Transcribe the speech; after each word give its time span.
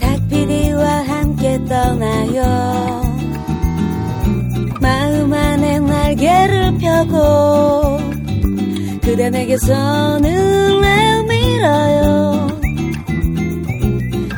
닭피디와 0.00 0.84
함께 1.08 1.58
떠나요. 1.64 2.42
마음 4.80 5.32
안에 5.32 5.78
날개를 5.80 6.78
펴고 6.78 7.98
그대 9.02 9.30
내게서 9.30 10.18
눈을 10.18 11.24
밀어요. 11.24 12.46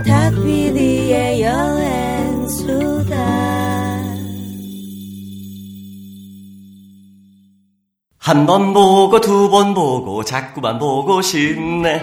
닭피디의 0.06 1.42
여행수다. 1.42 3.16
한 8.18 8.44
번 8.46 8.74
보고 8.74 9.20
두 9.20 9.48
번 9.50 9.72
보고 9.74 10.22
자꾸만 10.22 10.78
보고 10.78 11.22
싶네. 11.22 12.02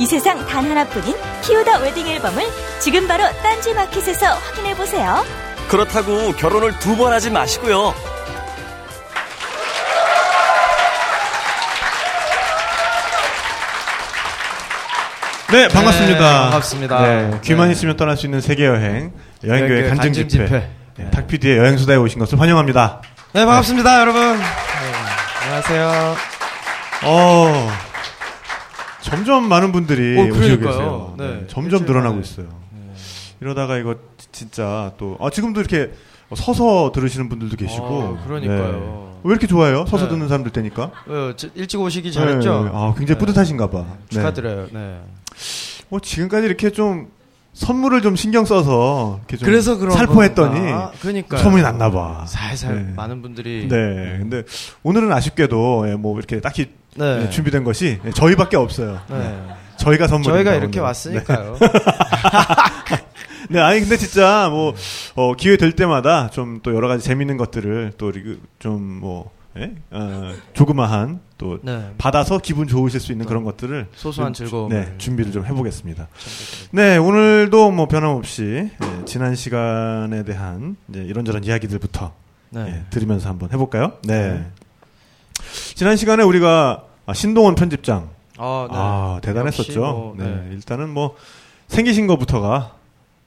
이 0.00 0.06
세상 0.06 0.44
단 0.46 0.64
하나뿐인 0.64 1.14
키우다 1.42 1.78
웨딩 1.80 2.08
앨범을 2.08 2.42
지금 2.80 3.06
바로 3.06 3.22
딴지 3.42 3.74
마켓에서 3.74 4.26
확인해 4.34 4.74
보세요. 4.74 5.22
그렇다고 5.68 6.32
결혼을 6.32 6.76
두 6.78 6.96
번 6.96 7.12
하지 7.12 7.30
마시고요. 7.30 7.94
네, 15.52 15.66
반갑습니다. 15.68 16.18
네, 16.20 16.40
반갑습니다. 16.42 17.00
네, 17.02 17.30
귀만 17.42 17.66
네. 17.68 17.72
있으면 17.72 17.96
떠날 17.96 18.16
수 18.16 18.26
있는 18.26 18.40
세계 18.40 18.66
여행, 18.66 19.12
여행교회 19.44 19.88
간증 19.88 20.12
집회, 20.12 20.28
집회. 20.28 20.68
네, 20.96 21.10
탁피디의 21.10 21.58
여행 21.58 21.76
수다에 21.76 21.96
오신 21.96 22.20
것을 22.20 22.38
환영합니다. 22.38 23.00
네, 23.32 23.44
반갑습니다, 23.44 24.00
여러분. 24.00 24.38
네, 24.38 24.44
안녕하세요. 25.42 26.16
어, 27.02 27.72
점점 29.02 29.48
많은 29.48 29.72
분들이 29.72 30.18
어, 30.18 30.24
오시고. 30.24 30.60
계세요. 30.66 31.14
네, 31.18 31.26
네, 31.26 31.46
점점 31.48 31.84
늘어나고 31.84 32.14
만에. 32.16 32.20
있어요. 32.26 32.46
이러다가 33.40 33.78
이거 33.78 33.96
진짜 34.32 34.92
또, 34.98 35.16
아, 35.20 35.30
지금도 35.30 35.60
이렇게 35.60 35.92
서서 36.34 36.92
들으시는 36.94 37.28
분들도 37.28 37.56
계시고. 37.56 37.84
어, 37.84 38.22
그러니까요. 38.26 38.72
네. 38.72 39.20
왜 39.24 39.30
이렇게 39.32 39.46
좋아요? 39.46 39.84
서서 39.86 40.04
네. 40.04 40.10
듣는 40.10 40.28
사람들 40.28 40.52
때니까? 40.52 40.90
어, 41.06 41.32
저- 41.36 41.48
일찍 41.54 41.80
오시기 41.80 42.12
잘했죠? 42.12 42.64
네, 42.64 42.70
아, 42.72 42.94
굉장히 42.96 43.18
네. 43.18 43.18
뿌듯하신가 43.18 43.70
봐. 43.70 43.78
네. 43.80 43.96
축하드려요. 44.10 44.68
네. 44.72 45.00
뭐 45.88 46.00
지금까지 46.00 46.46
이렇게 46.46 46.70
좀 46.70 47.08
선물을 47.52 48.00
좀 48.02 48.16
신경 48.16 48.44
써서 48.44 49.18
이렇게 49.20 49.36
좀 49.36 49.46
그래서 49.46 49.76
그런 49.76 49.96
살포했더니 49.96 50.58
건가? 50.60 50.92
그러니까요. 51.00 51.40
소문이 51.42 51.62
났나 51.62 51.90
봐. 51.90 52.24
살살 52.26 52.74
네. 52.86 52.92
많은 52.94 53.22
분들이 53.22 53.66
네. 53.68 54.16
근데 54.20 54.44
오늘은 54.82 55.12
아쉽게도 55.12 55.88
예, 55.90 55.94
뭐 55.94 56.16
이렇게 56.18 56.40
딱히 56.40 56.70
네. 56.96 57.24
예, 57.26 57.30
준비된 57.30 57.64
것이 57.64 57.98
예, 58.04 58.10
저희밖에 58.10 58.56
없어요. 58.56 59.00
네. 59.10 59.18
네. 59.18 59.42
저희가 59.76 60.06
선물 60.08 60.32
저희가 60.32 60.54
이렇게 60.54 60.78
왔으니까요. 60.80 61.56
네, 63.50 63.58
아니 63.60 63.80
근데 63.80 63.96
진짜 63.96 64.48
뭐 64.50 64.74
어, 65.16 65.34
기회 65.34 65.56
될 65.56 65.72
때마다 65.72 66.28
좀 66.30 66.60
또 66.62 66.74
여러 66.74 66.86
가지 66.88 67.02
재밌는 67.04 67.36
것들을 67.36 67.92
또 67.98 68.12
좀 68.58 69.00
뭐 69.00 69.30
예? 69.56 69.74
어, 69.90 70.32
조그마한 70.52 71.20
또 71.36 71.58
네. 71.62 71.92
받아서 71.98 72.38
기분 72.38 72.68
좋으실 72.68 73.00
수 73.00 73.12
있는 73.12 73.26
그런 73.26 73.42
것들을 73.44 73.88
소소한 73.94 74.32
좀, 74.32 74.46
즐거움을. 74.46 74.76
네, 74.76 74.94
준비를 74.98 75.32
좀 75.32 75.44
해보겠습니다. 75.44 76.08
네, 76.70 76.96
오늘도 76.96 77.70
뭐 77.72 77.86
변함없이 77.86 78.70
예, 78.72 79.04
지난 79.06 79.34
시간에 79.34 80.22
대한 80.24 80.76
이제 80.88 81.00
이런저런 81.02 81.42
이야기들부터 81.42 82.12
네. 82.50 82.66
예, 82.68 82.90
들으면서 82.90 83.28
한번 83.28 83.52
해볼까요? 83.52 83.94
네. 84.02 84.46
지난 85.74 85.96
시간에 85.96 86.22
우리가 86.22 86.84
아, 87.06 87.12
신동원 87.12 87.54
편집장 87.56 88.10
아, 88.38 88.68
네. 88.70 88.76
아 88.78 89.20
대단했었죠. 89.22 89.80
뭐, 89.80 90.14
네. 90.16 90.24
네. 90.24 90.48
일단은 90.52 90.88
뭐 90.90 91.16
생기신 91.66 92.06
것부터가 92.06 92.76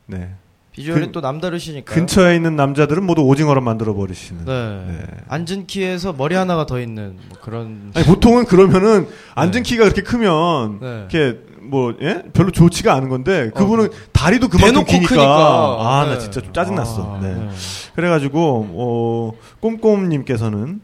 네. 0.05 0.33
비주얼이 0.73 1.01
근- 1.05 1.11
또 1.11 1.21
남다르시니까. 1.21 1.93
근처에 1.93 2.35
있는 2.35 2.55
남자들은 2.55 3.03
모두 3.03 3.21
오징어로 3.21 3.61
만들어 3.61 3.93
버리시는. 3.93 4.45
네. 4.45 4.83
네. 4.87 5.05
앉은 5.29 5.67
키에서 5.67 6.13
머리 6.13 6.35
하나가 6.35 6.65
더 6.65 6.79
있는 6.81 7.15
뭐 7.29 7.37
그런. 7.41 7.91
아니, 7.93 8.05
보통은 8.05 8.45
그러면은 8.45 9.07
앉은 9.35 9.63
키가 9.63 9.83
그렇게 9.83 10.01
크면 10.01 10.79
네. 10.81 10.97
이렇게 11.11 11.39
뭐 11.61 11.93
예? 12.01 12.23
별로 12.33 12.51
좋지가 12.51 12.93
않은 12.95 13.07
건데 13.09 13.51
그분은 13.55 13.89
다리도 14.11 14.49
그만큼 14.49 14.73
대놓고 14.73 14.91
기니까 14.91 15.07
크니까. 15.09 16.01
아나 16.01 16.13
네. 16.15 16.19
진짜 16.19 16.41
좀 16.41 16.51
짜증 16.53 16.75
났어. 16.75 17.15
아, 17.15 17.19
네. 17.21 17.33
네. 17.35 17.49
그래가지고 17.95 18.67
어 18.71 19.31
꼼꼼님께서는 19.61 20.81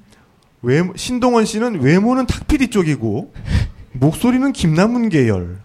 외모, 0.61 0.94
신동원 0.95 1.45
씨는 1.45 1.81
외모는 1.81 2.28
탁피디 2.28 2.69
쪽이고 2.69 3.33
목소리는 3.94 4.51
김남훈 4.53 5.09
계열. 5.09 5.57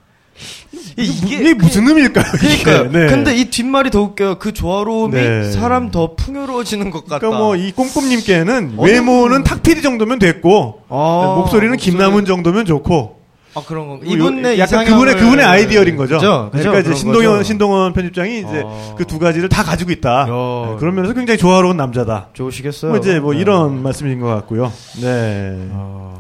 이게, 0.97 1.37
이게 1.37 1.55
무슨 1.55 1.87
의미일까요? 1.89 2.25
이게? 2.43 2.63
그러니까요. 2.63 2.93
네. 2.93 3.07
근데 3.09 3.35
이 3.37 3.47
뒷말이 3.47 3.91
더 3.91 4.01
웃겨요. 4.03 4.39
그 4.39 4.53
조화로움이 4.53 5.15
네. 5.15 5.51
사람 5.53 5.91
더 5.91 6.15
풍요로워지는 6.17 6.91
것 6.91 7.05
같다. 7.05 7.19
그러니까 7.19 7.41
뭐 7.41 7.57
이 7.57 7.73
꼼꼼님께는 7.73 8.75
어느 8.77 8.91
외모는 8.91 9.43
분- 9.43 9.45
탁피디 9.45 9.83
정도면 9.83 10.19
됐고 10.19 10.83
아, 10.89 11.25
네, 11.29 11.35
목소리는 11.41 11.75
목소리- 11.77 11.79
김남훈 11.93 12.25
정도면 12.27 12.65
좋고 12.67 13.23
아 13.57 13.63
그런 13.67 13.89
거. 13.89 13.95
뭐 13.97 14.05
이분의 14.05 14.59
요- 14.59 14.63
약간 14.63 14.85
그분의 14.85 15.17
그분의 15.17 15.45
아이디어인 15.45 15.97
거죠. 15.97 16.17
그죠? 16.17 16.51
그죠? 16.53 16.71
그러니까 16.71 16.81
이제 16.91 16.99
신동현 16.99 17.31
거죠. 17.33 17.43
신동원 17.45 17.93
편집장이 17.93 18.39
이제 18.41 18.63
어. 18.65 18.95
그두 18.99 19.19
가지를 19.21 19.49
다 19.49 19.63
가지고 19.63 19.93
있다. 19.93 20.11
야. 20.23 20.25
네, 20.27 20.77
그런 20.81 20.95
면에서 20.97 21.15
굉장히 21.15 21.39
조화로운 21.39 21.77
남자다. 21.77 22.29
좋으시겠어요. 22.35 22.91
뭐 22.91 22.99
이제 22.99 23.21
뭐 23.21 23.33
네. 23.35 23.41
이런 23.41 23.81
말씀인 23.83 24.19
것 24.21 24.27
같고요. 24.27 24.73
네. 25.01 25.69
아, 25.73 26.15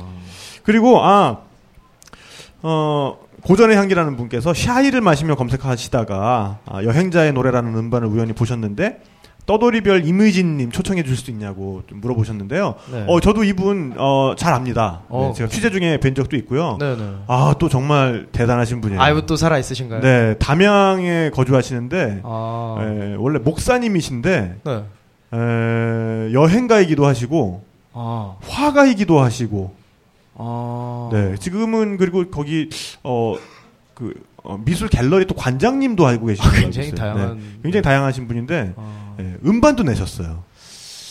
그리고 0.62 1.04
아 1.04 1.38
어. 2.62 3.24
고전의 3.44 3.77
향기라는 3.77 4.16
분께서 4.16 4.55
샤이를 4.55 5.00
마시며 5.00 5.34
검색하시다가 5.37 6.59
아, 6.65 6.82
여행자의 6.82 7.32
노래라는 7.32 7.75
음반을 7.77 8.09
우연히 8.09 8.32
보셨는데 8.32 9.00
떠돌이별 9.47 10.06
이무진님 10.06 10.71
초청해 10.71 11.03
줄 11.03 11.19
수 11.19 11.31
있냐고 11.31 11.82
좀 11.87 12.00
물어보셨는데요. 12.00 12.75
네. 12.91 13.05
어 13.06 13.21
저도 13.21 13.44
이분 13.44 13.93
어, 13.99 14.34
잘 14.38 14.55
압니다. 14.55 15.00
네, 15.03 15.06
어. 15.10 15.32
제가 15.37 15.50
취재 15.50 15.71
중에 15.71 15.99
뵌 16.00 16.15
적도 16.15 16.37
있고요. 16.37 16.78
네네. 16.81 17.03
아또 17.27 17.69
정말 17.69 18.27
대단하신 18.32 18.81
분이에요. 18.81 19.03
아이고 19.03 19.27
또 19.27 19.37
살아 19.37 19.59
있으신가요? 19.59 20.00
네 20.00 20.34
담양에 20.38 21.28
거주하시는데 21.34 22.22
아. 22.25 22.76
에, 22.81 23.16
원래 23.19 23.38
목사님이신데 23.41 24.61
네. 24.65 24.84
에, 25.34 26.32
여행가이기도 26.32 27.05
하시고 27.05 27.62
아. 27.93 28.37
화가이기도 28.49 29.21
하시고 29.21 29.75
아. 30.37 31.09
네 31.12 31.37
지금은 31.39 31.97
그리고 31.97 32.28
거기 32.31 32.69
어 33.03 33.37
그 33.95 34.12
어, 34.43 34.59
미술 34.65 34.89
갤러리 34.89 35.25
또 35.27 35.37
관장님도 35.37 36.05
알고 36.05 36.27
계시는 36.27 36.50
아, 36.50 36.53
굉장히 36.53 36.89
있어요. 36.89 37.15
다양한- 37.15 37.37
네, 37.37 37.41
굉장히 37.62 37.83
다양하신 37.83 38.27
분인데 38.27 38.75
아. 38.77 39.15
예, 39.21 39.37
음반도 39.47 39.84
내셨어요. 39.84 40.43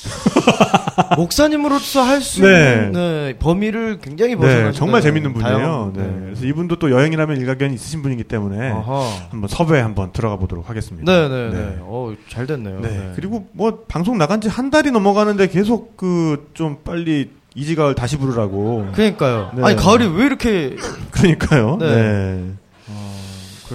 목사님으로서 1.18 2.02
할수 2.02 2.42
네. 2.42 2.48
있는 2.74 2.92
네, 2.92 3.38
범위를 3.40 4.00
굉장히 4.00 4.36
벗어나 4.36 4.66
네 4.66 4.72
정말 4.74 5.02
재밌는 5.02 5.34
분이에요. 5.34 5.58
다양한- 5.58 5.98
네. 5.98 6.20
그래서 6.26 6.46
이분도 6.46 6.78
또 6.78 6.92
여행이라면 6.92 7.38
일가견이 7.38 7.74
있으신 7.76 8.02
분이기 8.02 8.24
때문에 8.24 8.72
아하. 8.72 9.10
한번 9.30 9.48
섭외 9.48 9.80
한번 9.80 10.12
들어가 10.12 10.36
보도록 10.36 10.70
하겠습니다. 10.70 11.10
네네네. 11.12 11.50
네. 11.58 11.78
어, 11.82 12.14
잘 12.30 12.46
됐네요. 12.46 12.82
네. 12.82 12.90
네. 12.90 13.12
그리고 13.16 13.48
뭐 13.54 13.84
방송 13.88 14.18
나간 14.18 14.42
지 14.42 14.50
한 14.50 14.70
달이 14.70 14.92
넘어가는데 14.92 15.48
계속 15.48 15.96
그 15.98 16.50
좀 16.54 16.78
빨리 16.84 17.32
이지가을 17.56 17.96
다시 17.96 18.18
부르라고. 18.18 18.92
그러니까요. 18.94 19.52
네. 19.56 19.64
아니 19.64 19.76
가을이 19.76 20.08
왜 20.08 20.26
이렇게 20.26 20.76
그러니까요. 21.12 21.78
네. 21.78 21.88
네. 21.96 22.54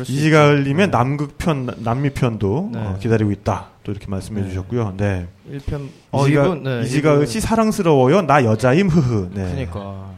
수 0.04 0.12
이지가을님의 0.12 0.86
있죠. 0.86 0.96
남극편 0.96 1.74
남미편도 1.78 2.70
네. 2.72 2.78
어, 2.78 2.96
기다리고 3.00 3.30
있다. 3.32 3.68
또 3.82 3.92
이렇게 3.92 4.06
말씀해 4.06 4.42
네. 4.42 4.48
주셨고요. 4.48 4.94
네. 4.96 5.26
네. 5.44 5.58
1편 5.58 5.88
어 6.10 6.26
이지가, 6.26 6.54
네. 6.62 6.82
이지가을 6.82 7.26
씨 7.26 7.40
사랑스러워요. 7.40 8.22
나 8.22 8.44
여자임 8.44 8.88
흐흐. 8.88 9.30
네. 9.32 9.50
그러니까 9.50 10.10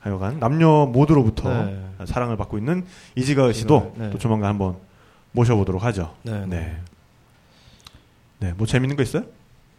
하여간 0.00 0.40
남녀 0.40 0.86
모두로부터 0.86 1.48
네. 1.48 1.78
사랑을 2.06 2.36
받고 2.36 2.58
있는 2.58 2.84
이지가을 3.14 3.54
씨도 3.54 3.94
네. 3.96 4.10
또 4.10 4.18
조만간 4.18 4.48
한번 4.50 4.76
모셔보도록 5.32 5.84
하죠. 5.84 6.14
네. 6.22 6.44
네. 6.46 6.76
네. 8.40 8.52
뭐 8.56 8.66
재밌는 8.66 8.96
거 8.96 9.02
있어요? 9.02 9.24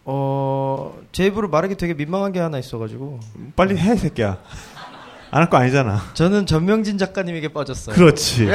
어, 0.05 0.94
제 1.11 1.25
입으로 1.27 1.50
말하기 1.50 1.75
되게 1.75 1.94
민망한 1.94 2.31
게 2.31 2.39
하나 2.39 2.57
있어가지고. 2.57 3.19
빨리 3.55 3.77
해, 3.77 3.95
새끼야. 3.95 4.38
안 5.31 5.41
할 5.41 5.50
거 5.50 5.57
아니잖아. 5.57 6.00
저는 6.13 6.45
전명진 6.45 7.00
작가님에게 7.00 7.53
빠졌어요. 7.53 7.95
그렇지. 7.95 8.47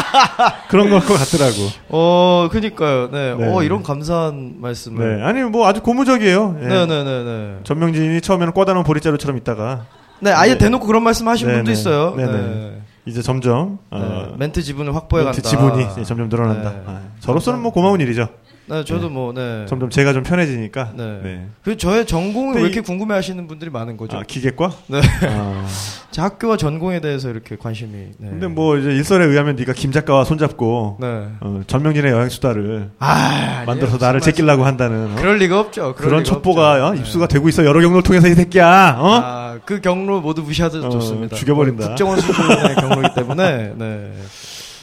그런 0.70 0.88
걸것 0.88 1.18
같더라고. 1.18 1.68
어, 1.90 2.48
그니까요. 2.50 3.10
네. 3.10 3.34
네. 3.34 3.46
어, 3.54 3.62
이런 3.62 3.82
감사한 3.82 4.54
말씀을. 4.58 5.18
네. 5.18 5.22
아니, 5.24 5.42
뭐 5.42 5.66
아주 5.66 5.82
고무적이에요. 5.82 6.56
예. 6.62 6.66
네, 6.66 6.86
네, 6.86 7.04
네, 7.04 7.24
네. 7.24 7.56
전명진이 7.64 8.22
처음에는 8.22 8.54
꽂아놓은 8.54 8.84
보리자루처럼 8.84 9.36
있다가 9.36 9.84
네, 10.20 10.30
아예 10.32 10.52
네. 10.52 10.58
대놓고 10.58 10.86
그런 10.86 11.02
말씀 11.02 11.28
하신 11.28 11.46
네, 11.48 11.54
분도 11.56 11.66
네. 11.66 11.72
있어요. 11.78 12.14
네, 12.16 12.24
네. 12.24 12.32
네. 12.32 12.80
이제 13.04 13.20
점점 13.20 13.78
어, 13.90 13.98
네. 14.30 14.34
멘트 14.38 14.62
지분을 14.62 14.94
확보해 14.94 15.24
멘트 15.24 15.42
간다. 15.42 15.48
지분이 15.50 15.92
이제 15.92 16.04
점점 16.04 16.30
늘어난다. 16.30 16.70
네. 16.70 16.82
아, 16.86 17.00
저로서는 17.20 17.60
뭐 17.60 17.70
고마운 17.70 18.00
일이죠. 18.00 18.28
네, 18.66 18.82
저도 18.82 19.10
뭐, 19.10 19.34
네. 19.34 19.66
점점 19.68 19.90
제가 19.90 20.14
좀 20.14 20.22
편해지니까. 20.22 20.92
네. 20.96 21.20
네. 21.22 21.46
그 21.62 21.76
저의 21.76 22.06
전공을 22.06 22.54
왜 22.54 22.60
이- 22.60 22.64
이렇게 22.64 22.80
궁금해 22.80 23.14
하시는 23.14 23.46
분들이 23.46 23.70
많은 23.70 23.98
거죠? 23.98 24.16
아, 24.16 24.22
기계과? 24.26 24.70
네. 24.86 25.00
아, 25.28 25.66
제 26.10 26.22
학교와 26.22 26.56
전공에 26.56 27.00
대해서 27.00 27.28
이렇게 27.28 27.56
관심이. 27.56 27.90
네. 28.16 28.30
근데 28.30 28.46
뭐 28.46 28.78
이제 28.78 28.88
일설에 28.90 29.26
의하면 29.26 29.56
네가 29.56 29.74
김 29.74 29.92
작가와 29.92 30.24
손잡고 30.24 30.96
네. 31.00 31.06
어, 31.40 31.60
전명진의 31.66 32.10
여행 32.12 32.28
수다를 32.30 32.90
아, 33.00 33.64
만들어서. 33.66 33.98
나를 33.98 34.20
제끼려고 34.20 34.64
한다는 34.64 35.12
어? 35.12 35.16
그럴 35.16 35.36
리가 35.38 35.60
없죠. 35.60 35.94
그럴 35.94 36.08
그런 36.08 36.22
리가 36.22 36.34
첩보가. 36.34 36.86
어, 36.88 36.92
네. 36.94 37.00
입수가 37.00 37.26
되고 37.28 37.46
있어 37.50 37.64
여러 37.66 37.80
경로를 37.80 38.02
통해서 38.02 38.28
이 38.28 38.34
새끼야. 38.34 38.96
어? 38.98 39.20
아, 39.22 39.58
그 39.66 39.80
경로 39.82 40.20
모두 40.22 40.42
무시하도 40.42 40.86
어, 40.86 40.88
좋습니다. 40.88 41.36
죽여버린다. 41.36 41.88
국정원 41.88 42.18
수준의 42.20 42.74
경로이기 42.76 43.14
때문에, 43.14 43.72
네. 43.76 44.12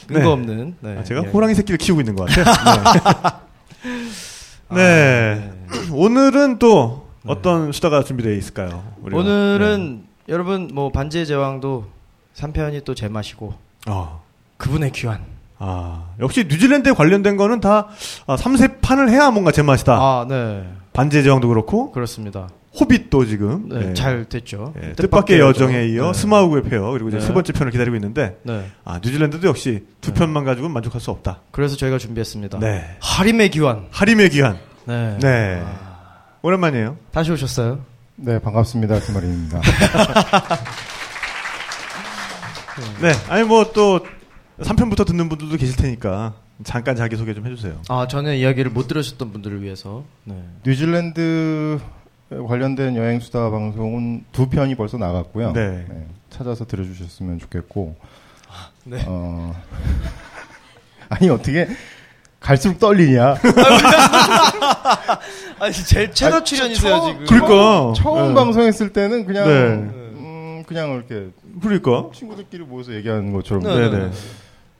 근거 0.06 0.20
네. 0.20 0.26
없는. 0.26 0.74
네. 0.80 0.96
아, 1.00 1.02
제가 1.04 1.22
예. 1.24 1.28
호랑이 1.30 1.54
새끼를 1.54 1.78
키우고 1.78 2.00
있는 2.02 2.14
것 2.14 2.28
같아요. 2.28 2.44
네. 2.44 3.30
네. 4.74 5.52
오늘은 5.92 6.58
또 6.58 7.06
어떤 7.26 7.72
수다가 7.72 8.02
준비되어 8.02 8.32
있을까요? 8.32 8.82
우리가? 9.02 9.20
오늘은 9.20 10.04
여러분 10.28 10.68
뭐 10.72 10.90
반지의 10.90 11.26
제왕도 11.26 11.86
3편이 12.34 12.84
또 12.84 12.94
제맛이고 12.94 13.54
네. 13.86 13.92
어. 13.92 14.22
그분의 14.56 14.92
귀환. 14.92 15.20
아, 15.58 16.06
역시 16.18 16.44
뉴질랜드에 16.48 16.92
관련된 16.92 17.36
거는 17.36 17.60
다 17.60 17.88
아, 18.26 18.36
3세판을 18.36 19.10
해야 19.10 19.30
뭔가 19.30 19.52
제맛이다. 19.52 19.94
아, 19.94 20.26
네. 20.28 20.68
반지의 20.92 21.22
제왕도 21.22 21.48
그렇고 21.48 21.92
그렇습니다. 21.92 22.48
호빗도 22.78 23.26
지금 23.26 23.68
네, 23.68 23.78
네. 23.88 23.94
잘 23.94 24.24
됐죠. 24.24 24.72
예, 24.82 24.92
뜻밖의 24.94 25.40
여정에 25.40 25.88
이어 25.88 26.12
네. 26.12 26.18
스마우그의 26.18 26.62
페어 26.62 26.90
그리고 26.92 27.10
이제 27.10 27.18
네. 27.18 27.26
세 27.26 27.34
번째 27.34 27.52
편을 27.52 27.70
기다리고 27.70 27.96
있는데 27.96 28.38
네. 28.44 28.70
아 28.84 28.98
뉴질랜드도 29.02 29.46
역시 29.46 29.84
두 30.00 30.12
네. 30.12 30.18
편만 30.18 30.44
가지고는 30.44 30.72
만족할 30.72 31.00
수 31.00 31.10
없다. 31.10 31.40
그래서 31.50 31.76
저희가 31.76 31.98
준비했습니다. 31.98 32.58
네. 32.60 32.96
하림의 33.00 33.50
귀환. 33.50 33.86
하림의 33.90 34.30
기한. 34.30 34.58
네. 34.86 35.18
네. 35.20 35.62
오랜만이에요. 36.40 36.96
다시 37.12 37.30
오셨어요? 37.30 37.80
네, 38.16 38.38
반갑습니다. 38.38 39.00
김아린입니다. 39.00 39.60
네. 43.02 43.12
아니 43.28 43.44
뭐또 43.44 44.00
3편부터 44.60 45.06
듣는 45.06 45.28
분들도 45.28 45.56
계실 45.56 45.76
테니까 45.76 46.34
잠깐 46.64 46.96
자기 46.96 47.16
소개 47.16 47.34
좀 47.34 47.46
해주세요. 47.46 47.82
아, 47.88 48.06
전에 48.08 48.38
이야기를 48.38 48.70
못 48.70 48.88
들으셨던 48.88 49.32
분들을 49.32 49.62
위해서. 49.62 50.04
네. 50.24 50.42
뉴질랜드 50.64 51.78
관련된 52.48 52.96
여행 52.96 53.20
수다 53.20 53.50
방송은 53.50 54.24
두 54.32 54.48
편이 54.48 54.74
벌써 54.76 54.96
나갔고요. 54.98 55.52
네. 55.52 55.86
찾아서 56.30 56.64
들어주셨으면 56.66 57.38
좋겠고. 57.40 57.96
네. 58.84 59.04
어, 59.06 59.54
아니 61.08 61.28
어떻게 61.30 61.68
갈수록 62.40 62.78
떨리냐? 62.78 63.36
아니, 65.60 65.72
제일 65.72 66.12
최다 66.12 66.36
아니, 66.36 66.44
출연이세요, 66.44 66.96
처음- 66.98 67.12
지금. 67.12 67.26
그러니까. 67.26 67.92
처음 67.96 68.28
네. 68.28 68.34
방송했을 68.34 68.92
때는 68.92 69.24
그냥 69.26 69.46
네. 69.46 69.52
음, 70.18 70.64
그냥 70.66 70.90
이렇게 70.94 71.30
그러니까. 71.60 72.10
친구들끼리 72.14 72.64
모여서 72.64 72.92
얘기하는 72.94 73.32
것처럼. 73.32 73.62
네, 73.62 73.90
네네. 73.90 74.10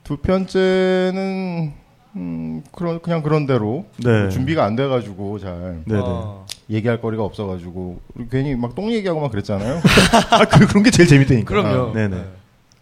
두 0.03 0.17
편째는 0.17 1.71
음, 2.15 2.63
그런 2.73 3.01
그냥 3.01 3.23
그런 3.23 3.45
대로 3.47 3.85
네. 3.97 4.27
준비가 4.29 4.65
안 4.65 4.75
돼가지고 4.75 5.39
잘 5.39 5.81
네네. 5.85 6.01
어. 6.03 6.45
얘기할 6.69 7.01
거리가 7.01 7.23
없어가지고 7.23 7.99
괜히 8.31 8.55
막 8.55 8.73
똥 8.75 8.91
얘기하고 8.91 9.19
막 9.21 9.31
그랬잖아요. 9.31 9.81
아 10.31 10.45
그, 10.45 10.65
그런 10.67 10.83
게 10.83 10.89
제일 10.91 11.07
재밌다니까. 11.09 11.47
그럼요. 11.47 11.89
아, 11.89 11.93
네네. 11.93 12.23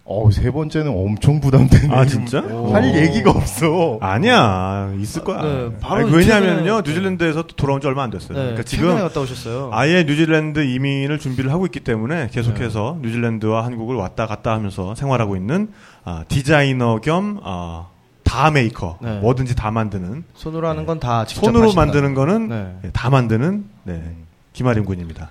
어, 0.03 0.29
세 0.31 0.51
번째는 0.51 0.89
엄청 0.91 1.39
부담되네. 1.39 1.93
아 1.93 2.05
진짜? 2.05 2.39
할 2.41 2.95
얘기가 2.95 3.31
없어. 3.31 3.97
아니야 4.01 4.91
있을 4.99 5.23
거야. 5.23 5.41
네, 5.41 5.69
바로 5.79 6.07
아니, 6.07 6.15
왜냐하면요 6.15 6.81
뉴질랜드에서 6.85 7.43
또 7.43 7.55
돌아온 7.55 7.79
지 7.79 7.87
얼마 7.87 8.03
안 8.03 8.09
됐어요. 8.09 8.33
네. 8.37 8.39
그러니까 8.43 8.63
지금 8.63 8.97
갔다 8.97 9.21
오셨어요. 9.21 9.69
아예 9.71 10.03
뉴질랜드 10.03 10.59
이민을 10.65 11.19
준비를 11.19 11.51
하고 11.51 11.65
있기 11.65 11.79
때문에 11.81 12.29
계속해서 12.31 12.97
네. 13.01 13.07
뉴질랜드와 13.07 13.63
한국을 13.65 13.95
왔다 13.95 14.27
갔다 14.27 14.51
하면서 14.53 14.95
생활하고 14.95 15.35
있는 15.35 15.69
아, 16.03 16.25
디자이너 16.27 16.99
겸 17.01 17.39
아, 17.43 17.87
다 18.31 18.49
메이커 18.49 18.97
네. 19.01 19.19
뭐든지 19.19 19.55
다 19.55 19.71
만드는 19.71 20.23
손으로 20.35 20.69
하는 20.69 20.85
건 20.85 20.99
다 21.01 21.25
직접 21.25 21.45
손으로 21.45 21.65
하신다. 21.65 21.81
만드는 21.85 22.13
거는 22.13 22.47
네. 22.47 22.75
예, 22.85 22.89
다 22.91 23.09
만드는 23.09 23.65
네, 23.83 24.15
김하림 24.53 24.85
군입니다. 24.85 25.29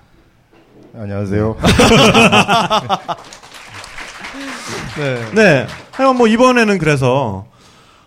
안녕하세요. 0.95 1.57
네. 4.99 5.31
네, 5.33 5.67
하여간 5.91 6.15
뭐 6.15 6.27
이번에는 6.27 6.77
그래서 6.77 7.47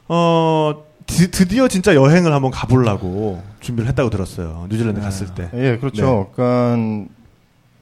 어 0.07 0.85
드, 1.07 1.31
드디어 1.31 1.67
진짜 1.67 1.95
여행을 1.97 2.33
한번 2.33 2.51
가보려고 2.53 3.43
준비를 3.61 3.89
했다고 3.89 4.11
들었어요. 4.11 4.67
뉴질랜드 4.71 5.01
갔을 5.01 5.27
때. 5.35 5.51
예, 5.55 5.77
그렇죠. 5.79 6.31
그러니까 6.37 7.09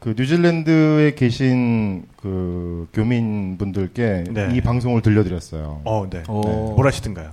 그 0.02 0.14
뉴질랜드에 0.19 1.14
계신 1.14 2.06
그 2.16 2.88
교민분들께 2.93 4.25
네. 4.32 4.49
이 4.52 4.60
방송을 4.60 5.00
들려드렸어요. 5.00 5.82
어, 5.84 6.06
네. 6.10 6.25
오. 6.28 6.75
뭘 6.75 6.88
하시든가요? 6.88 7.31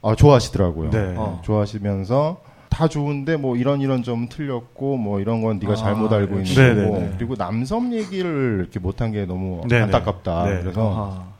아, 0.00 0.14
좋아하시더라고요. 0.14 0.90
네. 0.90 1.14
어. 1.18 1.42
좋아하시면서 1.44 2.40
다 2.70 2.88
좋은데 2.88 3.36
뭐 3.36 3.56
이런 3.56 3.82
이런 3.82 4.02
점 4.02 4.26
틀렸고 4.28 4.96
뭐 4.96 5.20
이런 5.20 5.42
건 5.42 5.58
네가 5.58 5.72
아, 5.72 5.76
잘못 5.76 6.10
알고 6.12 6.40
있는 6.40 6.44
네, 6.44 6.82
거고 6.82 6.98
네, 6.98 7.04
네. 7.04 7.14
그리고 7.18 7.34
남섬 7.36 7.92
얘기를 7.92 8.58
이렇게 8.60 8.78
못한 8.78 9.12
게 9.12 9.26
너무 9.26 9.60
네, 9.68 9.76
네. 9.76 9.82
안타깝다. 9.82 10.44
네. 10.46 10.60
그래서 10.62 10.92
아. 10.96 11.35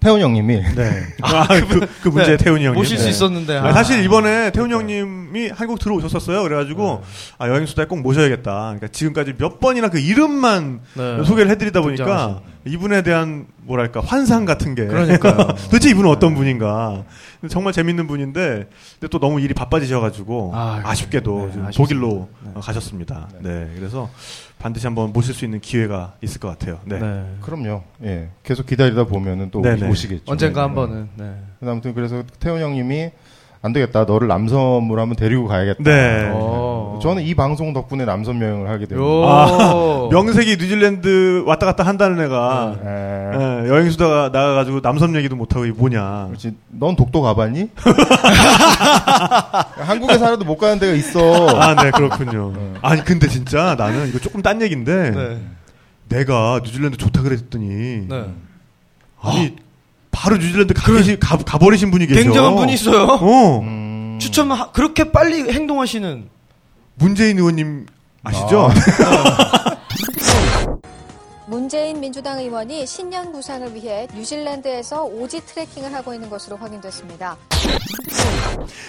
태훈 0.00 0.20
형님이 0.20 0.62
네. 0.74 1.02
아, 1.22 1.46
그, 1.46 1.86
그 2.02 2.08
문제 2.08 2.32
네. 2.32 2.36
태훈이 2.36 2.64
형님. 2.64 2.78
모실 2.78 2.98
수 2.98 3.04
네. 3.04 3.10
있었는데. 3.10 3.56
아, 3.58 3.66
아. 3.66 3.72
사실 3.72 4.04
이번에 4.04 4.50
태훈 4.52 4.70
형님이 4.70 5.50
한국 5.54 5.78
들어오셨었어요. 5.78 6.42
그래가지고 6.42 7.02
아, 7.38 7.48
여행 7.48 7.66
수다에 7.66 7.86
꼭 7.86 8.00
모셔야겠다. 8.00 8.52
그러니까 8.52 8.88
지금까지 8.88 9.34
몇 9.38 9.58
번이나 9.58 9.88
그 9.88 9.98
이름만 9.98 10.80
네. 10.94 11.24
소개를 11.24 11.50
해드리다 11.52 11.80
보니까 11.80 12.04
등장하신. 12.04 12.56
이분에 12.66 13.02
대한 13.02 13.46
뭐랄까 13.58 14.00
환상 14.00 14.44
같은 14.44 14.74
게 14.74 14.86
그러니까요. 14.86 15.36
도대체 15.70 15.90
이분은 15.90 16.10
어떤 16.10 16.34
분인가 16.34 17.04
정말 17.48 17.72
재밌는 17.72 18.06
분인데 18.06 18.68
근데 19.00 19.08
또 19.10 19.18
너무 19.18 19.40
일이 19.40 19.54
바빠지셔가지고 19.54 20.52
아, 20.54 20.82
아, 20.84 20.94
쉽게도 20.94 21.50
네. 21.54 21.62
독일로 21.74 22.28
네. 22.42 22.50
어, 22.54 22.60
가셨습니다. 22.60 23.28
네. 23.40 23.70
그래서 23.76 24.10
반드시 24.66 24.84
한번 24.84 25.12
모실 25.12 25.32
수 25.32 25.44
있는 25.44 25.60
기회가 25.60 26.16
있을 26.22 26.40
것 26.40 26.48
같아요. 26.48 26.80
네. 26.84 26.98
네. 26.98 27.24
그럼요. 27.40 27.84
예. 28.02 28.30
계속 28.42 28.66
기다리다 28.66 29.04
보면은 29.04 29.52
또 29.52 29.62
네, 29.62 29.76
네. 29.76 29.88
오시겠죠. 29.88 30.24
언젠가 30.26 30.62
네. 30.62 30.66
한 30.66 30.74
번은. 30.74 31.08
네. 31.14 31.34
아무튼 31.62 31.94
그래서 31.94 32.24
태훈 32.40 32.60
형님이 32.60 33.12
안 33.62 33.72
되겠다. 33.72 34.04
너를 34.04 34.28
남섬으로 34.28 35.00
한번 35.00 35.16
데리고 35.16 35.46
가야겠다. 35.46 35.82
네. 35.82 36.30
어. 36.32 36.98
저는 37.02 37.22
이 37.22 37.34
방송 37.34 37.72
덕분에 37.72 38.04
남섬 38.04 38.40
여행을 38.40 38.68
하게 38.68 38.86
됩니다. 38.86 39.08
요. 39.08 39.24
아, 39.26 40.08
명색이 40.12 40.56
뉴질랜드 40.56 41.44
왔다 41.46 41.66
갔다 41.66 41.84
한다는 41.84 42.24
애가 42.24 42.76
에, 42.84 43.64
예, 43.66 43.68
여행 43.68 43.90
수다가 43.90 44.30
나가가지고 44.32 44.80
남섬 44.82 45.16
얘기도 45.16 45.36
못 45.36 45.54
하고 45.54 45.66
이 45.66 45.72
뭐냐. 45.72 46.26
그렇지. 46.28 46.52
넌 46.68 46.96
독도 46.96 47.22
가봤니? 47.22 47.70
한국에 49.76 50.18
살아도 50.18 50.44
못 50.44 50.56
가는 50.56 50.78
데가 50.78 50.92
있어. 50.92 51.46
아, 51.48 51.74
네, 51.82 51.90
그렇군요. 51.90 52.52
아니, 52.82 53.04
근데 53.04 53.28
진짜 53.28 53.74
나는 53.76 54.08
이거 54.08 54.18
조금 54.18 54.42
딴 54.42 54.60
얘기인데, 54.62 55.10
네. 55.10 55.40
내가 56.08 56.60
뉴질랜드 56.62 56.96
좋다 56.96 57.22
그랬더니, 57.22 58.06
네. 58.08 58.24
아니, 59.20 59.56
바로 60.16 60.36
뉴질랜드 60.38 60.72
가, 60.72 60.92
계시, 60.94 61.18
가, 61.20 61.36
가버리신 61.36 61.90
분이 61.90 62.06
계셔. 62.06 62.22
굉장한 62.22 62.56
분이 62.56 62.72
있어요. 62.72 63.02
어, 63.02 63.60
음, 63.60 64.16
추천 64.18 64.50
하- 64.50 64.72
그렇게 64.72 65.12
빨리 65.12 65.52
행동하시는. 65.52 66.28
문재인 66.94 67.36
의원님 67.38 67.84
아시죠? 68.24 68.70
문재인 71.48 72.00
민주당 72.00 72.38
의원이 72.40 72.86
신년 72.86 73.30
구상을 73.30 73.74
위해 73.74 74.08
뉴질랜드에서 74.14 75.04
오지 75.04 75.44
트레킹을 75.44 75.92
하고 75.94 76.14
있는 76.14 76.30
것으로 76.30 76.56
확인됐습니다. 76.56 77.36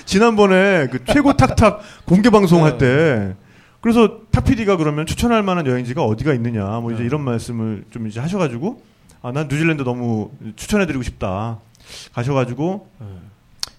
지난번에 0.05 0.88
그 0.88 1.03
최고 1.05 1.34
탁탁 1.34 1.81
공개 2.05 2.29
방송 2.29 2.60
네. 2.60 2.63
할 2.63 2.77
때, 2.77 3.36
그래서 3.81 4.19
탁피디가 4.31 4.77
그러면 4.77 5.05
추천할 5.05 5.43
만한 5.43 5.67
여행지가 5.67 6.03
어디가 6.03 6.34
있느냐, 6.36 6.63
뭐 6.79 6.91
이제 6.93 7.01
네. 7.01 7.05
이런 7.07 7.22
말씀을 7.22 7.84
좀 7.91 8.07
이제 8.07 8.19
하셔가지고, 8.22 8.81
아, 9.21 9.31
난 9.31 9.47
뉴질랜드 9.47 9.83
너무 9.83 10.31
추천해드리고 10.55 11.03
싶다. 11.03 11.59
가셔가지고, 12.13 12.89
네. 13.00 13.07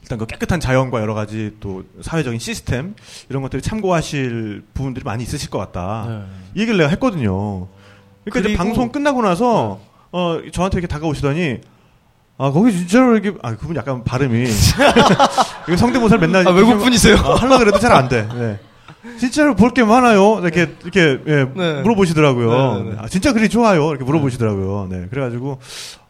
일단 0.02 0.18
그 0.18 0.26
깨끗한 0.26 0.60
자연과 0.60 1.00
여러 1.00 1.14
가지 1.14 1.54
또 1.60 1.84
사회적인 2.00 2.38
시스템, 2.38 2.94
이런 3.28 3.42
것들이 3.42 3.60
참고하실 3.62 4.64
부분들이 4.74 5.04
많이 5.04 5.22
있으실 5.22 5.50
것 5.50 5.58
같다. 5.58 6.06
네. 6.08 6.22
이 6.54 6.60
얘기를 6.62 6.78
내가 6.78 6.88
했거든요. 6.90 7.66
그러니까 8.24 8.48
이제 8.50 8.56
방송 8.56 8.90
끝나고 8.90 9.22
나서 9.22 9.80
어 10.10 10.38
저한테 10.52 10.78
이렇게 10.78 10.86
다가오시더니 10.86 11.60
아 12.38 12.50
거기 12.50 12.72
진짜로 12.72 13.16
이렇게 13.16 13.36
아 13.42 13.54
그분 13.56 13.76
약간 13.76 14.04
발음이 14.04 14.44
이거 15.68 15.76
성대모사를 15.76 16.20
맨날 16.26 16.46
아, 16.48 16.50
외국 16.52 16.78
분이세요? 16.78 17.16
아, 17.16 17.34
하려 17.36 17.58
그래도 17.58 17.78
잘 17.78 17.92
안 17.92 18.08
돼. 18.08 18.26
네. 18.34 18.58
진짜로 19.18 19.54
볼 19.54 19.70
게 19.72 19.84
많아요. 19.84 20.38
이렇게 20.42 20.68
이렇게 20.82 21.20
예, 21.26 21.44
네. 21.54 21.82
물어보시더라고요. 21.82 22.74
네, 22.78 22.82
네, 22.84 22.90
네. 22.90 22.96
아, 23.00 23.08
진짜 23.08 23.32
그리 23.32 23.48
좋아요. 23.48 23.90
이렇게 23.90 24.04
물어보시더라고요. 24.04 24.88
네, 24.90 25.06
그래가지고 25.10 25.58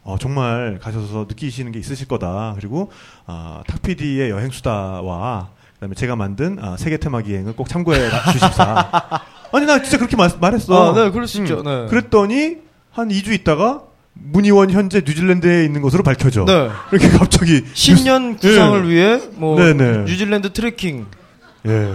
어, 0.03 0.17
정말 0.21 0.79
가셔서 0.83 1.27
느끼시는 1.29 1.73
게 1.73 1.79
있으실 1.79 2.09
거다. 2.09 2.55
그리고 2.59 2.91
아, 3.27 3.63
탁PD의 3.67 4.31
여행 4.31 4.51
수다와 4.51 5.49
그다음에 5.75 5.95
제가 5.95 6.17
만든 6.17 6.59
아, 6.61 6.77
세계 6.79 6.97
테마 6.97 7.23
기행을 7.23 7.55
꼭 7.57 7.69
참고해 7.69 8.09
주십사. 8.33 8.89
아니 9.53 9.67
나 9.67 9.81
진짜 9.83 9.97
그렇게 9.99 10.17
말, 10.17 10.31
말했어. 10.41 10.93
아, 10.93 10.95
네, 10.95 11.11
그럴 11.11 11.27
수 11.27 11.41
있죠. 11.43 11.61
음. 11.61 11.65
네. 11.65 11.87
그랬더니 11.91 12.57
한 12.91 13.09
2주 13.09 13.33
있다가 13.33 13.83
문의원 14.15 14.71
현재 14.71 15.03
뉴질랜드에 15.07 15.65
있는 15.65 15.81
것으로 15.83 16.03
밝혀져. 16.03 16.45
네. 16.45 16.69
이렇게 16.93 17.09
갑자기 17.17 17.63
신년 17.75 18.33
뉴스- 18.37 18.49
구상을 18.49 18.85
예. 18.87 18.89
위해 18.91 19.21
뭐. 19.37 19.59
뉴질랜드 19.61 20.53
트레킹. 20.53 21.07
예. 21.67 21.93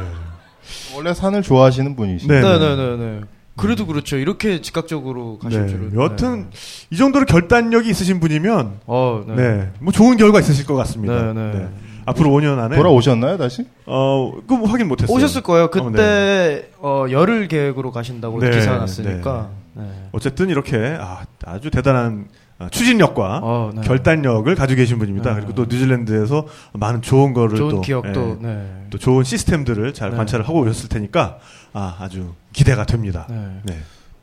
원래 0.95 1.13
산을 1.13 1.41
좋아하시는 1.41 1.95
분이시죠. 1.95 2.33
네. 2.33 2.41
네, 2.41 2.59
네, 2.59 2.75
네, 2.75 2.97
네. 2.97 3.21
그래도 3.55 3.85
그렇죠. 3.85 4.17
이렇게 4.17 4.61
즉각적으로 4.61 5.37
가실 5.37 5.61
네. 5.61 5.67
줄은. 5.67 5.95
여튼 5.95 6.49
네. 6.49 6.57
이 6.89 6.97
정도로 6.97 7.25
결단력이 7.25 7.89
있으신 7.89 8.19
분이면 8.19 8.79
어, 8.87 9.23
네. 9.27 9.35
네. 9.35 9.71
뭐 9.79 9.93
좋은 9.93 10.17
결과 10.17 10.39
있으실 10.39 10.65
것 10.65 10.75
같습니다. 10.75 11.33
네, 11.33 11.51
네. 11.51 11.69
앞으로 12.05 12.29
5년 12.31 12.59
안에 12.59 12.75
돌아오셨나요 12.75 13.37
다시? 13.37 13.65
어, 13.85 14.33
그뭐 14.47 14.67
확인 14.67 14.87
못 14.87 15.01
했어요. 15.01 15.15
오셨을 15.15 15.41
거예요. 15.41 15.65
어, 15.65 15.69
그때 15.69 15.91
네. 15.91 16.69
어, 16.79 17.05
열흘 17.11 17.47
계획으로 17.47 17.91
가신다고 17.91 18.39
네, 18.39 18.49
기사 18.49 18.75
났으니까. 18.77 19.49
네. 19.75 19.83
어쨌든 20.11 20.49
이렇게 20.49 20.97
아, 20.99 21.23
아주 21.45 21.69
대단한 21.71 22.27
아, 22.29 22.42
추진력과 22.69 23.39
어, 23.43 23.71
네. 23.75 23.81
결단력을 23.81 24.53
가지고 24.55 24.77
계신 24.77 24.99
분입니다. 24.99 25.29
네. 25.31 25.35
그리고 25.35 25.53
또 25.53 25.63
뉴질랜드에서 25.63 26.45
많은 26.73 27.01
좋은 27.01 27.33
거를 27.33 27.57
좋은 27.57 27.69
또 27.69 27.81
기억도. 27.81 28.39
예, 28.41 28.47
네. 28.47 28.67
또 28.89 28.97
좋은 28.97 29.23
시스템들을 29.23 29.93
잘 29.93 30.11
네. 30.11 30.17
관찰을 30.17 30.47
하고 30.47 30.59
오셨을 30.61 30.89
테니까 30.89 31.37
아, 31.73 31.95
아주 31.99 32.33
기대가 32.53 32.85
됩니다. 32.85 33.25
네. 33.29 33.37
네. 33.63 33.77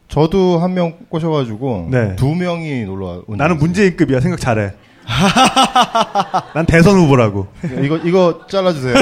저도 0.09 0.59
한 0.59 0.75
명 0.75 0.95
꼬셔가지고 1.09 1.89
네. 1.91 2.17
두 2.17 2.35
명이 2.35 2.85
놀러 2.85 3.23
온. 3.27 3.37
나는 3.37 3.59
문재인급이야. 3.59 4.21
생각 4.21 4.41
잘해. 4.41 4.73
난 6.55 6.67
대선 6.67 6.97
후보라고. 6.97 7.49
이거 7.83 7.97
이거 7.99 8.41
잘라주세요. 8.49 8.95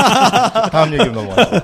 다음 0.72 0.92
얘기로 0.92 1.12
넘어가요. 1.12 1.60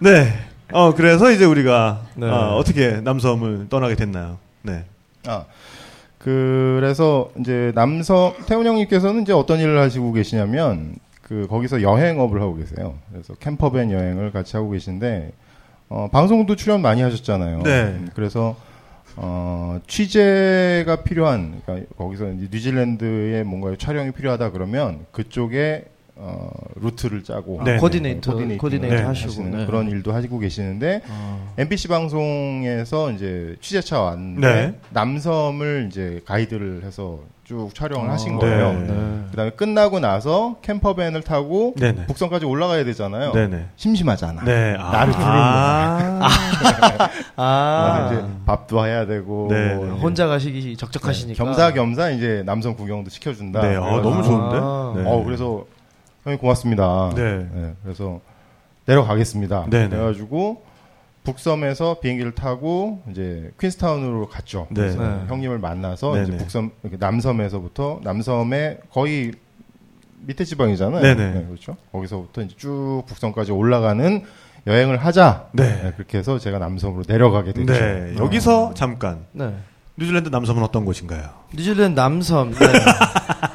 네. 0.00 0.32
어, 0.72 0.94
그래서 0.94 1.30
이제 1.30 1.44
우리가 1.44 2.02
네. 2.14 2.26
어, 2.28 2.56
어떻게 2.56 3.00
남섬을 3.02 3.68
떠나게 3.70 3.94
됐나요? 3.96 4.38
네. 4.62 4.84
아 5.26 5.44
그래서 6.18 7.30
이제 7.38 7.72
남성 7.74 8.34
태훈 8.46 8.66
형님께서는 8.66 9.22
이제 9.22 9.32
어떤 9.32 9.60
일을 9.60 9.78
하시고 9.78 10.12
계시냐면 10.12 10.96
그 11.22 11.46
거기서 11.48 11.82
여행업을 11.82 12.40
하고 12.40 12.56
계세요. 12.56 12.94
그래서 13.12 13.34
캠퍼밴 13.34 13.92
여행을 13.92 14.32
같이 14.32 14.56
하고 14.56 14.70
계신데 14.70 15.32
어, 15.90 16.08
방송도 16.10 16.56
출연 16.56 16.82
많이 16.82 17.02
하셨잖아요. 17.02 17.62
네. 17.62 17.82
음, 17.82 18.10
그래서 18.14 18.56
어, 19.16 19.80
취재가 19.86 21.02
필요한 21.02 21.60
그러니까 21.64 21.94
거기서 21.96 22.32
이제 22.32 22.48
뉴질랜드에 22.50 23.42
뭔가 23.42 23.74
촬영이 23.76 24.12
필요하다 24.12 24.50
그러면 24.50 25.06
그쪽에 25.12 25.84
어, 26.20 26.50
루트를 26.74 27.22
짜고 27.22 27.62
네. 27.64 27.76
코디네이터, 27.76 28.32
coordinating을 28.32 28.58
코디네이터 28.58 28.96
네. 28.96 29.02
하시고. 29.02 29.42
네. 29.44 29.66
그런 29.66 29.88
일도 29.88 30.12
하시고 30.12 30.38
계시는데 30.40 31.02
어. 31.08 31.54
MBC 31.56 31.86
방송에서 31.88 33.12
이제 33.12 33.54
취재차 33.60 34.00
왔는데 34.00 34.40
네. 34.54 34.74
남섬을 34.90 35.86
이제 35.90 36.20
가이드를 36.26 36.82
해서 36.84 37.20
쭉 37.44 37.70
촬영을 37.72 38.10
아, 38.10 38.14
하신 38.14 38.32
네. 38.32 38.38
거예요. 38.40 38.72
네. 38.72 39.24
그다음에 39.30 39.50
끝나고 39.52 40.00
나서 40.00 40.56
campervan을 40.60 41.22
타고 41.22 41.72
네네. 41.78 42.06
북섬까지 42.06 42.44
올라가야 42.44 42.84
되잖아요. 42.84 43.32
네네. 43.32 43.68
심심하잖아. 43.76 44.42
네. 44.44 44.76
아. 44.78 44.90
나를 44.90 45.12
부르는 45.12 45.32
아. 45.32 46.28
아, 47.36 48.10
이제 48.12 48.24
밥도 48.44 48.84
해야 48.84 49.06
되고 49.06 49.46
네. 49.50 49.74
뭐 49.76 49.86
혼자 49.94 50.26
가시기 50.26 50.76
적적하시니까. 50.76 51.42
겸사겸사 51.42 52.10
이제 52.10 52.42
남섬 52.44 52.74
구경도 52.76 53.08
시켜준다. 53.08 53.62
네. 53.62 53.76
어, 53.76 53.82
그래가지고 53.82 54.10
너무 54.10 54.22
좋은데? 54.24 54.56
아. 54.60 54.92
네. 54.96 55.02
어 55.06 55.24
그래서 55.24 55.64
형님 56.28 56.38
고맙습니다. 56.38 57.12
네. 57.16 57.74
그래서 57.82 58.20
내려가겠습니다. 58.84 59.66
네네. 59.70 59.88
그래가지고 59.88 60.62
북섬에서 61.24 62.00
비행기를 62.00 62.34
타고 62.34 63.02
이제 63.10 63.50
퀸스타운으로 63.58 64.28
갔죠. 64.28 64.66
네. 64.70 64.82
그래서 64.82 65.02
네. 65.02 65.24
형님을 65.28 65.58
만나서 65.58 66.12
네네. 66.14 66.28
이제 66.28 66.36
북섬 66.36 66.70
이렇게 66.82 66.96
남섬에서부터 66.98 68.00
남섬의 68.02 68.80
거의 68.92 69.32
밑에 70.26 70.44
지방이잖아요. 70.44 71.00
네네. 71.02 71.46
그렇죠. 71.46 71.76
거기서부터 71.92 72.42
이제 72.42 72.54
쭉 72.56 73.04
북섬까지 73.06 73.52
올라가는 73.52 74.22
여행을 74.66 74.98
하자. 74.98 75.48
네. 75.52 75.92
그렇게 75.96 76.18
해서 76.18 76.38
제가 76.38 76.58
남섬으로 76.58 77.04
내려가게 77.08 77.52
됐죠. 77.52 77.72
네. 77.72 78.14
여기서 78.18 78.74
잠깐 78.74 79.24
네. 79.32 79.54
뉴질랜드 79.96 80.28
남섬은 80.28 80.62
어떤 80.62 80.84
곳인가요? 80.84 81.28
뉴질랜드 81.54 81.98
남섬. 81.98 82.52
네. 82.52 82.58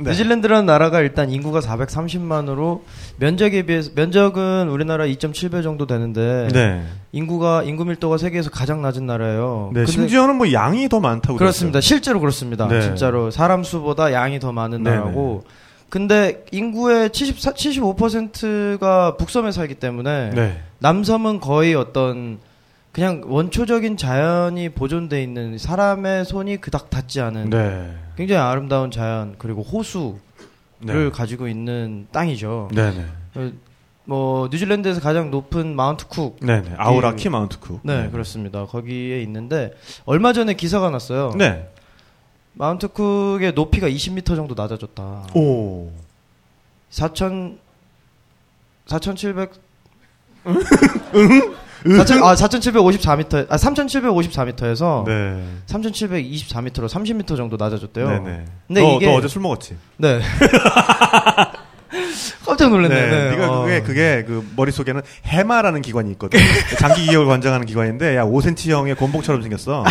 네. 0.00 0.10
뉴질랜드라는 0.10 0.66
나라가 0.66 1.00
일단 1.00 1.30
인구가 1.30 1.60
430만으로 1.60 2.80
면적에 3.18 3.62
비해서 3.62 3.90
면적은 3.94 4.68
우리나라 4.68 5.04
2.7배 5.06 5.62
정도 5.62 5.86
되는데 5.86 6.48
네. 6.52 6.84
인구가 7.12 7.62
인구 7.64 7.84
밀도가 7.84 8.16
세계에서 8.16 8.50
가장 8.50 8.80
낮은 8.80 9.06
나라예요. 9.06 9.72
네. 9.74 9.86
심지어는 9.86 10.36
뭐 10.36 10.52
양이 10.52 10.88
더 10.88 11.00
많다고 11.00 11.36
그렇습니다. 11.36 11.80
실제로 11.80 12.20
그렇습니다. 12.20 12.68
네. 12.68 12.80
진짜로 12.80 13.30
사람 13.30 13.64
수보다 13.64 14.12
양이 14.12 14.38
더 14.38 14.52
많은 14.52 14.82
네네. 14.82 14.96
나라고. 14.96 15.44
근데 15.88 16.44
인구의 16.52 17.10
74, 17.10 17.52
75%가 17.52 19.16
북섬에 19.16 19.52
살기 19.52 19.76
때문에 19.76 20.30
들었어요. 20.30 20.48
네. 20.48 20.60
남섬은 20.80 21.40
거의 21.40 21.74
어떤 21.74 22.38
그냥 22.98 23.22
원초적인 23.26 23.96
자연이 23.96 24.70
보존돼 24.70 25.22
있는 25.22 25.56
사람의 25.56 26.24
손이 26.24 26.56
그닥 26.56 26.90
닿지 26.90 27.20
않은 27.20 27.48
네. 27.48 27.94
굉장히 28.16 28.40
아름다운 28.40 28.90
자연 28.90 29.36
그리고 29.38 29.62
호수를 29.62 30.18
네. 30.80 31.08
가지고 31.10 31.46
있는 31.46 32.08
땅이죠. 32.10 32.70
네네. 32.74 33.06
어, 33.36 33.52
뭐 34.04 34.48
뉴질랜드에서 34.50 35.00
가장 35.00 35.30
높은 35.30 35.76
마운트 35.76 36.08
쿡. 36.08 36.40
네네. 36.40 36.74
아우라키 36.76 37.28
마운트쿠. 37.28 37.82
네, 37.84 38.10
그렇습니다. 38.10 38.66
거기에 38.66 39.22
있는데 39.22 39.74
얼마 40.04 40.32
전에 40.32 40.54
기사가 40.54 40.90
났어요. 40.90 41.32
네. 41.38 41.70
마운트 42.54 42.88
쿡의 42.88 43.52
높이가 43.52 43.88
20m 43.88 44.34
정도 44.34 44.56
낮아졌다. 44.60 45.28
오. 45.36 45.92
4천 46.90 47.58
4,700 48.86 49.52
4천 51.96 52.22
아 52.22 52.34
4,754m 52.34 53.46
아 53.50 53.56
3,754m에서 53.56 55.04
네. 55.04 55.44
3,724m로 55.66 56.88
30m 56.88 57.36
정도 57.36 57.56
낮아졌대요. 57.56 58.08
네네. 58.08 58.44
근데 58.66 58.80
너, 58.80 58.96
이게 58.96 59.06
너 59.06 59.14
어제 59.14 59.28
술 59.28 59.42
먹었지? 59.42 59.76
네. 59.96 60.20
깜짝 62.44 62.70
놀랐네. 62.70 62.94
네, 62.94 63.10
네. 63.10 63.30
네가 63.30 63.50
어. 63.50 63.62
그게 63.62 63.82
그게 63.82 64.24
그 64.26 64.46
머릿속에는 64.56 65.02
해마라는 65.24 65.82
기관이 65.82 66.10
있거든. 66.12 66.38
장기 66.78 67.06
기억을 67.06 67.26
관장하는 67.26 67.66
기관인데 67.66 68.16
야 68.16 68.24
5cm형의 68.24 68.96
곤봉처럼 68.96 69.42
생겼어. 69.42 69.84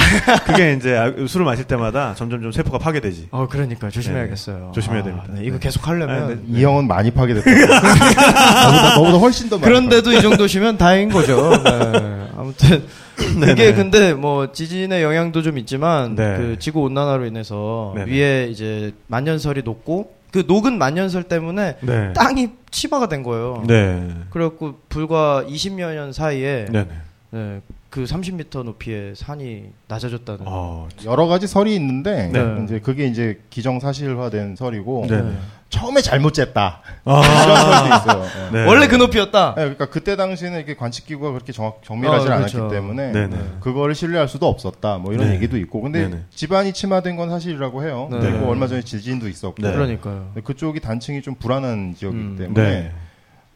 그게 0.45 0.73
이제 0.73 0.97
아, 0.97 1.11
술을 1.27 1.45
마실 1.45 1.65
때마다 1.65 2.13
점점 2.15 2.41
좀 2.41 2.51
세포가 2.51 2.77
파괴되지. 2.77 3.29
어 3.31 3.47
그러니까 3.49 3.89
조심해야겠어요. 3.89 4.57
네, 4.57 4.71
조심해야 4.73 5.01
아, 5.01 5.03
됩니다. 5.03 5.27
네, 5.29 5.41
이거 5.43 5.53
네. 5.53 5.59
계속 5.59 5.87
하려면 5.87 6.23
아, 6.23 6.27
네. 6.27 6.37
이 6.47 6.63
형은 6.63 6.87
많이 6.87 7.11
파괴됐다. 7.11 7.49
너보다, 7.51 8.95
너보다 8.95 9.17
훨씬 9.17 9.49
더 9.49 9.57
많이. 9.57 9.67
그런데도 9.67 10.11
이 10.13 10.21
정도시면 10.21 10.77
다행인 10.77 11.09
거죠. 11.09 11.51
네. 11.63 12.27
아무튼. 12.37 12.83
이게 13.51 13.73
근데 13.73 14.13
뭐 14.13 14.51
지진의 14.51 15.01
영향도 15.01 15.41
좀 15.41 15.57
있지만 15.57 16.15
네. 16.15 16.37
그 16.37 16.55
지구 16.59 16.81
온난화로 16.81 17.25
인해서 17.25 17.93
네네. 17.95 18.11
위에 18.11 18.47
이제 18.51 18.93
만년설이 19.07 19.63
녹고 19.63 20.16
그 20.31 20.43
녹은 20.47 20.77
만년설 20.77 21.23
때문에 21.23 21.77
네. 21.81 22.13
땅이 22.13 22.51
치마가 22.71 23.07
된 23.07 23.23
거예요. 23.23 23.63
네. 23.67 24.09
그래갖고 24.29 24.79
불과 24.89 25.43
20여 25.47 25.93
년 25.93 26.13
사이에. 26.13 26.65
네, 26.69 27.61
그 27.89 28.03
30m 28.03 28.63
높이의 28.63 29.15
산이 29.15 29.71
낮아졌다는. 29.87 30.41
어. 30.45 30.89
여러 31.05 31.27
가지 31.27 31.47
설이 31.47 31.73
있는데 31.75 32.29
네. 32.33 32.63
이제 32.63 32.79
그게 32.79 33.05
이제 33.07 33.39
기정사실화된 33.49 34.55
설이고 34.55 35.05
네. 35.09 35.37
처음에 35.69 36.01
잘못 36.01 36.33
쟀다 36.33 36.79
아. 37.05 37.21
이런 37.43 37.55
설도 37.55 37.95
있어요. 37.95 38.51
네. 38.51 38.59
네. 38.59 38.67
원래 38.67 38.87
그 38.87 38.95
높이였다. 38.95 39.55
네, 39.55 39.61
그러니까 39.61 39.85
그때 39.87 40.15
당시에는 40.15 40.57
이렇게 40.57 40.75
관측 40.75 41.05
기구가 41.05 41.31
그렇게 41.31 41.51
정확 41.51 41.81
정밀하지 41.83 42.27
어, 42.27 42.31
않았기 42.31 42.53
그렇죠. 42.53 42.73
때문에 42.73 43.11
네네. 43.11 43.37
그거를 43.61 43.95
신뢰할 43.95 44.27
수도 44.27 44.47
없었다. 44.47 44.97
뭐 44.97 45.13
이런 45.13 45.29
네. 45.29 45.35
얘기도 45.35 45.57
있고. 45.57 45.81
근데 45.81 46.07
네네. 46.07 46.23
집안이 46.29 46.73
침하된 46.73 47.15
건 47.15 47.29
사실이라고 47.29 47.83
해요. 47.83 48.09
네. 48.11 48.19
그리고 48.19 48.47
얼마 48.49 48.67
전에 48.67 48.81
지진도 48.81 49.27
있었고. 49.27 49.61
네. 49.61 49.71
그러니까요. 49.71 50.31
그쪽이 50.43 50.79
단층이 50.79 51.21
좀 51.21 51.35
불안한 51.35 51.95
지역이기 51.97 52.23
음. 52.23 52.37
때문에 52.37 52.69
네. 52.69 52.91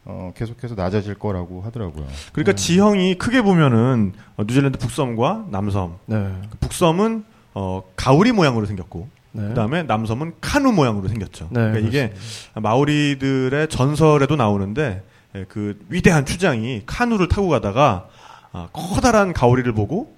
어, 0.04 0.32
계속해서 0.36 0.74
낮아질 0.74 1.14
거라고 1.14 1.62
하더라고요. 1.62 2.06
그러니까 2.32 2.54
지형이 2.54 3.16
크게 3.16 3.42
보면은 3.42 4.12
어, 4.36 4.42
뉴질랜드 4.44 4.78
북섬과 4.78 5.46
남섬. 5.50 5.98
네. 6.06 6.32
북섬은 6.60 7.24
어, 7.54 7.82
가오리 7.96 8.32
모양으로 8.32 8.66
생겼고 8.66 9.08
네. 9.32 9.48
그다음에 9.48 9.82
남섬은 9.84 10.34
카누 10.40 10.72
모양으로 10.72 11.08
생겼죠. 11.08 11.48
네, 11.50 11.60
그러니까 11.60 11.88
이게 11.88 12.12
마오리들의 12.54 13.68
전설에도 13.68 14.36
나오는데 14.36 15.02
예, 15.34 15.44
그 15.48 15.78
위대한 15.88 16.26
추장이 16.26 16.82
카누를 16.84 17.28
타고 17.28 17.48
가다가 17.48 18.08
아, 18.52 18.68
커다란 18.72 19.32
가오리를 19.32 19.72
보고 19.72 20.14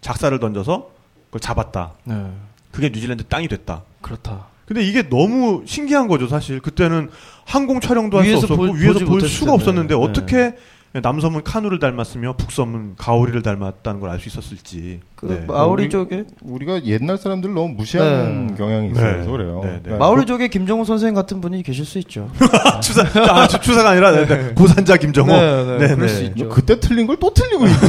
작사를 0.00 0.36
던져서 0.40 0.90
그걸 1.26 1.40
잡았다. 1.40 1.92
네. 2.04 2.32
그게 2.72 2.88
뉴질랜드 2.88 3.24
땅이 3.24 3.48
됐다. 3.48 3.82
그렇다. 4.00 4.46
근데 4.66 4.82
이게 4.82 5.08
너무 5.08 5.62
신기한 5.64 6.08
거죠, 6.08 6.26
사실. 6.28 6.60
그때는 6.60 7.08
항공 7.44 7.80
촬영도 7.80 8.18
할 8.18 8.26
수 8.26 8.36
없었고 8.38 8.56
보- 8.56 8.72
위에서 8.72 8.98
볼 9.04 9.20
수가 9.20 9.52
텐데. 9.52 9.52
없었는데 9.52 9.94
네. 9.94 10.00
어떻게 10.02 10.54
남섬은 10.92 11.44
카누를 11.44 11.78
닮았으며 11.78 12.36
북섬은 12.38 12.94
가오리를 12.96 13.42
닮았다는 13.42 14.00
걸 14.00 14.08
알 14.10 14.18
수 14.18 14.28
있었을지. 14.28 15.00
그 15.14 15.26
네. 15.26 15.44
마오리 15.46 15.84
우리- 15.84 15.90
쪽에 15.90 16.24
우리가 16.42 16.84
옛날 16.86 17.18
사람들을 17.18 17.54
너무 17.54 17.74
무시하는 17.74 18.46
네. 18.48 18.54
경향이 18.56 18.92
네. 18.92 18.98
있어서 19.18 19.30
그래요. 19.30 19.60
네, 19.62 19.70
네. 19.74 19.80
그러니까 19.84 20.04
마오리 20.04 20.24
쪽에 20.26 20.48
김정우 20.48 20.84
선생 20.86 21.12
같은 21.14 21.40
분이 21.42 21.62
계실 21.62 21.84
수 21.84 21.98
있죠. 21.98 22.28
추사, 22.82 23.02
아, 23.30 23.46
추- 23.46 23.60
추사가 23.60 23.90
아니라 23.90 24.10
네, 24.12 24.26
네. 24.26 24.52
고산자 24.54 24.96
김정호. 24.96 25.30
네, 25.32 25.64
네, 25.64 25.78
네, 25.78 25.94
그럴 25.94 26.08
네. 26.08 26.08
수 26.08 26.22
있죠. 26.24 26.44
뭐 26.46 26.54
그때 26.54 26.80
틀린 26.80 27.06
걸 27.06 27.16
또 27.20 27.32
틀리고 27.32 27.66
있네. 27.66 27.76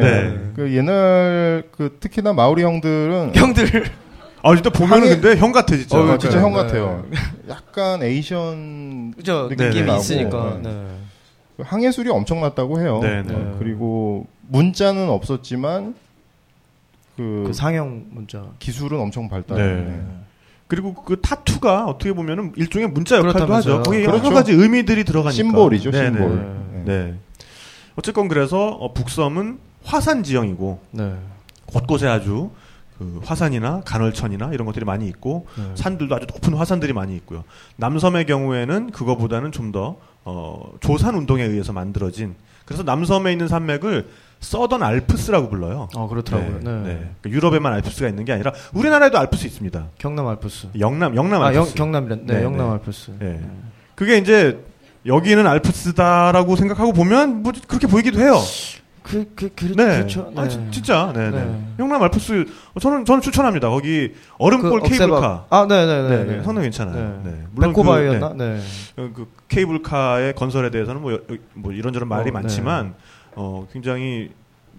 네. 0.00 0.28
네. 0.28 0.50
그 0.56 0.74
옛날 0.74 1.64
그 1.72 1.96
특히나 2.00 2.32
마오리 2.32 2.62
형들은 2.62 3.32
형들. 3.34 3.84
아, 4.42 4.54
진짜 4.54 4.68
보면은 4.70 5.08
항해- 5.08 5.20
근데 5.22 5.36
형 5.40 5.52
같아, 5.52 5.74
진짜. 5.76 5.98
어, 5.98 6.18
진짜 6.18 6.40
형 6.40 6.52
네. 6.52 6.58
같아요. 6.58 7.04
약간 7.48 8.02
에이션 8.02 9.14
그죠. 9.16 9.48
느낌이 9.50 9.82
나고, 9.86 10.00
있으니까. 10.00 10.58
네. 10.62 10.68
네. 10.70 10.86
그 11.56 11.62
항해술이 11.64 12.10
엄청났다고 12.10 12.80
해요. 12.80 12.98
네, 13.02 13.22
네. 13.22 13.32
어, 13.34 13.56
그리고 13.58 14.26
문자는 14.48 15.08
없었지만 15.08 15.94
그, 17.16 17.44
그 17.46 17.52
상형 17.52 18.06
문자. 18.10 18.44
기술은 18.58 18.98
엄청 19.00 19.28
발달. 19.28 19.56
네. 19.56 19.90
네. 19.90 20.00
그리고 20.66 20.94
그 20.94 21.20
타투가 21.20 21.84
어떻게 21.86 22.12
보면은 22.12 22.52
일종의 22.56 22.88
문자 22.88 23.16
역할도. 23.18 23.54
하죠. 23.54 23.82
거기 23.82 24.02
그렇죠. 24.02 24.24
여러 24.26 24.34
가지 24.34 24.52
의미들이 24.52 25.04
들어가니까. 25.04 25.30
심볼이죠, 25.36 25.90
네, 25.90 26.04
심볼. 26.06 26.36
네. 26.36 26.82
네. 26.84 27.04
네. 27.06 27.14
어쨌건 27.96 28.28
그래서 28.28 28.68
어, 28.68 28.92
북섬은 28.92 29.58
화산 29.84 30.22
지형이고 30.22 30.80
네. 30.92 31.14
곳곳에 31.66 32.08
아주 32.08 32.50
그 32.98 33.20
화산이나 33.24 33.82
간헐천이나 33.84 34.50
이런 34.52 34.66
것들이 34.66 34.84
많이 34.84 35.06
있고 35.08 35.46
네. 35.56 35.64
산들도 35.74 36.14
아주 36.14 36.26
높은 36.26 36.54
화산들이 36.54 36.92
많이 36.92 37.14
있고요. 37.16 37.44
남섬의 37.76 38.26
경우에는 38.26 38.90
그거보다는 38.90 39.52
좀더 39.52 39.96
어, 40.24 40.72
조산 40.80 41.14
운동에 41.14 41.44
의해서 41.44 41.72
만들어진 41.72 42.34
그래서 42.64 42.82
남섬에 42.82 43.32
있는 43.32 43.46
산맥을 43.48 44.08
서던 44.40 44.82
알프스라고 44.82 45.48
불러요. 45.48 45.88
어, 45.94 46.08
그렇더라고요. 46.08 46.60
네. 46.62 46.82
네. 46.82 47.10
그 47.22 47.30
유럽에만 47.30 47.72
알프스가 47.74 48.08
있는 48.08 48.24
게 48.24 48.32
아니라 48.32 48.52
우리나라에도 48.72 49.18
알프스 49.18 49.46
있습니다. 49.46 49.88
경남 49.98 50.26
알프스. 50.28 50.68
영남 50.78 51.16
영남 51.16 51.42
아, 51.42 51.52
영, 51.54 51.62
알프스. 51.62 51.74
경남이란. 51.74 52.26
네, 52.26 52.34
네, 52.38 52.44
영남 52.44 52.66
네. 52.68 52.72
알프스. 52.74 53.12
예. 53.22 53.40
그게 53.94 54.18
이제 54.18 54.64
여기는 55.06 55.46
알프스다라고 55.46 56.56
생각하고 56.56 56.92
보면 56.92 57.42
뭐 57.42 57.52
그렇게 57.66 57.86
보이기도 57.86 58.20
해요. 58.20 58.36
그, 59.04 59.30
그, 59.36 59.50
그, 59.54 59.66
네. 59.66 59.98
그렇죠. 59.98 60.32
아, 60.34 60.44
네. 60.44 60.48
진- 60.48 60.72
진짜. 60.72 61.12
네, 61.14 61.30
네. 61.30 61.44
네. 61.44 61.60
영남 61.78 62.02
알프스 62.02 62.46
어, 62.72 62.80
저는 62.80 63.04
저는 63.04 63.20
추천합니다. 63.20 63.68
거기 63.68 64.14
얼음볼 64.38 64.80
그 64.80 64.88
케이블카. 64.88 65.44
아, 65.50 65.66
네네네. 65.68 66.08
네, 66.08 66.24
네, 66.24 66.42
상당히 66.42 66.62
괜찮아요. 66.66 67.20
네. 67.22 67.44
베코바이였나? 67.60 68.28
그, 68.30 68.34
네. 68.42 68.54
네. 68.56 69.02
어, 69.02 69.10
그 69.14 69.28
케이블카의 69.48 70.34
건설에 70.34 70.70
대해서는 70.70 71.02
뭐, 71.02 71.12
여- 71.12 71.20
뭐 71.52 71.72
이런저런 71.72 72.08
말이 72.08 72.30
어, 72.30 72.32
많지만 72.32 72.94
어, 73.34 73.66
굉장히 73.72 74.30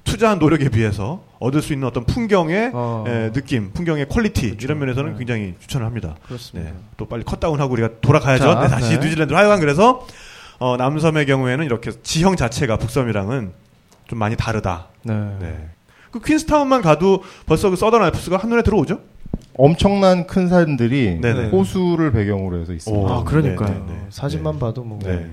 투자한 0.05 0.39
노력에 0.39 0.69
비해서 0.69 1.23
얻을 1.39 1.61
수 1.61 1.73
있는 1.73 1.87
어떤 1.87 2.03
풍경의 2.05 2.71
어, 2.73 3.03
에, 3.07 3.31
느낌, 3.31 3.71
풍경의 3.73 4.07
quality 4.09 4.41
그렇죠. 4.49 4.65
이런 4.65 4.79
면에서는 4.79 5.11
네. 5.13 5.17
굉장히 5.19 5.53
추천을 5.59 5.85
합니다. 5.85 6.15
그렇습니다. 6.25 6.71
네. 6.71 6.75
또 6.97 7.05
빨리 7.07 7.23
cut 7.23 7.37
down하고 7.37 7.71
우리가 7.73 7.89
돌아가야죠. 8.01 8.43
자, 8.43 8.59
네, 8.61 8.67
다시 8.69 8.97
네. 8.97 9.05
뉴질랜드로 9.05 9.37
하여간 9.37 9.59
그래서 9.59 10.05
어, 10.57 10.77
남섬의 10.77 11.25
경우에는 11.27 11.63
이렇게 11.65 11.91
지형 12.01 12.35
자체가 12.35 12.77
북섬이랑은 12.77 13.51
좀 14.07 14.19
많이 14.19 14.35
다르다. 14.35 14.87
네. 15.03 15.13
네. 15.39 15.69
그 16.11 16.19
퀸스타운만 16.21 16.81
가도 16.81 17.23
벌써 17.45 17.69
그 17.69 17.75
서던 17.75 18.01
알프스가 18.03 18.37
한눈에 18.37 18.61
들어오죠? 18.61 19.01
엄청난 19.57 20.27
큰 20.27 20.47
산들이 20.47 21.19
네네. 21.21 21.49
호수를 21.49 22.11
배경으로 22.11 22.61
해서 22.61 22.73
있습니다. 22.73 23.03
오. 23.03 23.09
아, 23.09 23.23
그러니까요. 23.23 23.69
네, 23.69 23.93
네, 23.93 23.99
네. 23.99 24.05
사진만 24.09 24.53
네. 24.53 24.59
봐도 24.59 24.83
뭐. 24.83 24.99
네. 24.99 25.29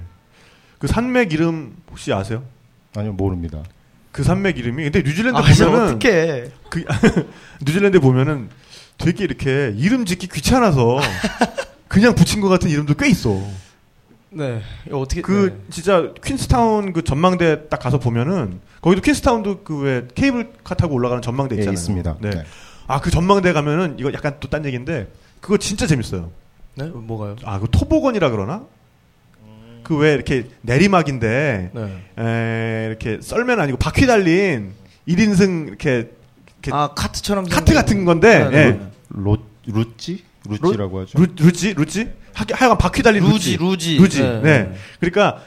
그 0.78 0.86
산맥 0.86 1.32
이름 1.32 1.76
혹시 1.90 2.12
아세요? 2.12 2.42
아니요, 2.96 3.12
모릅니다. 3.12 3.62
그 4.10 4.22
산맥 4.22 4.58
이름이 4.58 4.82
근데 4.84 5.02
뉴질랜드 5.02 5.38
아, 5.38 5.42
보면은 5.42 5.84
어떻게 5.86 6.50
그 6.68 6.84
뉴질랜드 7.64 8.00
보면은 8.00 8.50
되게 8.98 9.24
이렇게 9.24 9.72
이름 9.76 10.04
짓기 10.04 10.28
귀찮아서 10.28 11.00
그냥 11.88 12.14
붙인 12.14 12.40
것 12.40 12.48
같은 12.48 12.68
이름도 12.68 12.94
꽤 12.94 13.08
있어. 13.08 13.40
네. 14.34 14.60
이거 14.86 14.98
어떻게 14.98 15.20
그 15.22 15.50
네. 15.58 15.64
진짜 15.70 16.12
퀸스타운 16.24 16.92
그 16.92 17.02
전망대 17.04 17.68
딱 17.68 17.78
가서 17.80 17.98
보면은 17.98 18.60
거기도 18.80 19.02
퀸스타운도 19.02 19.62
그 19.64 19.80
왜 19.82 20.06
케이블카 20.14 20.74
타고 20.74 20.94
올라가는 20.94 21.20
전망대 21.22 21.56
예, 21.56 21.60
있잖아요. 21.60 21.74
있습니다. 21.74 22.16
네. 22.20 22.30
네. 22.30 22.44
아 22.88 23.00
그 23.00 23.10
전망대 23.10 23.52
가면은 23.52 23.96
이거 23.98 24.12
약간 24.12 24.36
또 24.40 24.48
딴 24.48 24.64
얘기인데 24.64 25.08
그거 25.40 25.56
진짜 25.58 25.86
재밌어요. 25.86 26.30
네? 26.74 26.84
뭐가요? 26.86 27.36
아 27.44 27.58
그 27.60 27.68
토보건이라 27.70 28.30
그러나? 28.30 28.64
그왜 29.84 30.14
이렇게 30.14 30.48
내리막인데 30.62 31.70
네. 31.74 32.02
에, 32.18 32.86
이렇게 32.88 33.18
썰맨 33.20 33.60
아니고 33.60 33.78
바퀴 33.78 34.06
달린 34.06 34.72
1인승 35.08 35.66
이렇게, 35.68 36.10
이렇게 36.62 36.70
아, 36.72 36.90
카트처럼 36.94 37.46
카트 37.46 37.74
같은 37.74 38.04
건데 38.04 38.44
네, 38.44 38.50
네, 38.50 38.56
예. 38.58 38.70
네. 38.70 38.90
로, 39.10 39.36
루찌? 39.66 40.24
루찌라고 40.48 41.00
하죠. 41.00 41.18
루, 41.18 41.26
루지 41.36 41.74
루지 41.74 42.12
하, 42.34 42.44
하여간 42.52 42.78
바퀴 42.78 43.02
달린 43.02 43.22
루지, 43.24 43.56
루지 43.56 43.96
루지. 43.96 43.96
루지. 43.98 44.22
네, 44.22 44.40
네. 44.40 44.40
네. 44.42 44.74
그러니까 45.00 45.38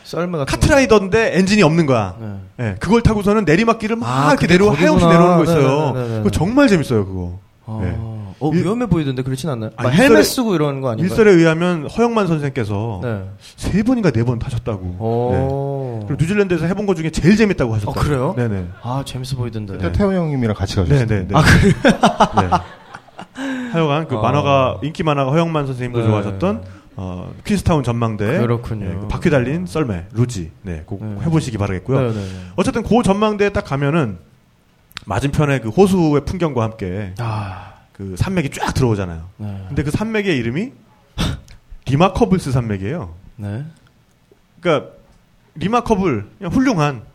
카트라이더인데 0.46 1.38
엔진이 1.38 1.64
없는 1.64 1.86
거야. 1.86 2.16
거. 2.20 2.26
네. 2.58 2.66
예, 2.72 2.76
그걸 2.80 3.02
타고서는 3.02 3.46
내리막길을 3.46 3.96
막 3.96 4.08
아, 4.08 4.30
이렇게 4.32 4.48
내려. 4.48 4.70
하염없이 4.72 5.06
내려오는 5.06 5.38
거 5.38 5.44
있어요. 5.44 5.94
네, 5.94 6.02
네, 6.02 6.08
네, 6.08 6.10
네. 6.14 6.18
그거 6.20 6.30
정말 6.32 6.68
재밌어요, 6.68 7.06
그거. 7.06 7.40
아, 7.66 7.80
네. 7.82 7.96
어, 8.40 8.52
일- 8.54 8.64
위험해 8.64 8.86
보이던데 8.88 9.24
그렇진 9.24 9.50
않나요? 9.50 9.72
아, 9.78 9.84
막 9.84 9.92
일설에- 9.94 9.96
헬멧 9.96 10.26
쓰고 10.26 10.56
이러는 10.56 10.82
거 10.82 10.90
아닌가요? 10.90 11.08
일설에 11.10 11.32
의하면 11.32 11.88
허영만 11.88 12.28
선생께서 12.28 13.00
네. 13.02 13.24
세 13.56 13.82
번인가 13.82 14.12
네 14.12 14.24
번 14.24 14.40
타셨다고. 14.40 14.82
네. 14.84 14.96
오. 15.00 16.04
그리고 16.08 16.22
뉴질랜드에서 16.22 16.66
해본 16.66 16.86
것 16.86 16.96
중에 16.96 17.10
제일 17.12 17.38
재밌다고 17.38 17.74
하셨다고. 17.76 18.00
어, 18.00 18.04
그래요? 18.04 18.34
네네. 18.38 18.66
아, 18.84 19.04
재밌어 19.06 19.38
보이던데. 19.38 19.92
태원 19.94 20.16
형님이랑 20.16 20.54
같이 20.56 20.76
가셨어요. 20.76 21.06
네네네. 21.06 21.28
아, 21.34 22.42
네. 22.42 22.50
하여간 23.36 24.08
그 24.08 24.16
아. 24.18 24.22
만화가 24.22 24.80
인기 24.84 25.04
만화가 25.04 25.32
허영만 25.32 25.68
선생님도 25.68 26.00
네. 26.00 26.08
좋아하셨던 26.08 26.64
어, 26.98 27.34
퀸스타운 27.44 27.84
전망대. 27.84 28.40
그렇군요. 28.40 28.86
네, 28.86 28.96
그 28.96 29.08
바퀴 29.08 29.30
달린 29.30 29.66
썰매 29.66 30.08
루지. 30.14 30.52
네, 30.62 30.84
꼭 30.86 31.04
네. 31.04 31.22
해보시기 31.26 31.58
바라겠고요. 31.58 32.00
네, 32.00 32.08
네, 32.08 32.14
네. 32.14 32.40
어쨌든 32.56 32.84
그 32.84 33.04
전망대에 33.04 33.50
딱 33.50 33.66
가면은 33.66 34.18
맞은편에 35.06 35.60
그 35.60 35.70
호수의 35.70 36.24
풍경과 36.26 36.64
함께 36.64 37.14
아, 37.20 37.74
그 37.92 38.16
산맥이 38.18 38.50
쫙 38.52 38.74
들어오잖아요. 38.74 39.24
네. 39.38 39.66
근데 39.68 39.84
그 39.84 39.92
산맥의 39.92 40.38
이름이 40.38 40.72
Remarkables 41.86 42.52
산맥이에요. 42.52 43.14
네. 43.36 43.66
그러니까 44.60 44.92
remarkable 45.56 46.30
그냥 46.38 46.54
훌륭한 46.54 47.02
그 47.02 47.06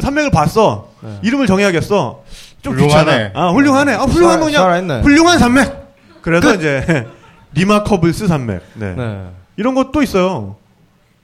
산맥을 0.00 0.30
봤어. 0.30 0.88
네. 1.02 1.18
이름을 1.22 1.46
정해야겠어. 1.46 2.22
좀 2.62 2.74
훌륭하네. 2.74 3.28
귀찮아. 3.28 3.30
아 3.34 3.50
훌륭하네. 3.52 3.94
아 3.94 4.02
훌륭한 4.04 4.40
살- 4.52 4.80
거냐? 4.80 5.00
훌륭한 5.02 5.38
산맥. 5.38 5.88
그래서 6.22 6.54
이제 6.54 7.06
Remarkables 7.54 8.26
산맥. 8.28 8.62
네. 8.74 8.94
네. 8.94 9.28
이런 9.56 9.74
것도 9.74 10.02
있어요. 10.02 10.56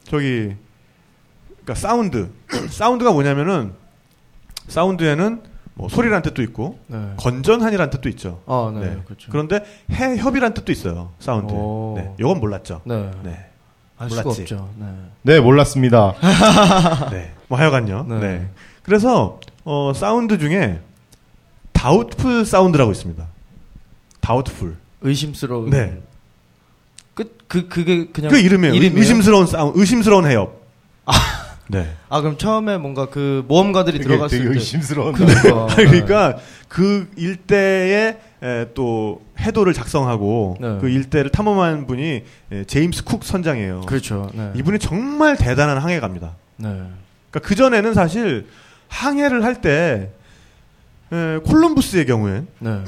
저기 0.05 0.55
그러니까 1.65 1.75
sound. 1.75 2.31
sound가 2.71 3.13
뭐냐면은 3.13 3.73
sound에는 4.69 5.43
뭐 5.75 5.89
소리란 5.89 6.23
뜻도 6.23 6.41
있고 6.43 6.79
네. 6.87 6.99
건전한이란 7.17 7.91
뜻도 7.91 8.09
있죠. 8.11 8.41
아, 8.47 8.71
네. 8.75 8.81
네. 8.81 8.97
그렇죠. 9.05 9.29
그런데 9.31 9.65
해협이란 9.91 10.55
뜻도 10.55 10.71
있어요. 10.73 11.11
사운드. 11.19 11.53
오. 11.53 11.95
네. 11.97 12.13
요건 12.21 12.39
몰랐죠. 12.41 12.81
네. 12.85 13.11
네. 13.23 13.45
알 13.99 14.09
수가 14.11 14.23
몰랐지. 14.23 14.43
없죠. 14.43 14.69
네. 14.77 14.87
네, 15.23 15.41
몰랐습니다. 15.41 16.15
네. 17.11 17.33
뭐 17.49 17.59
하여간요. 17.59 18.07
네. 18.09 18.49
네. 18.85 18.89
그래서 18.89 19.41
어 19.65 19.93
사운드 19.95 20.39
중에 20.39 20.81
Doubtful 21.73 22.45
Sound라고 22.45 22.93
있습니다. 22.93 23.27
doubtful. 24.21 24.77
의심스러운. 25.03 25.71
네. 25.71 25.99
그, 27.15 27.37
그, 27.47 27.69
그게 27.69 28.07
그냥. 28.07 28.31
그 28.31 28.39
이름이에요. 28.39 28.75
이름이에요? 28.75 28.99
의심스러운 28.99 29.47
사운드, 29.47 29.79
의심스러운 29.79 30.27
해협. 30.27 30.65
네. 31.69 31.91
아, 32.11 32.21
그럼 32.21 32.37
처음에 32.37 32.77
뭔가 32.77 33.07
그 33.07 33.43
모험가들이 33.49 34.01
들어갔을 34.01 34.39
되게 34.39 34.51
때. 34.51 34.55
의심스러운. 34.55 35.13
그러니까. 35.15 35.67
그러니까 35.77 36.39
그 36.69 37.09
일대의 37.17 38.19
에, 38.43 38.67
또 38.75 39.23
해도를 39.41 39.73
작성하고 39.73 40.59
네. 40.61 40.79
그 40.81 40.89
일대를 40.91 41.31
탐험한 41.31 41.87
분이 41.87 42.23
예, 42.53 42.65
제임스 42.65 43.05
쿡 43.05 43.25
선장이에요. 43.25 43.83
그렇죠. 43.83 44.31
네. 44.35 44.53
이분이 44.57 44.79
정말 44.79 45.37
대단한 45.39 45.79
항해가입니다. 45.79 46.33
네. 46.59 46.69
그러니까 46.69 47.41
그 47.43 47.55
전에는 47.55 47.95
사실 47.95 48.47
항해를 48.95 49.45
할 49.45 49.61
때 49.61 50.11
콜럼부스의 51.11 52.07
경우엔 52.07 52.47
네. 52.61 52.85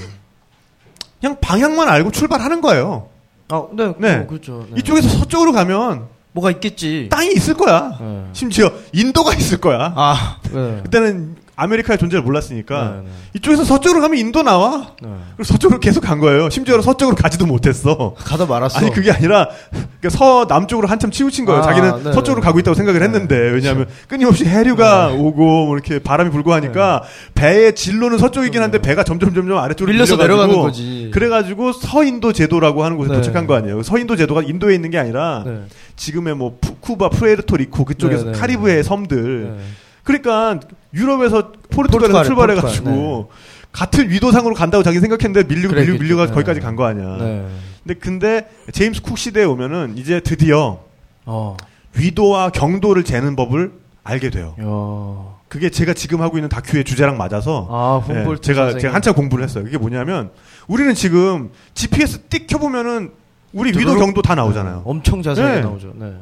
그냥 1.20 1.36
방향만 1.40 1.88
알고 1.88 2.10
출발하는 2.10 2.60
거예요. 2.60 3.08
아, 3.48 3.64
네. 3.72 3.92
네. 3.98 4.16
어, 4.18 4.26
그렇죠. 4.26 4.66
네. 4.70 4.76
이쪽에서 4.80 5.08
서쪽으로 5.08 5.52
가면 5.52 6.06
뭐가 6.32 6.50
있겠지. 6.52 7.08
땅이 7.10 7.32
있을 7.32 7.54
거야. 7.54 7.96
네. 8.00 8.24
심지어 8.32 8.72
인도가 8.92 9.34
있을 9.34 9.58
거야. 9.60 9.92
아, 9.96 10.38
네. 10.52 10.80
그때는 10.84 11.36
아메리카의 11.56 11.98
존재를 11.98 12.22
몰랐으니까 12.22 12.96
네, 12.96 13.00
네. 13.04 13.10
이쪽에서 13.34 13.64
서쪽으로 13.64 14.02
가면 14.02 14.18
인도 14.18 14.42
나와. 14.42 14.92
네. 15.02 15.08
그리고 15.36 15.44
서쪽으로 15.44 15.80
계속 15.80 16.02
간 16.02 16.18
거예요. 16.18 16.50
심지어 16.50 16.80
서쪽으로 16.82 17.16
가지도 17.16 17.46
못했어. 17.46 18.14
가다 18.18 18.44
말았어. 18.44 18.78
아니 18.78 18.90
그게 18.90 19.10
아니라 19.10 19.48
그러니까 19.70 20.10
서 20.10 20.44
남쪽으로 20.46 20.86
한참 20.86 21.10
치우친 21.10 21.46
거예요. 21.46 21.60
아, 21.60 21.62
자기는 21.62 22.04
네, 22.04 22.12
서쪽으로 22.12 22.42
네. 22.42 22.44
가고 22.44 22.58
있다고 22.58 22.74
생각을 22.74 23.00
네, 23.00 23.06
했는데 23.06 23.36
왜냐하면 23.36 23.86
끊임없이 24.06 24.44
해류가 24.44 25.12
오고 25.12 25.66
뭐 25.66 25.74
이렇게 25.74 25.98
바람이 25.98 26.30
불고 26.30 26.52
하니까 26.52 27.02
배의 27.34 27.74
진로는 27.74 28.18
서쪽이긴 28.18 28.60
한데 28.62 28.78
배가 28.78 29.02
점점 29.02 29.32
점점 29.32 29.56
아래쪽으로 29.56 29.92
밀려서 29.94 30.16
내려가는 30.16 30.54
거지. 30.60 31.10
그래가지고 31.14 31.72
서인도 31.72 32.34
제도라고 32.34 32.84
하는 32.84 32.98
곳에 32.98 33.08
네. 33.10 33.16
도착한 33.16 33.46
거 33.46 33.54
아니에요. 33.54 33.82
서인도 33.82 34.16
제도가 34.16 34.42
인도에 34.42 34.74
있는 34.74 34.90
게 34.90 34.98
아니라 34.98 35.42
네. 35.46 35.62
지금의 35.96 36.36
뭐 36.36 36.58
푸- 36.60 36.76
쿠바, 36.80 37.08
푸에르토리코 37.08 37.86
그쪽에서 37.86 38.24
네, 38.26 38.32
네, 38.32 38.38
카리브해 38.38 38.82
섬들 38.82 39.54
네. 39.56 39.64
그러니까 40.04 40.60
유럽에서 40.96 41.52
포르투갈에서 41.70 42.12
포르투갈에, 42.12 42.24
출발해가지고 42.24 42.84
포르투갈, 42.90 43.26
같은 43.72 44.10
위도상으로 44.10 44.54
간다고 44.54 44.82
자기 44.82 44.98
생각했는데 45.00 45.46
밀리고 45.52 45.74
밀리고. 45.74 45.98
밀려가서 46.02 46.28
네. 46.30 46.34
거기까지 46.34 46.60
간 46.60 46.74
거 46.76 46.84
아니야. 46.86 47.16
네. 47.18 47.46
근데 47.84 47.94
근데 48.00 48.48
제임스 48.72 49.02
쿡 49.02 49.18
시대에 49.18 49.44
오면은 49.44 49.94
이제 49.96 50.20
드디어 50.20 50.80
어. 51.26 51.56
위도와 51.96 52.50
경도를 52.50 53.04
재는 53.04 53.36
법을 53.36 53.72
알게 54.04 54.30
돼요. 54.30 54.54
야. 54.60 55.36
그게 55.48 55.70
제가 55.70 55.94
지금 55.94 56.20
하고 56.22 56.36
있는 56.38 56.48
다큐의 56.48 56.84
주제랑 56.84 57.16
맞아서 57.16 57.68
아, 57.70 58.02
예, 58.10 58.14
제가 58.40 58.62
선생님. 58.62 58.78
제가 58.80 58.94
한참 58.94 59.14
공부를 59.14 59.44
했어요. 59.44 59.62
그게 59.64 59.78
뭐냐면 59.78 60.30
우리는 60.66 60.92
지금 60.94 61.50
GPS 61.74 62.22
띡 62.28 62.46
켜보면은 62.48 63.12
우리 63.52 63.70
위도. 63.70 63.94
경도 63.96 64.22
다 64.22 64.34
나오잖아요. 64.34 64.76
네. 64.76 64.82
엄청 64.84 65.22
자세하게 65.22 65.54
네. 65.56 65.60
나오죠. 65.60 65.92
네. 65.96 66.12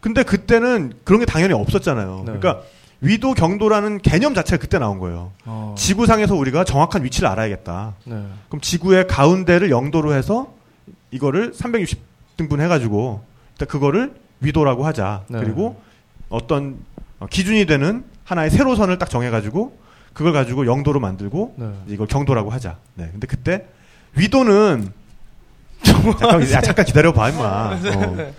근데 0.00 0.22
그때는 0.22 0.94
그런 1.04 1.20
게 1.20 1.26
당연히 1.26 1.52
없었잖아요. 1.52 2.24
네. 2.26 2.32
그러니까 2.38 2.62
위도 3.02 3.34
경도라는 3.34 3.98
개념 4.00 4.32
자체가 4.32 4.60
그때 4.60 4.78
나온 4.78 4.98
거예요. 4.98 5.32
어. 5.44 5.74
지구상에서 5.76 6.36
우리가 6.36 6.62
정확한 6.64 7.02
위치를 7.04 7.28
알아야겠다. 7.28 7.94
네. 8.04 8.26
그럼 8.48 8.60
지구의 8.60 9.08
가운데를 9.08 9.70
영도로 9.70 10.14
해서 10.14 10.54
이거를 11.10 11.52
360 11.52 12.00
등분 12.36 12.60
해가지고 12.60 13.22
일단 13.54 13.68
그거를 13.68 14.14
위도라고 14.40 14.86
하자. 14.86 15.24
네. 15.28 15.40
그리고 15.40 15.80
어떤 16.28 16.76
어, 17.18 17.26
기준이 17.28 17.66
되는 17.66 18.04
하나의 18.24 18.50
세로선을 18.50 18.98
딱 18.98 19.10
정해가지고 19.10 19.76
그걸 20.12 20.32
가지고 20.32 20.66
영도로 20.66 21.00
만들고 21.00 21.54
네. 21.56 21.72
이걸 21.88 22.06
경도라고 22.06 22.50
하자. 22.50 22.76
네. 22.94 23.08
근데 23.10 23.26
그때 23.26 23.66
위도는 24.14 24.92
잠깐, 25.82 26.42
야, 26.52 26.60
잠깐 26.60 26.84
기다려봐 26.84 27.30
임마. 27.30 27.42
어. 27.96 28.32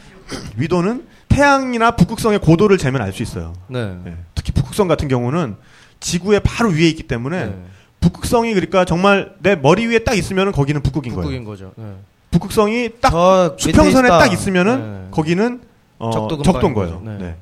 위도는 0.55 1.05
태양이나 1.27 1.91
북극성의 1.91 2.39
고도를 2.39 2.77
재면 2.77 3.01
알 3.01 3.11
수 3.11 3.23
있어요. 3.23 3.53
네. 3.67 3.97
네. 4.05 4.15
특히 4.43 4.51
북극성 4.53 4.87
같은 4.87 5.07
경우는 5.07 5.55
지구의 5.99 6.41
바로 6.41 6.69
위에 6.69 6.87
있기 6.89 7.03
때문에 7.03 7.45
네. 7.45 7.63
북극성이 8.01 8.53
그러니까 8.53 8.83
정말 8.83 9.33
내 9.39 9.55
머리 9.55 9.87
위에 9.87 9.99
딱 9.99 10.15
있으면은 10.17 10.51
거기는 10.51 10.81
북극인 10.81 11.13
거예요. 11.13 11.23
북극인 11.23 11.45
거죠. 11.45 11.71
네. 11.77 11.93
북극성이 12.31 12.89
딱 12.99 13.55
수평선에 13.57 14.07
있다. 14.07 14.17
딱 14.17 14.33
있으면은 14.33 15.03
네. 15.03 15.07
거기는 15.11 15.61
어, 15.99 16.11
적도 16.11 16.41
적도인 16.43 16.73
거예요. 16.73 16.99
거죠. 16.99 17.09
네. 17.09 17.17
네. 17.17 17.35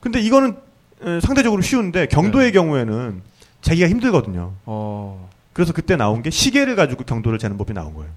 근데 0.00 0.20
이거는 0.20 0.56
에, 1.04 1.20
상대적으로 1.20 1.62
쉬운데 1.62 2.06
경도의 2.06 2.52
경우에는 2.52 3.22
재기가 3.62 3.88
힘들거든요. 3.88 4.52
어. 4.66 5.30
그래서 5.54 5.72
그때 5.72 5.96
나온 5.96 6.22
게 6.22 6.30
시계를 6.30 6.76
가지고 6.76 7.04
경도를 7.04 7.38
재는 7.38 7.56
법이 7.56 7.72
나온 7.72 7.94
거예요. 7.94 8.10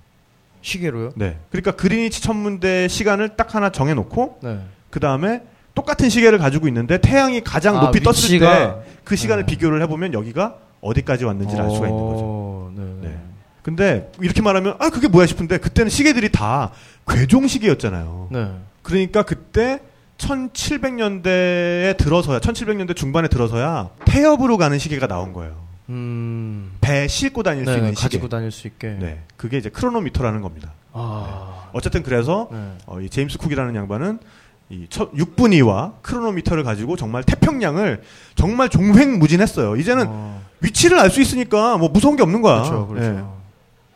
시계로요? 0.62 1.12
네. 1.15 1.38
그러니까 1.52 1.71
그리니치 1.71 2.21
천문대 2.21 2.88
시간을 2.88 3.38
딱 3.38 3.56
하나 3.56 3.69
정해놓고 3.69 4.39
네. 4.41 4.60
그 4.89 5.00
다음에 5.00 5.43
똑같은 5.76 6.10
시계를 6.10 6.40
가지고 6.40 6.68
있는데 6.70 6.98
태양이 6.98 7.42
가장 7.44 7.78
아, 7.78 7.82
높이 7.82 8.00
떴을 8.00 8.16
위치가? 8.16 8.82
때그 8.84 9.16
시간을 9.16 9.46
네. 9.46 9.52
비교를 9.54 9.82
해보면 9.84 10.14
여기가 10.14 10.56
어디까지 10.82 11.26
왔는지를 11.26 11.64
알 11.64 11.72
수가 11.72 11.88
있는 11.88 12.02
거죠. 12.02 12.22
어, 12.24 12.72
네. 12.76 13.10
네. 13.10 13.18
근데 13.62 14.12
이렇게 14.22 14.42
말하면 14.42 14.76
아 14.80 14.90
그게 14.90 15.08
뭐야 15.08 15.26
싶은데 15.26 15.58
그때는 15.58 15.90
시계들이 15.90 16.32
다 16.32 16.72
괴종 17.08 17.48
시계였잖아요. 17.48 18.30
네. 18.32 18.52
그러니까 18.82 19.24
그때 19.24 19.80
1700년대에 20.18 21.98
들어서야 21.98 22.40
1700년대 22.40 22.96
중반에 22.96 23.28
들어서야 23.28 23.90
태엽으로 24.06 24.58
가는 24.58 24.78
시계가 24.80 25.08
나온 25.08 25.34
거예요. 25.34 25.66
음. 25.90 26.72
배 26.82 27.08
싣고 27.08 27.44
다닐 27.44 27.66
수 27.66 27.72
네, 27.72 27.78
있는 27.78 27.94
시계. 27.94 28.02
가지고 28.02 28.30
다닐 28.30 28.52
수 28.52 28.68
있게. 28.68 28.96
네, 29.00 29.24
그게 29.38 29.58
이제 29.58 29.70
크로노미터라는 29.70 30.42
겁니다. 30.42 30.72
아. 30.94 31.70
어쨌든 31.74 32.04
그래서 32.04 32.48
네. 32.52 32.72
어, 32.86 33.02
이 33.02 33.10
제임스 33.10 33.38
쿡이라는 33.38 33.76
양반은 33.76 34.20
이첫 34.69 35.13
6분위와 35.13 35.93
크로노미터를 36.01 36.63
가지고 36.63 36.95
정말 36.97 37.23
태평양을 37.23 38.01
정말 38.36 38.69
종횡무진했어요. 38.69 39.75
이제는 39.75 40.06
어. 40.08 40.41
위치를 40.62 40.99
알 40.99 41.10
수 41.12 41.21
있으니까 41.21 41.78
뭐 41.78 41.89
무서운 41.89 42.15
게 42.15 42.23
없는 42.23 42.41
거야. 42.41 42.63
그렇죠. 42.63 42.88
그렇죠. 42.88 43.08
예. 43.08 43.23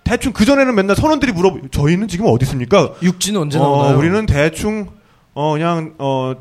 대충 0.04 0.32
그 0.34 0.46
전에는 0.46 0.74
맨날 0.76 0.96
선원들이 0.96 1.32
물어 1.32 1.56
저희는 1.72 2.08
지금 2.08 2.28
어디 2.28 2.44
있습니까? 2.46 2.94
육지는 3.02 3.42
언제 3.42 3.58
어, 3.58 3.62
나오나요? 3.64 3.98
우리는 3.98 4.26
대충 4.26 4.88
어 5.34 5.54
그냥 5.54 5.94
어. 5.98 6.34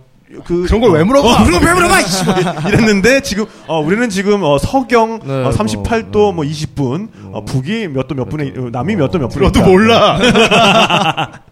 그 0.45 0.65
그런 0.67 0.83
걸 0.83 0.91
왜 0.93 1.05
물어봐? 1.05 1.27
어, 1.27 1.45
그런 1.45 1.59
걸 1.61 1.69
왜 1.71 1.75
물어봐? 1.75 2.01
이씨, 2.05 2.25
뭐 2.27 2.35
이랬는데 2.69 3.23
지금 3.23 3.47
어 3.67 3.81
우리는 3.81 4.11
지금 4.11 4.43
어 4.43 4.59
서경 4.59 5.21
네, 5.25 5.45
어, 5.45 5.51
38도 5.51 6.13
뭐, 6.13 6.33
뭐 6.35 6.45
20분 6.45 7.09
어, 7.33 7.45
북이 7.47 7.89
몇 7.89 8.09
도 8.09 8.15
몇 8.15 8.29
분에 8.29 8.53
어, 8.59 8.69
남이 8.71 8.97
몇 8.97 9.11
도 9.11 9.19
몇 9.19 9.29
분에 9.29 9.47
너도. 9.47 9.63
몰라. 9.65 10.19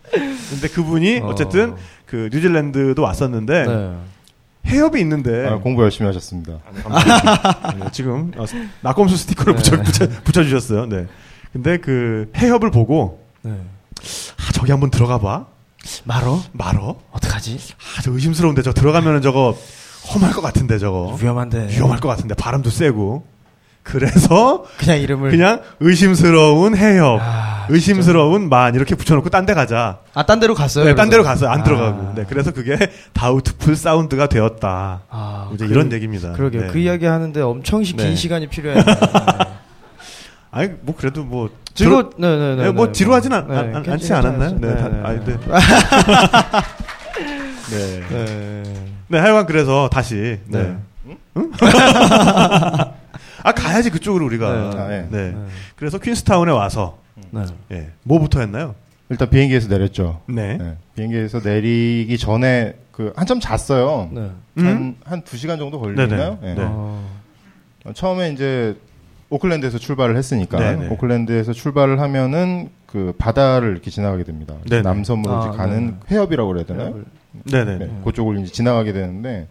근데 0.50 0.68
그분이 0.68 1.20
어. 1.20 1.26
어쨌든 1.28 1.74
그 2.06 2.28
뉴질랜드도 2.32 3.02
왔었는데 3.02 3.64
네. 3.66 3.96
해협이 4.66 5.00
있는데 5.00 5.46
아, 5.48 5.56
공부 5.58 5.82
열심히 5.82 6.06
하셨습니다. 6.06 6.58
네, 7.78 7.86
지금 7.92 8.32
어, 8.36 8.44
낙검수 8.80 9.16
스티커를 9.16 9.54
네. 9.56 9.62
붙여, 9.62 9.82
붙여, 9.82 10.08
붙여주셨어요. 10.24 10.86
네. 10.86 11.06
근데 11.52 11.76
그 11.78 12.30
해협을 12.36 12.70
보고 12.70 13.24
네. 13.42 13.52
아 13.52 14.52
저기 14.52 14.70
한번 14.72 14.90
들어가 14.90 15.18
봐. 15.18 15.46
말어? 16.04 16.42
말어? 16.52 16.96
어떡하지? 17.12 17.58
아 17.98 18.02
저 18.02 18.10
의심스러운데 18.12 18.62
저 18.62 18.72
들어가면은 18.72 19.22
저거 19.22 19.56
험할 20.12 20.32
것 20.32 20.40
같은데 20.40 20.78
저거 20.78 21.16
위험한데. 21.20 21.68
위험할 21.70 21.98
것 22.00 22.08
같은데 22.08 22.34
바람도 22.34 22.70
세고 22.70 23.24
그래서 23.84 24.64
그냥 24.78 24.98
이름을 25.00 25.30
그냥 25.30 25.60
의심스러운 25.78 26.76
해협, 26.76 27.20
아, 27.22 27.45
의심스러운 27.68 28.48
만 28.48 28.74
이렇게 28.74 28.94
붙여놓고 28.94 29.30
딴 29.30 29.46
데 29.46 29.54
가자. 29.54 29.98
아, 30.14 30.24
딴 30.26 30.40
데로 30.40 30.54
갔어요. 30.54 30.84
네, 30.84 30.94
딴 30.94 31.08
그래서? 31.08 31.10
데로 31.10 31.22
갔어요. 31.24 31.50
안 31.50 31.60
아. 31.60 31.64
들어가고. 31.64 32.12
네, 32.14 32.24
그래서 32.28 32.52
그게 32.52 32.76
다우트풀 33.14 33.76
사운드가 33.76 34.28
되었다. 34.28 35.02
아, 35.08 35.50
이제 35.54 35.66
그- 35.66 35.72
이런 35.72 35.92
얘기입니다. 35.92 36.32
그러게요. 36.32 36.62
네. 36.62 36.68
그 36.68 36.78
이야기 36.78 37.06
하는데 37.06 37.40
엄청 37.40 37.82
시- 37.84 37.94
긴 37.94 38.06
네. 38.08 38.14
시간이 38.14 38.46
필요해요. 38.48 38.82
네. 38.82 38.94
아니 40.50 40.70
뭐 40.80 40.94
그래도 40.96 41.22
뭐 41.24 41.50
즐거, 41.74 42.10
네네네. 42.16 42.62
네, 42.62 42.70
뭐 42.70 42.90
지루하진 42.90 43.32
않, 43.32 43.46
네, 43.46 43.56
않, 43.58 43.84
않지. 43.90 44.12
않았나요? 44.14 44.58
네, 44.58 44.68
네, 44.68 44.76
다, 44.80 44.88
네. 44.88 45.00
아니, 45.04 45.24
네. 45.24 45.36
네. 47.70 48.02
네. 48.08 48.62
네, 49.08 49.18
하여간 49.18 49.46
그래서 49.46 49.88
다시 49.92 50.40
네. 50.46 50.62
네. 50.62 50.76
응? 51.36 51.50
아 53.42 53.52
가야지 53.52 53.90
그쪽으로 53.90 54.24
우리가. 54.26 54.52
네. 54.52 54.58
아, 54.80 54.88
네. 54.88 55.06
네. 55.10 55.36
그래서 55.76 55.98
퀸스타운에 55.98 56.50
와서 56.52 56.98
네. 57.30 57.44
예. 57.72 57.90
뭐부터 58.02 58.40
했나요? 58.40 58.74
일단 59.08 59.30
비행기에서 59.30 59.68
내렸죠. 59.68 60.20
네. 60.26 60.56
네. 60.56 60.76
비행기에서 60.96 61.40
내리기 61.42 62.18
전에 62.18 62.74
그 62.90 63.12
한참 63.14 63.40
잤어요. 63.40 64.08
네. 64.12 64.30
음? 64.58 64.66
한, 64.66 64.96
한두 65.04 65.36
시간 65.36 65.58
정도 65.58 65.78
걸리나요? 65.78 66.38
네네. 66.40 66.54
네. 66.54 66.64
어, 66.66 67.04
처음에 67.94 68.32
이제 68.32 68.76
오클랜드에서 69.30 69.78
출발을 69.78 70.16
했으니까 70.16 70.58
네네. 70.58 70.88
오클랜드에서 70.88 71.52
출발을 71.52 72.00
하면은 72.00 72.70
그 72.86 73.14
바다를 73.18 73.72
이렇게 73.72 73.90
지나가게 73.90 74.24
됩니다. 74.24 74.54
네네. 74.68 74.82
남섬으로 74.82 75.34
아, 75.34 75.48
이제 75.48 75.56
가는 75.56 75.86
네. 75.86 75.94
해협이라고 76.10 76.48
그래야 76.48 76.64
되나요? 76.64 77.00
네, 77.44 77.64
네. 77.64 77.78
네, 77.78 78.00
그쪽을 78.04 78.38
이제 78.40 78.50
지나가게 78.52 78.92
되는데 78.92 79.48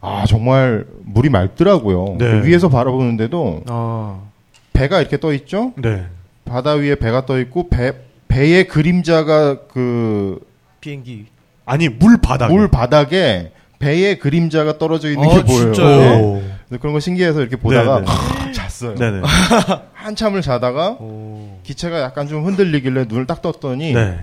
아 0.00 0.24
정말 0.26 0.86
물이 1.04 1.28
맑더라고요. 1.28 2.16
네. 2.18 2.40
그 2.40 2.46
위에서 2.46 2.68
바라보는데도 2.68 3.64
어, 3.68 4.30
배가 4.72 5.00
이렇게 5.00 5.20
떠 5.20 5.32
있죠. 5.34 5.72
네. 5.76 6.06
바다 6.44 6.72
위에 6.72 6.94
배가 6.96 7.26
떠 7.26 7.38
있고 7.40 7.68
배 7.68 7.92
배의 8.28 8.68
그림자가 8.68 9.66
그물 9.68 10.40
비행기. 10.80 11.26
아니 11.66 11.88
물 11.88 12.18
바닥. 12.18 12.48
바닥에 12.70 13.52
배의 13.78 14.18
그림자가 14.18 14.78
떨어져 14.78 15.10
있는 15.10 15.28
아, 15.28 15.34
게 15.34 15.44
보여요. 15.44 15.72
진짜요? 15.72 15.98
네. 16.00 16.42
그래서 16.68 16.80
그런 16.80 16.92
거 16.92 17.00
신기해서 17.00 17.40
이렇게 17.40 17.56
보다가. 17.56 18.02
아, 18.06 18.52
잤어요. 18.52 18.94
네네. 18.94 19.22
한참을 19.94 20.42
자다가 20.42 20.90
오. 21.00 21.58
기체가 21.62 22.00
약간 22.02 22.28
좀 22.28 22.44
흔들리길래 22.46 23.06
눈을 23.08 23.26
딱 23.26 23.42
떴더니 23.42 23.92
네. 23.92 24.18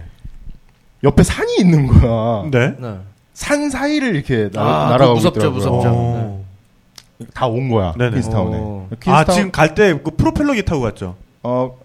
옆에 1.04 1.24
산이 1.24 1.56
있는 1.60 1.88
거야. 1.88 2.50
네. 2.52 2.76
네. 2.80 2.98
산 3.34 3.70
사이를 3.70 4.16
이렇게 4.16 4.50
날, 4.52 4.66
아, 4.66 4.90
날아가고 4.92 5.16
무섭죠, 5.16 5.40
있더라고요. 5.40 5.58
무섭죠. 5.60 5.90
어. 5.94 6.46
다온 7.34 7.70
거야. 7.70 7.94
네네. 7.98 8.12
퀸스타운에. 8.16 8.58
오. 8.58 8.88
퀸스타운, 9.00 9.16
아, 9.18 9.24
지금 9.26 9.52
갈 9.52 9.74
때 9.76 9.94
그 10.04 10.12
프로펠러기 10.12 10.66
타고 10.66 10.82
갔죠. 10.82 11.16
어 11.44 11.78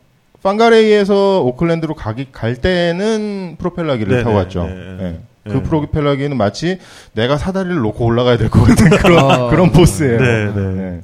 판가레이에서 0.42 1.42
오클랜드로 1.42 1.94
가기 1.94 2.28
갈 2.32 2.56
때는 2.56 3.56
프로펠러기를 3.58 4.10
네네, 4.10 4.24
타고 4.24 4.36
갔죠. 4.36 4.64
네. 4.64 4.96
예. 5.00 5.20
그 5.44 5.54
네. 5.54 5.62
프로펠러기는 5.62 6.36
마치 6.36 6.78
내가 7.14 7.36
사다리를 7.36 7.76
놓고 7.76 8.04
올라가야 8.04 8.36
될 8.38 8.48
것 8.48 8.62
같은 8.62 8.90
그런 8.90 9.30
아. 9.30 9.48
그런 9.50 9.72
포스예요. 9.72 10.20
네, 10.20 10.52
네. 10.54 10.82
예. 10.82 11.00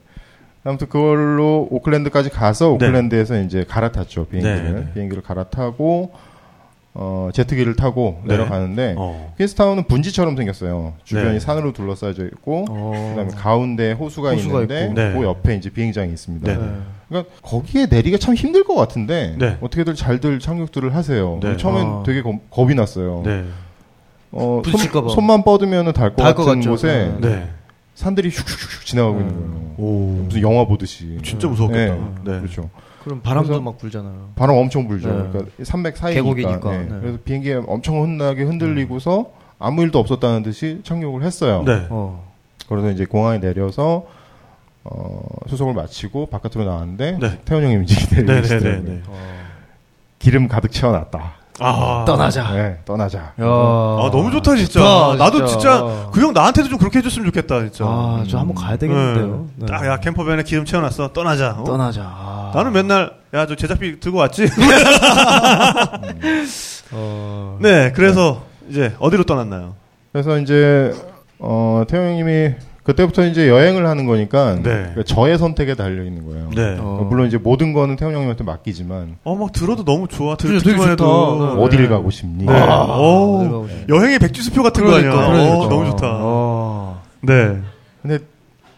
아무튼 0.65 0.89
그걸로 0.89 1.67
오클랜드까지 1.71 2.31
가서 2.31 2.71
오클랜드에서 2.73 3.41
이제 3.41 3.65
갈아탔죠 3.67 4.27
비행기를 4.27 4.65
네, 4.65 4.81
네. 4.81 4.91
비행기를 4.93 5.23
갈아타고 5.23 6.11
어 7.01 7.31
제트기를 7.33 7.77
타고 7.77 8.19
네. 8.25 8.37
내려가는데 8.37 8.97
어. 8.99 9.33
퀸스타운은 9.39 9.85
분지처럼 9.85 10.37
생겼어요. 10.37 10.95
주변이 11.05 11.35
네. 11.35 11.41
산으로 11.41 11.73
둘러싸여 11.73 12.11
있고 12.11 12.67
어. 12.69 13.15
그다음에 13.15 13.31
가운데 13.41 13.93
호수가, 13.93 14.33
호수가 14.33 14.63
있는데 14.63 14.85
있고. 14.87 14.95
네. 14.95 15.13
그 15.13 15.23
옆에 15.23 15.55
이제 15.55 15.71
비행장이 15.71 16.13
있습니다. 16.13 16.53
네. 16.53 16.59
네. 16.59 16.73
그러니까 17.09 17.33
거기에 17.43 17.87
내리기가 17.87 18.19
참 18.19 18.35
힘들 18.35 18.65
것 18.65 18.75
같은데 18.75 19.37
네. 19.39 19.59
어떻게들 19.61 19.95
잘들 19.95 20.41
착륙들을 20.41 20.93
하세요. 20.93 21.39
네. 21.41 21.57
처음엔 21.57 21.87
아. 21.87 22.03
되게 22.05 22.21
겁, 22.21 22.35
겁이 22.51 22.75
났어요. 22.75 23.23
네. 23.25 23.45
어. 24.33 24.61
손, 25.09 25.25
만 25.25 25.45
뻗으면 25.45 25.93
달것 25.93 26.17
닿을 26.17 26.35
것 26.35 26.45
같은 26.45 26.61
같죠. 26.61 26.71
곳에. 26.71 27.13
산들이 27.95 28.31
슉슉슉 28.31 28.87
지나가고 28.87 29.21
있는 29.21 29.35
음. 29.35 29.75
거예요. 29.77 29.91
오. 29.91 30.23
무슨 30.25 30.43
영화 30.43 30.65
보듯이. 30.65 31.19
진짜. 31.23 31.49
네. 31.69 31.89
네. 32.25 32.41
그렇죠. 32.41 32.71
그럼 33.09 33.23
바람도 33.23 33.63
막 33.63 33.79
불잖아요. 33.79 34.33
바람 34.35 34.57
엄청 34.57 34.87
불죠. 34.87 35.09
네. 35.09 35.29
그러니까 35.33 35.65
산맥 35.65 35.97
사이니까. 35.97 36.23
계곡이니까. 36.23 36.71
네. 36.71 36.79
네. 36.85 37.01
그래서 37.01 37.19
비행기가 37.25 37.63
엄청 37.67 38.03
흔하게 38.03 38.43
흔들리고서 38.43 39.31
아무 39.59 39.83
일도 39.83 39.99
없었다는 39.99 40.43
듯이 40.43 40.81
착륙을 40.85 41.23
했어요. 41.23 41.63
네. 41.65 41.87
어. 41.89 42.29
그래서 42.69 42.91
이제 42.91 43.07
공항에 43.07 43.41
내려서 43.41 44.07
어, 44.85 45.23
수속을 45.49 45.73
마치고 45.73 46.27
바깥으로 46.27 46.65
나왔는데 46.65 47.19
네. 47.19 47.39
태원 47.47 47.65
형이 47.65 47.77
움직이 47.77 48.15
네, 48.17 48.23
내리고 48.23 48.49
네, 48.49 48.59
네, 48.61 48.81
네. 48.83 49.03
기름 50.19 50.49
가득 50.49 50.71
채워놨다. 50.71 51.38
아. 51.61 52.05
떠나자. 52.07 52.53
네, 52.53 52.79
떠나자. 52.85 53.19
야. 53.19 53.33
아, 53.41 54.09
너무 54.13 54.31
좋다, 54.31 54.55
진짜. 54.57 54.81
좋다, 54.81 55.15
나도 55.25 55.47
진짜 55.47 56.09
그 56.13 56.21
형 56.21 56.33
나한테도 56.33 56.69
좀 56.69 56.79
그렇게 56.79 56.99
해줬으면 56.99 57.27
좋겠다, 57.27 57.61
진짜. 57.61 57.85
아, 57.85 58.25
저 58.29 58.39
한번 58.39 58.55
가야 58.55 58.77
되겠는데요. 58.77 59.47
네. 59.57 59.67
딱, 59.67 59.85
야, 59.87 59.97
캠퍼밴에 59.99 60.43
기름 60.43 60.65
채워놨어. 60.65 61.13
떠나자. 61.13 61.57
어? 61.59 61.65
떠나자. 61.65 62.03
아. 62.05 62.53
나는 62.55 62.73
맨날, 62.73 63.13
야, 63.35 63.47
저 63.47 63.55
제작비 63.55 63.99
들고 64.01 64.19
왔지? 64.19 64.49
어. 66.93 67.59
네, 67.61 67.93
그래서 67.93 68.43
이제 68.69 68.95
어디로 68.99 69.25
떠났나요? 69.25 69.75
그래서 70.13 70.39
이제 70.39 70.93
어, 71.39 71.83
태원 71.89 72.09
형님이 72.09 72.55
그때부터 72.89 73.27
이제 73.27 73.49
여행을 73.51 73.87
하는 73.87 74.07
거니까 74.07 74.55
네. 74.55 74.63
그러니까 74.63 75.03
저의 75.03 75.37
선택에 75.37 75.75
달려 75.75 76.03
있는 76.05 76.27
거예요. 76.27 76.49
네. 76.57 76.79
어. 76.81 77.07
물론 77.07 77.27
이제 77.27 77.37
모든 77.37 77.75
거는 77.75 77.97
태원 77.97 78.15
형님한테 78.15 78.45
맡기지만 78.45 79.19
어, 79.25 79.35
막 79.35 79.53
들어도 79.53 79.85
너무 79.85 80.09
좋아. 80.09 80.39
들, 80.39 80.59
되게 80.59 80.75
좋다. 80.75 80.91
해도. 80.93 81.55
네. 81.57 81.63
어디를 81.63 81.91
가고 81.91 82.11
싶니? 82.11 82.47
네. 82.47 82.53
아, 82.53 82.85
오, 82.97 83.41
가고 83.41 83.69
싶니? 83.69 83.85
여행의 83.91 84.19
백지수표 84.21 84.63
같은 84.63 84.83
그러니까, 84.83 85.13
거 85.13 85.19
아니야. 85.19 85.33
그러니까. 85.33 85.67
어, 85.67 85.69
너무 85.69 85.91
좋다. 85.91 86.07
어. 86.07 87.03
네. 87.21 87.61
근데 88.01 88.21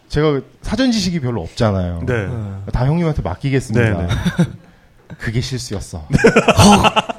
제가 0.09 0.41
사전 0.61 0.91
지식이 0.91 1.21
별로 1.21 1.41
없잖아요. 1.43 2.01
네. 2.05 2.27
다 2.73 2.85
형님한테 2.85 3.21
맡기겠습니다. 3.21 3.97
네, 3.97 4.07
네. 4.07 4.45
그게 5.19 5.39
실수였어. 5.39 6.05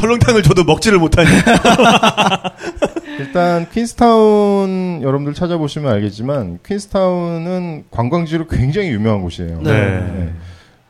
설렁탕을 0.00 0.42
줘도 0.42 0.64
먹지를 0.64 0.98
못하니. 0.98 1.28
일단 3.18 3.68
퀸스타운 3.70 5.00
여러분들 5.02 5.34
찾아보시면 5.34 5.92
알겠지만 5.92 6.60
퀸스타운은 6.64 7.84
관광지로 7.90 8.46
굉장히 8.46 8.88
유명한 8.90 9.20
곳이에요. 9.22 9.60
네. 9.62 9.72
네. 9.72 10.32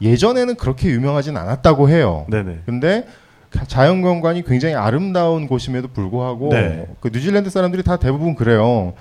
예전에는 0.00 0.54
그렇게 0.54 0.88
유명하진 0.88 1.36
않았다고 1.36 1.90
해요. 1.90 2.26
네네. 2.30 2.60
근데 2.66 3.06
자연경관이 3.66 4.44
굉장히 4.44 4.74
아름다운 4.76 5.48
곳임에도 5.48 5.88
불구하고 5.88 6.50
네. 6.50 6.86
그 7.00 7.10
뉴질랜드 7.12 7.50
사람들이 7.50 7.82
다 7.82 7.96
대부분 7.96 8.34
그래요. 8.36 8.94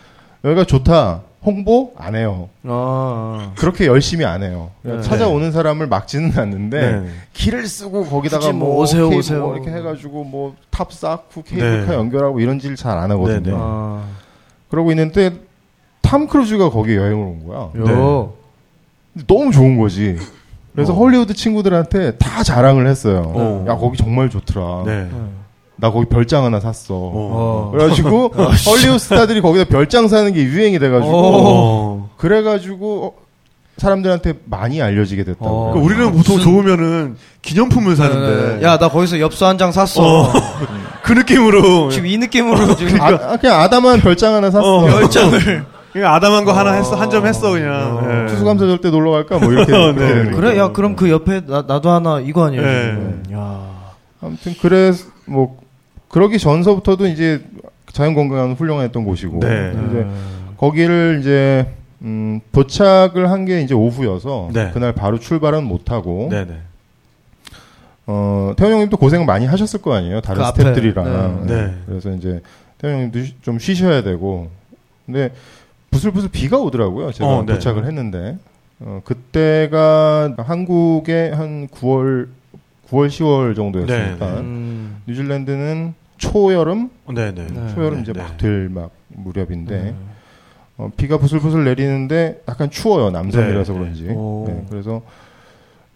여기가 0.43 0.63
좋다. 0.65 1.21
홍보 1.41 1.93
안 1.97 2.15
해요. 2.15 2.49
아. 2.63 3.54
그렇게 3.58 3.86
열심히 3.88 4.25
안 4.25 4.43
해요. 4.43 4.71
네. 4.82 5.02
찾아오는 5.02 5.52
사람을 5.54 5.88
막지는 5.88 6.38
않는데 6.38 6.91
네. 7.02 7.10
기를 7.33 7.65
쓰고 7.65 8.06
거기다가 8.06 8.52
뭐 8.52 8.69
뭐, 8.73 8.82
오세요, 8.82 9.08
오세요. 9.10 9.39
뭐 9.45 9.56
이렇게 9.56 9.71
해가지고 9.71 10.23
뭐 10.25 10.56
탑 10.69 10.91
쌓고 10.93 11.43
케이블카 11.43 11.86
네. 11.91 11.93
연결하고 11.93 12.39
이런 12.41 12.60
짓을 12.60 12.75
잘 12.75 12.97
안 12.97 13.10
하거든요. 13.12 13.39
네, 13.39 13.49
네. 13.52 13.56
아. 13.58 14.04
그러고 14.69 14.91
있는데 14.91 15.32
탐 16.02 16.28
크루즈가 16.28 16.69
거기 16.69 16.95
여행을 16.95 17.15
온 17.25 17.47
거야. 17.47 17.69
너무 19.28 19.52
좋은 19.52 19.78
거지. 19.78 20.17
그래서 20.73 20.93
어. 20.93 20.95
헐리우드 20.97 21.34
친구들한테 21.34 22.17
다 22.17 22.43
자랑을 22.43 22.88
했어요. 22.88 23.23
어. 23.36 23.65
야 23.67 23.75
거기 23.75 23.97
정말 23.97 24.30
좋더라. 24.30 24.84
네. 25.79 25.87
나 25.87 25.91
거기 25.91 26.05
별장 26.07 26.43
하나 26.45 26.59
샀어. 26.59 26.93
어. 26.93 27.11
어. 27.13 27.71
그래가지고 27.71 28.29
헐리우드 28.67 28.97
스타들이 28.99 29.41
거기다 29.41 29.65
별장 29.69 30.07
사는 30.07 30.31
게 30.33 30.43
유행이 30.43 30.79
돼가지고 30.79 31.11
어. 31.15 32.09
그래가지고 32.17 33.05
어, 33.05 33.13
사람들한테 33.77 34.33
많이 34.45 34.81
알려지게 34.81 35.23
됐다고. 35.23 35.45
어. 35.45 35.71
그러니까 35.73 35.85
우리는 35.85 36.11
보통 36.17 36.39
좋으면 36.39 37.15
기념품을 37.41 37.95
사는데. 37.95 38.57
네. 38.59 38.63
야, 38.65 38.77
나 38.77 38.89
거기서 38.89 39.19
엽서 39.21 39.47
한 39.47 39.57
장 39.57 39.71
샀어. 39.71 40.01
어. 40.03 40.33
그 41.03 41.13
느낌으로. 41.13 41.89
지금 41.89 42.07
이 42.07 42.17
느낌으로 42.17 42.75
지금 42.75 42.99
아, 43.01 43.07
아, 43.07 43.37
그냥 43.37 43.61
아담한 43.61 44.01
별장 44.01 44.33
하나 44.35 44.51
샀어. 44.51 44.79
어. 44.79 44.89
열정을. 44.89 45.65
그냥 45.93 46.13
아담한 46.13 46.43
거 46.45 46.51
하나 46.51 46.73
했어. 46.73 46.95
한 46.95 47.09
점 47.09 47.25
했어, 47.25 47.49
그냥. 47.51 48.25
예. 48.25 48.29
추수감사절 48.29 48.79
때 48.79 48.91
놀러 48.91 49.11
갈까? 49.11 49.39
뭐 49.39 49.51
이렇게. 49.51 49.71
어, 49.75 49.91
네. 49.93 50.29
그래. 50.31 50.57
야, 50.57 50.71
그럼 50.73 50.95
그 50.97 51.09
옆에 51.09 51.45
나, 51.47 51.63
나도 51.67 51.89
하나 51.89 52.19
이거 52.19 52.45
아니에요? 52.45 52.61
네. 52.61 53.13
야. 53.33 53.61
아무튼 54.21 54.53
그래 54.61 54.91
뭐 55.25 55.57
그러기 56.09 56.39
전서부터도 56.39 57.07
이제 57.07 57.41
자연 57.91 58.13
건강은 58.13 58.53
훌륭했던 58.55 59.05
곳이고 59.05 59.39
네. 59.39 59.73
이제 59.89 60.07
거기를 60.57 61.19
이제 61.21 61.67
음, 62.01 62.39
도착을 62.51 63.29
한 63.31 63.45
게 63.45 63.61
이제 63.61 63.73
오후여서 63.73 64.49
네. 64.53 64.71
그날 64.73 64.93
바로 64.93 65.19
출발은 65.19 65.63
못 65.63 65.91
하고 65.91 66.27
네네. 66.31 66.53
어 68.07 68.53
태원 68.57 68.73
형님도 68.73 68.97
고생 68.97 69.25
많이 69.25 69.45
하셨을 69.45 69.81
거 69.81 69.93
아니에요 69.93 70.21
다른 70.21 70.41
그 70.43 70.47
스태프들이랑 70.49 71.45
네. 71.45 71.53
네. 71.55 71.73
그래서 71.85 72.11
이제 72.11 72.41
태원 72.79 72.95
형님도 72.97 73.23
쉬- 73.23 73.35
좀 73.41 73.59
쉬셔야 73.59 74.01
되고 74.01 74.49
근데 75.05 75.31
부슬부슬 75.91 76.29
비가 76.29 76.57
오더라고요 76.57 77.11
제가 77.11 77.29
어, 77.29 77.43
네. 77.45 77.53
도착을 77.53 77.85
했는데 77.85 78.37
어, 78.79 79.01
그때가 79.03 80.35
한국의 80.37 81.35
한 81.35 81.67
9월 81.67 82.27
9월 82.89 83.08
10월 83.08 83.56
정도였으니까 83.56 84.25
네, 84.25 84.36
네. 84.36 84.39
음. 84.41 85.02
뉴질랜드는 85.08 85.93
초여름 86.17 86.89
네네. 87.13 87.47
네. 87.47 87.73
초여름 87.73 87.97
네, 87.97 88.02
이제 88.02 88.13
네. 88.13 88.21
막될 88.21 88.69
막 88.69 88.91
무렵인데 89.10 89.82
네. 89.82 89.95
어, 90.78 90.91
비가 90.95 91.17
부슬부슬 91.17 91.63
내리는데 91.63 92.41
약간 92.47 92.69
추워요 92.69 93.10
남섬이라서 93.12 93.73
네, 93.73 93.80
그런지 93.80 94.10
오. 94.10 94.45
네, 94.47 94.65
그래서 94.69 95.02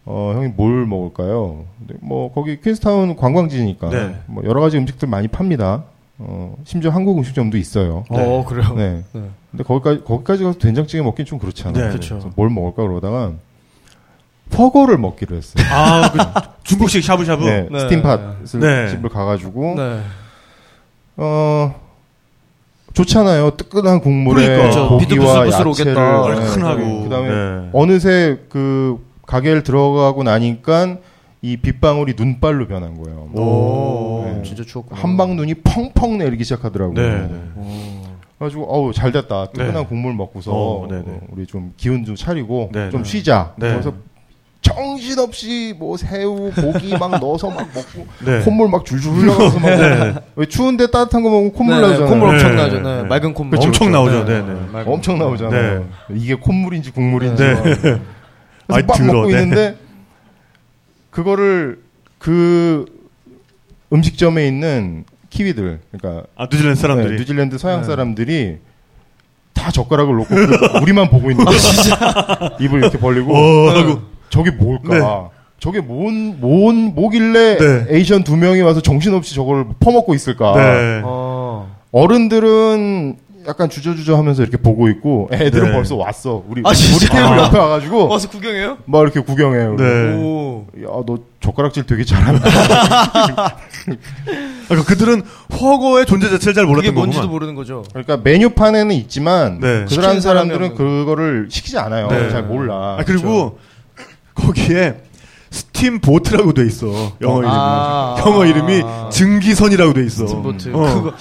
어, 0.06 0.32
형이 0.34 0.48
뭘 0.48 0.86
먹을까요? 0.86 1.64
뭐 2.00 2.32
거기 2.32 2.60
퀸스타운 2.60 3.16
관광지니까 3.16 3.88
네. 3.88 4.16
뭐 4.26 4.44
여러 4.44 4.60
가지 4.60 4.76
음식들 4.76 5.08
많이 5.08 5.28
팝니다. 5.28 5.84
어, 6.18 6.56
심지어 6.64 6.90
한국 6.90 7.18
음식점도 7.18 7.56
있어요. 7.56 8.04
어, 8.10 8.44
그래요? 8.46 8.74
네. 8.76 9.02
네. 9.12 9.22
근데 9.50 9.64
거기까지 9.64 10.04
거기까지 10.04 10.44
가서 10.44 10.58
된장찌개 10.58 11.02
먹긴 11.02 11.24
좀 11.24 11.38
그렇잖아요. 11.38 11.84
네, 11.84 11.88
그렇죠. 11.90 12.30
뭘 12.36 12.50
먹을까 12.50 12.82
그러다가 12.86 13.32
퍼거를 14.50 14.98
먹기로 14.98 15.36
했어요. 15.36 15.64
아, 15.70 16.10
그 16.10 16.18
중국식 16.64 17.02
샤브샤브? 17.02 17.44
네, 17.44 17.68
네. 17.70 17.78
스팀팟을 17.80 18.36
네. 18.60 18.88
집을 18.90 19.10
가가지고 19.10 19.74
네. 19.76 20.00
어 21.16 21.74
좋잖아요. 22.92 23.50
뜨끈한 23.56 24.00
국물에 24.00 24.46
그러니까. 24.46 24.62
그렇죠. 24.62 24.88
고기와 24.88 25.46
야채를 25.48 25.68
오겠다. 25.68 26.22
얼큰하고. 26.22 26.80
네. 26.80 27.02
그다음에 27.02 27.28
네. 27.28 27.70
어느새 27.72 28.38
그 28.48 29.04
가게를 29.26 29.62
들어가고 29.64 30.22
나니까 30.22 30.98
이 31.42 31.56
빗방울이 31.56 32.14
눈발로 32.16 32.68
변한 32.68 33.02
거예요. 33.02 33.28
오, 33.34 34.24
네. 34.24 34.42
진짜 34.44 34.62
추웠구나. 34.64 35.00
한방 35.00 35.36
눈이 35.36 35.54
펑펑 35.54 36.18
내리기 36.18 36.44
시작하더라고요. 36.44 36.94
네, 36.94 37.28
네. 37.28 37.40
오. 37.56 38.04
그래가지고 38.38 38.64
어우 38.72 38.92
잘 38.92 39.12
됐다. 39.12 39.46
뜨끈한 39.50 39.74
네. 39.74 39.86
국물 39.86 40.14
먹고서 40.14 40.50
어, 40.54 40.88
우리 41.30 41.46
좀 41.46 41.72
기운 41.76 42.04
좀 42.04 42.14
차리고 42.14 42.70
네, 42.72 42.90
좀 42.90 43.02
네. 43.02 43.08
쉬자. 43.08 43.52
네. 43.56 43.70
그래서 43.72 43.92
정신없이 44.64 45.74
뭐 45.78 45.96
새우, 45.98 46.50
고기 46.50 46.96
막 46.96 47.10
넣어서 47.20 47.50
막 47.50 47.68
먹고 47.74 48.06
네. 48.24 48.40
콧물 48.40 48.70
막 48.70 48.84
줄줄 48.84 49.12
흘러가면서 49.12 49.60
막 49.60 49.70
네. 49.76 50.14
왜 50.36 50.46
추운데 50.46 50.86
따뜻한 50.90 51.22
거 51.22 51.28
먹으면 51.28 51.52
콧물 51.52 51.76
네, 51.76 51.80
나잖아요. 51.82 52.08
콧물 52.08 52.28
엄청 52.30 52.56
네. 52.56 52.62
나죠. 52.62 52.80
네. 52.80 53.02
네. 53.02 53.08
맑은 53.08 53.34
콧물. 53.34 53.50
그쵸, 53.58 53.68
엄청 53.68 53.86
그쵸. 53.88 53.98
나오죠. 53.98 54.24
네, 54.24 54.40
네. 54.40 54.60
맑은 54.72 54.92
엄청. 54.92 55.18
나오잖아요. 55.18 55.86
이게 56.14 56.34
콧물인지 56.34 56.90
국물인지. 56.92 57.42
네. 57.42 57.52
막. 57.54 57.62
그래서 57.62 57.98
아이, 58.68 58.82
막 58.82 58.94
들어, 58.96 59.12
먹고 59.12 59.26
네. 59.30 59.32
있는데 59.34 59.76
그거를 61.10 61.80
그 62.18 62.86
음식점에 63.92 64.46
있는 64.48 65.04
키위들, 65.28 65.80
그러니까 65.92 66.26
아 66.36 66.48
뉴질랜드 66.50 66.80
사람들이 66.80 67.10
네, 67.10 67.16
뉴질랜드 67.18 67.58
서양 67.58 67.84
사람들이 67.84 68.58
다 69.52 69.70
젓가락을 69.70 70.14
놓고 70.16 70.34
그 70.34 70.56
우리만 70.82 71.10
보고 71.10 71.30
있는 71.30 71.44
거예요. 71.44 71.60
입을 72.60 72.78
이렇게 72.78 72.98
벌리고 72.98 73.36
어. 73.36 74.13
저게 74.30 74.50
뭘까? 74.50 75.30
저게 75.60 75.80
뭔, 75.80 76.38
뭔, 76.40 76.94
뭐길래 76.94 77.56
네. 77.56 77.86
Asian 77.88 78.22
두 78.24 78.36
명이 78.36 78.60
와서 78.60 78.82
정신없이 78.82 79.34
저걸 79.34 79.66
퍼먹고 79.80 80.14
있을까? 80.14 80.52
네. 80.56 81.00
어. 81.04 81.74
어른들은 81.92 83.16
약간 83.46 83.68
주저주저 83.68 84.16
하면서 84.16 84.42
이렇게 84.42 84.56
보고 84.56 84.88
있고 84.88 85.28
애들은 85.32 85.68
네. 85.68 85.72
벌써 85.72 85.96
왔어. 85.96 86.42
우리, 86.48 86.62
아, 86.64 86.70
우리? 86.70 87.06
테이블 87.08 87.38
옆에 87.38 87.58
와 87.58 87.68
가지고 87.68 88.08
와서 88.08 88.28
구경해요? 88.28 88.78
막 88.86 89.02
이렇게 89.02 89.20
구경해요. 89.20 89.76
네. 89.76 90.14
오. 90.16 90.66
야, 90.82 91.02
너 91.06 91.18
젓가락질 91.40 91.84
되게 91.84 92.04
잘한다. 92.04 92.48
아, 92.48 93.56
그 94.68 94.84
그들은 94.84 95.22
훠궈의 95.60 96.06
존재 96.06 96.28
자체를 96.30 96.54
잘 96.54 96.64
몰랐던 96.64 96.94
뭔지도 96.94 97.22
거구만. 97.22 97.32
모르는 97.32 97.54
거죠. 97.54 97.84
그러니까 97.90 98.16
메뉴판에는 98.18 98.94
있지만 98.96 99.60
네. 99.60 99.84
그 99.88 99.94
사람 99.94 100.20
사람들은 100.20 100.74
그거를 100.74 101.48
시키지 101.50 101.78
않아요. 101.78 102.08
네. 102.08 102.30
잘 102.30 102.44
몰라. 102.44 102.96
아, 102.98 103.04
그리고 103.06 103.58
거기에 104.34 104.94
steamboat라고 105.50 106.52
돼 106.52 106.66
있어. 106.66 106.86
영어 107.20 107.38
이름이. 107.38 107.48
아. 107.54 108.16
영어 108.26 108.44
이름이 108.44 108.82
증기선이라고 109.10 109.92
돼 109.94 110.04
있어. 110.04 110.26
steamboat. 110.26 110.70
어. 110.72 110.94
그거 110.94 111.12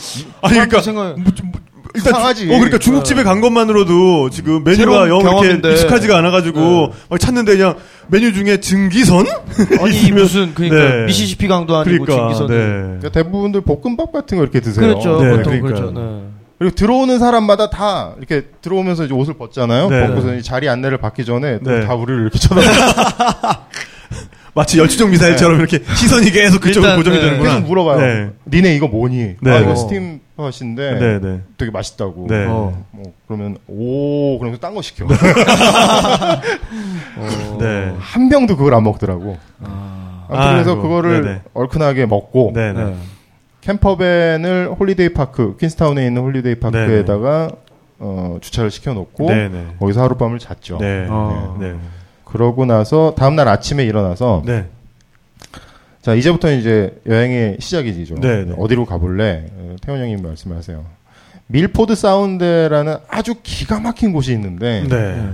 아니 0.41 0.53
그러니까 0.55 0.81
생각 0.81 1.19
뭐, 1.19 1.31
좀, 1.35 1.51
뭐, 1.51 1.61
일단 1.93 2.13
이상하지. 2.13 2.45
어 2.45 2.53
그러니까 2.55 2.79
중국집에 2.79 3.21
간 3.21 3.41
것만으로도 3.41 4.31
지금 4.31 4.63
메뉴가 4.63 5.07
영 5.09 5.21
이렇게. 5.21 5.69
익숙하지가 5.73 6.17
않아가지고 6.17 6.59
네. 6.59 6.89
막 7.09 7.19
찾는데 7.19 7.55
그냥 7.57 7.75
메뉴 8.07 8.33
중에 8.33 8.59
증기선 8.59 9.27
아니 9.79 9.91
있으면- 10.09 10.13
무슨 10.13 10.53
그러니까 10.55 10.77
네. 10.95 11.05
미시시피 11.05 11.47
강도 11.47 11.75
아니고 11.77 12.05
그러니까 12.05 12.33
증기선. 12.33 12.47
네. 12.47 12.55
그러니까 12.55 13.09
대부분들 13.09 13.61
볶음밥 13.61 14.11
같은 14.11 14.37
거 14.39 14.43
이렇게 14.43 14.59
드세요. 14.61 14.87
그렇죠. 14.87 15.21
네, 15.21 15.29
보통 15.37 15.43
그러니까. 15.61 15.67
그렇죠. 15.91 16.23
네. 16.63 16.69
그리고 16.69 16.75
들어오는 16.75 17.19
사람마다 17.19 17.69
다 17.69 18.13
이렇게 18.17 18.47
들어오면서 18.61 19.05
이제 19.05 19.13
옷을 19.13 19.33
벗잖아요. 19.33 19.89
네. 19.89 20.07
벗고서 20.07 20.39
자리 20.41 20.69
안내를 20.69 20.97
받기 20.97 21.25
전에 21.25 21.59
또 21.59 21.69
네. 21.69 21.85
다 21.85 21.93
우리를 21.93 22.21
이렇게 22.21 22.39
쳐다보고 22.39 22.67
마치 24.55 24.77
열추적 24.79 25.09
미사일처럼 25.09 25.59
이렇게 25.59 25.79
시선이 25.95 26.29
계속 26.29 26.61
그쪽으로 26.61 26.91
일단, 26.91 26.99
고정이 26.99 27.17
네. 27.17 27.23
되는구나. 27.23 27.55
계속 27.55 27.67
물어봐요. 27.67 27.99
네. 27.99 28.29
니네 28.47 28.75
이거 28.75 28.87
뭐니? 28.87 29.35
네. 29.41 29.51
아 29.51 29.59
이거 29.59 29.71
어. 29.71 29.75
스팀 29.75 30.21
팟인데 30.37 30.99
네, 30.99 31.19
네. 31.19 31.41
되게 31.57 31.71
맛있다고. 31.71 32.27
네. 32.29 32.45
어. 32.47 32.85
뭐 32.91 33.13
그러면 33.27 33.57
오 33.67 34.37
그러면서 34.39 34.61
딴 34.61 34.75
거 34.75 34.81
시켜. 34.83 35.05
어. 37.17 37.57
네. 37.59 37.93
한 37.99 38.29
병도 38.29 38.55
그걸 38.55 38.75
안 38.75 38.83
먹더라고. 38.83 39.37
아. 39.63 40.27
그래서 40.29 40.71
아이고, 40.71 40.81
그거를 40.81 41.21
네네. 41.23 41.41
얼큰하게 41.53 42.05
먹고 42.05 42.51
네, 42.55 42.73
네. 42.73 42.95
네. 43.63 43.65
campervan을 43.65 44.73
holiday 44.77 45.13
park 45.13 45.55
퀸스타운에 45.57 46.05
있는 46.05 46.21
holiday 46.21 46.55
park에다가 46.55 47.49
어, 47.99 48.37
주차를 48.41 48.69
시켜놓고 48.69 49.29
네, 49.29 49.47
네. 49.47 49.67
거기서 49.79 50.01
하룻밤을 50.03 50.39
잤죠. 50.39 50.77
네. 50.79 51.07
어. 51.09 51.57
네. 51.59 51.75
그러고 52.25 52.65
나서 52.65 53.15
다음날 53.15 53.47
아침에 53.47 53.85
일어나서 53.85 54.43
네. 54.45 54.65
자 56.01 56.13
이제부터 56.13 56.51
이제 56.51 56.99
여행의 57.07 57.57
시작이죠. 57.59 58.15
네, 58.15 58.45
네. 58.45 58.55
어디로 58.57 58.85
가볼래? 58.85 59.45
어, 59.55 59.75
태원 59.81 60.01
형님 60.01 60.21
말씀하세요. 60.21 60.83
밀포드 61.47 61.95
사운드라는 61.95 62.97
아주 63.07 63.35
기가 63.41 63.79
막힌 63.79 64.11
곳이 64.11 64.33
있는데 64.33 64.85
네. 64.89 65.29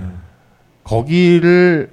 거기를 0.84 1.90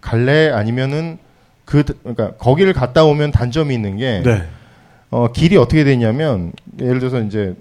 갈래 0.00 0.50
아니면은 0.50 1.18
그 1.64 1.82
그러니까 1.82 2.32
거기를 2.36 2.72
갔다 2.72 3.04
오면 3.04 3.32
단점이 3.32 3.74
있는 3.74 3.96
게 3.96 4.22
네. 4.24 4.42
어, 5.16 5.28
길이 5.32 5.56
어떻게 5.56 5.82
되냐면 5.82 6.52
예를 6.78 6.98
들어서 6.98 7.20
이제 7.20 7.54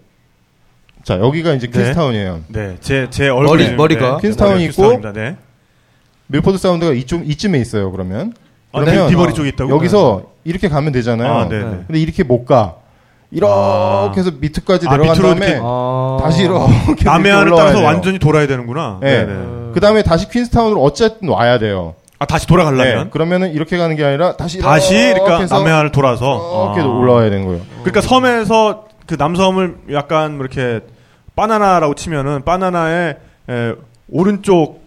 자 1.04 1.18
여기가 1.20 1.54
이제 1.54 1.68
네. 1.68 1.72
퀸스타운이에요. 1.84 2.42
네. 2.50 2.76
제, 2.82 3.08
제 3.10 3.30
얼굴이. 3.30 3.64
머리- 3.64 3.76
머리가? 3.76 4.18
퀸스타운이 4.18 4.54
머리가 4.56 4.70
있고 4.72 4.82
퀸스타운입니다. 4.82 5.14
네. 5.14 5.38
밀포드 6.28 6.58
사운드가 6.58 6.92
이쪽 6.92 7.26
이쯤에 7.30 7.58
있어요. 7.60 7.92
그러면 7.94 8.34
아, 8.74 8.82
그러면 8.82 9.08
비- 9.08 9.12
비버리 9.16 9.34
쪽에 9.34 9.48
있다고? 9.50 9.72
여기서 9.74 10.24
이렇게 10.44 10.68
가면 10.68 10.92
되잖아요. 10.92 11.32
아, 11.32 11.48
네. 11.48 11.60
네. 11.60 11.64
네. 11.64 11.84
근데 11.88 12.00
이렇게 12.02 12.24
못 12.24 12.44
가. 12.44 12.76
이렇게 13.32 13.50
아. 13.50 14.12
해서 14.18 14.32
밑으까지 14.38 14.88
아, 14.90 14.92
내려간 14.98 15.14
밑으로 15.14 15.30
다음에 15.30 15.46
이렇게- 15.48 15.62
아. 15.64 16.18
다시 16.22 16.44
이렇게 16.44 17.06
남해안을 17.06 17.52
따라서 17.56 17.78
돼요. 17.78 17.86
완전히 17.86 18.20
돌아야 18.20 18.48
되는구나. 18.48 19.00
네. 19.02 19.26
네. 19.26 19.34
그 19.74 19.80
다음에 19.80 20.04
다시 20.04 20.28
퀸스타운으로 20.30 20.84
어쨌든 20.84 21.30
와야 21.30 21.58
돼요. 21.58 21.96
아, 22.26 22.28
다시 22.28 22.48
돌아가려면? 22.48 23.04
네. 23.06 23.10
그러면은 23.12 23.54
이렇게 23.54 23.78
가는 23.78 23.96
게 23.96 24.04
아니라 24.04 24.36
다시 24.36 24.60
다시, 24.60 24.96
이렇게 24.96 25.20
그러니까 25.24 25.56
남해안을 25.58 25.92
돌아서. 25.92 26.74
이렇게 26.74 26.82
아. 26.82 26.92
올라와야 26.92 27.30
되는 27.30 27.46
거예요. 27.46 27.62
그러니까 27.84 28.02
섬에서 28.02 28.86
그 29.06 29.14
남섬을 29.16 29.76
약간 29.94 30.38
뭐 30.38 30.46
이렇게 30.46 30.82
바나나라고 31.36 31.94
치면은 31.94 32.44
바나나의 32.44 33.18
에, 33.50 33.74
오른쪽 34.10 34.84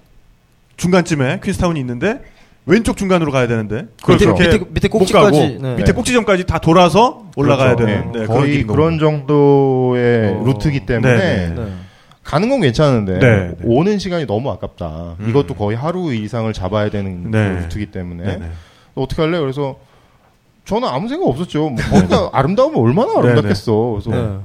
중간쯤에 0.77 1.41
퀸스타운이 1.45 1.79
있는데 1.81 2.21
왼쪽 2.67 2.97
중간으로 2.97 3.31
가야 3.33 3.47
되는데 3.47 3.87
그렇죠. 4.03 4.35
밑에- 4.35 4.67
밑에 4.69 4.89
못 4.89 4.99
꼭지까지, 4.99 5.59
네. 5.63 5.75
밑에 5.77 5.93
꼭지점까지 5.93 6.45
다 6.45 6.59
돌아서 6.59 7.23
올라가야 7.37 7.77
그렇죠. 7.77 7.87
되는 7.87 8.13
네. 8.13 8.19
네, 8.21 8.27
거의 8.27 8.65
그런 8.65 8.99
거군요. 8.99 9.19
정도의 9.19 10.33
어. 10.35 10.43
루트이기 10.45 10.81
때문에 10.87 11.17
네, 11.17 11.55
네. 11.57 11.67
가는 12.29 12.51
건 12.51 12.61
괜찮은데 12.61 13.19
네, 13.21 13.37
네. 13.49 13.57
오는 13.65 13.99
시간이 13.99 14.27
너무 14.27 14.51
아깝다. 14.51 15.17
음. 15.19 15.31
이것도 15.31 15.55
거의 15.55 15.79
하루 15.79 16.13
이상을 16.13 16.53
잡아야 16.53 16.91
되는 16.91 17.31
네. 17.31 17.55
그 17.55 17.63
루트이기 17.63 17.91
때문에 17.91 18.23
네, 18.23 18.37
네. 18.37 18.51
어떻게 18.95 19.23
할래? 19.23 19.41
그래서 19.41 19.77
저는 20.67 20.87
아무 20.87 21.09
생각 21.09 21.27
없었죠. 21.27 21.71
뭐 21.71 21.83
거기가 21.91 22.29
아름다우면 22.35 22.79
얼마나 22.79 23.19
아름답겠어. 23.19 23.99
그래서 24.03 24.11
네. 24.11 24.39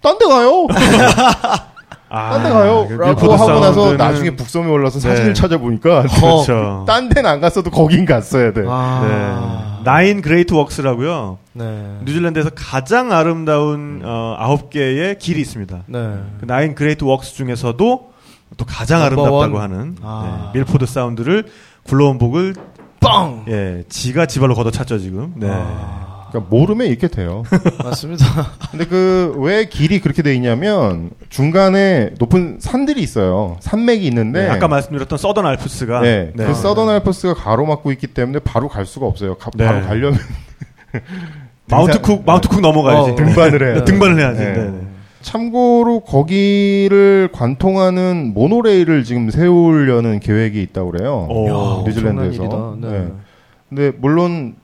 딴데 0.00 0.24
가요. 0.24 0.66
아, 2.10 2.30
딴데 2.30 2.50
가요. 2.50 2.86
그 2.88 2.94
라고 2.94 3.06
밀포드 3.20 3.30
하고 3.42 3.60
나서 3.60 3.84
사운드는- 3.84 3.96
나중에 3.96 4.30
북섬에 4.36 4.66
올라서 4.68 4.98
네. 4.98 5.08
사진을 5.08 5.34
찾아보니까 5.34 6.02
그렇죠. 6.20 6.84
딴 6.86 7.08
데는 7.08 7.30
안 7.30 7.40
갔어도 7.40 7.70
거긴 7.70 8.04
갔어야 8.04 8.52
돼. 8.52 8.64
아. 8.68 9.76
네. 9.78 9.84
Nine 9.84 10.20
Great 10.20 10.52
Walks라고요. 10.52 11.38
네. 11.54 11.98
뉴질랜드에서 12.04 12.50
가장 12.54 13.12
아름다운 13.12 14.02
어, 14.04 14.36
아홉 14.38 14.70
개의 14.70 15.18
길이 15.18 15.40
있습니다. 15.40 15.84
네. 15.86 16.14
그 16.40 16.46
Nine 16.46 16.74
Great 16.74 17.04
Walks 17.04 17.34
중에서도 17.34 18.10
또 18.56 18.64
가장 18.66 19.00
number 19.00 19.22
아름답다고 19.22 19.54
one. 19.56 19.62
하는 19.62 19.96
아. 20.02 20.50
네, 20.52 20.58
밀포드 20.58 20.84
사운드를 20.86 21.44
굴러온 21.84 22.18
복을 22.18 22.54
빵! 23.00 23.44
예 23.48 23.84
지가 23.88 24.26
지발로 24.26 24.54
걷어찼죠 24.54 24.98
지금. 24.98 25.32
네. 25.36 25.48
아, 25.50 25.99
그러니까 26.30 26.48
모르면 26.50 26.86
이렇게 26.86 27.08
돼요. 27.08 27.42
맞습니다. 27.84 28.24
근데 28.70 28.86
그 28.86 29.34
왜 29.36 29.64
길이 29.66 30.00
그렇게 30.00 30.22
돼 30.22 30.34
있냐면 30.34 31.10
중간에 31.28 32.10
높은 32.18 32.56
산들이 32.60 33.00
있어요. 33.02 33.56
산맥이 33.60 34.06
있는데 34.06 34.44
네, 34.44 34.48
아까 34.50 34.68
말씀드렸던 34.68 35.18
서던 35.18 35.46
알프스가 35.46 36.00
네, 36.00 36.32
네. 36.34 36.46
그 36.46 36.54
서던 36.54 36.88
알프스가 36.88 37.34
가로막고 37.34 37.92
있기 37.92 38.08
때문에 38.08 38.38
바로 38.40 38.68
갈 38.68 38.86
수가 38.86 39.06
없어요. 39.06 39.36
가- 39.36 39.50
네. 39.56 39.64
바로 39.66 39.80
가려면 39.86 40.18
마운트 41.68 42.00
쿡 42.00 42.22
마운트 42.26 42.48
쿡 42.48 42.60
넘어가야지. 42.60 43.10
어, 43.12 43.14
등반을 43.14 43.62
해야 43.62 43.68
네, 43.70 43.74
돼요. 43.76 43.84
등반을 43.84 44.18
해야지. 44.20 44.40
네. 44.40 44.52
네. 44.52 44.64
네. 44.70 44.80
참고로 45.22 46.00
거기를 46.00 47.28
관통하는 47.32 48.32
모노레일을 48.34 49.04
지금 49.04 49.30
세우려는 49.30 50.18
계획이 50.18 50.60
있다고 50.62 50.90
그래요. 50.92 51.26
오. 51.28 51.46
야, 51.48 51.84
뉴질랜드에서. 51.86 52.76
네. 52.80 53.08
근데 53.68 53.92
물론 53.98 54.54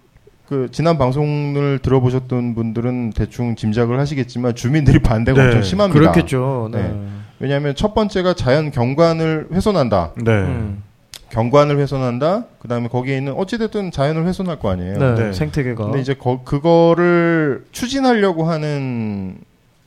그 0.49 0.69
지난 0.71 0.97
방송을 0.97 1.81
들어보셨던 1.81 2.55
분들은 2.55 3.11
대충 3.11 3.57
짐작을 3.57 3.99
하시겠지만 3.99 4.55
주민들이 4.55 5.01
반대가 5.01 5.39
네, 5.41 5.47
엄청 5.47 5.63
심합니다. 5.63 5.99
그렇겠죠. 5.99 6.69
네. 6.73 6.83
네. 6.83 7.07
왜냐하면 7.41 7.75
첫 7.75 7.95
번째가 7.95 8.35
자연 8.35 8.71
경관을 8.71 9.49
훼손한다. 9.53 10.13
네. 10.23 10.31
음. 10.33 10.83
경관을 11.31 11.79
훼손한다. 11.79 12.45
그 12.61 12.69
다음에 12.69 12.87
거기에 12.89 13.17
있는 13.19 13.33
어찌됐든 13.33 13.91
자연을 13.91 14.25
훼손할 14.27 14.61
거 14.61 14.71
아니에요. 14.71 14.99
네. 14.99 15.15
네. 15.15 15.33
생태계가. 15.33 15.85
근데 15.85 16.01
이제 16.01 16.15
거- 16.15 16.43
그거를 16.45 17.65
추진하려고 17.73 18.45
하는 18.45 19.39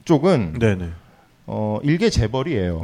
쪽은 0.03 0.55
네. 0.59 0.75
네. 0.75 0.89
어, 1.47 1.79
일개 1.83 2.09
재벌이에요. 2.09 2.83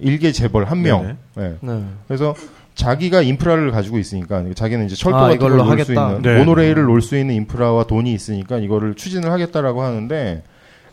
일개 0.00 0.32
재벌 0.32 0.64
한 0.64 0.80
명. 0.80 1.16
네. 1.36 1.56
네. 1.60 1.84
그래서 2.08 2.34
자기가 2.74 3.22
인프라를 3.22 3.70
가지고 3.70 3.98
있으니까 3.98 4.44
자기는 4.54 4.86
이제 4.86 4.96
철도 4.96 5.18
아, 5.18 5.22
같은 5.22 5.36
이걸로 5.36 5.58
걸 5.58 5.66
놓을 5.66 5.84
수 5.84 5.92
하겠다. 5.92 6.08
있는 6.16 6.22
네. 6.22 6.38
모노레일을 6.38 6.84
놓을 6.84 7.02
수 7.02 7.16
있는 7.16 7.34
인프라와 7.34 7.84
돈이 7.84 8.12
있으니까 8.12 8.58
이거를 8.58 8.94
추진을 8.94 9.30
하겠다라고 9.30 9.82
하는데 9.82 10.42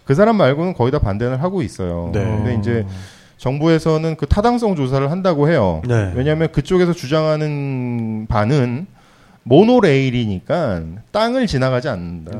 그 0.03 0.15
사람 0.15 0.35
말고는 0.37 0.73
거의 0.73 0.91
다 0.91 0.99
반대를 0.99 1.41
하고 1.41 1.61
있어요. 1.61 2.09
네. 2.13 2.23
근데 2.23 2.55
이제 2.55 2.85
정부에서는 3.37 4.17
그 4.17 4.25
타당성 4.25 4.75
조사를 4.75 5.09
한다고 5.09 5.49
해요. 5.49 5.81
네. 5.87 6.11
왜냐하면 6.15 6.51
그쪽에서 6.51 6.93
주장하는 6.93 8.25
바는 8.27 8.87
모노레일이니까 9.43 10.81
땅을 11.11 11.47
지나가지 11.47 11.87
않는다. 11.89 12.39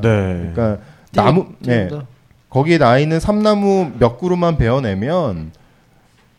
그러니까 0.52 0.78
나무 1.12 1.46
네. 1.60 1.88
띄운다. 1.88 2.06
거기에 2.50 2.78
나 2.78 2.98
있는 2.98 3.20
삼나무 3.20 3.92
몇 3.98 4.18
그루만 4.18 4.56
베어내면 4.58 5.52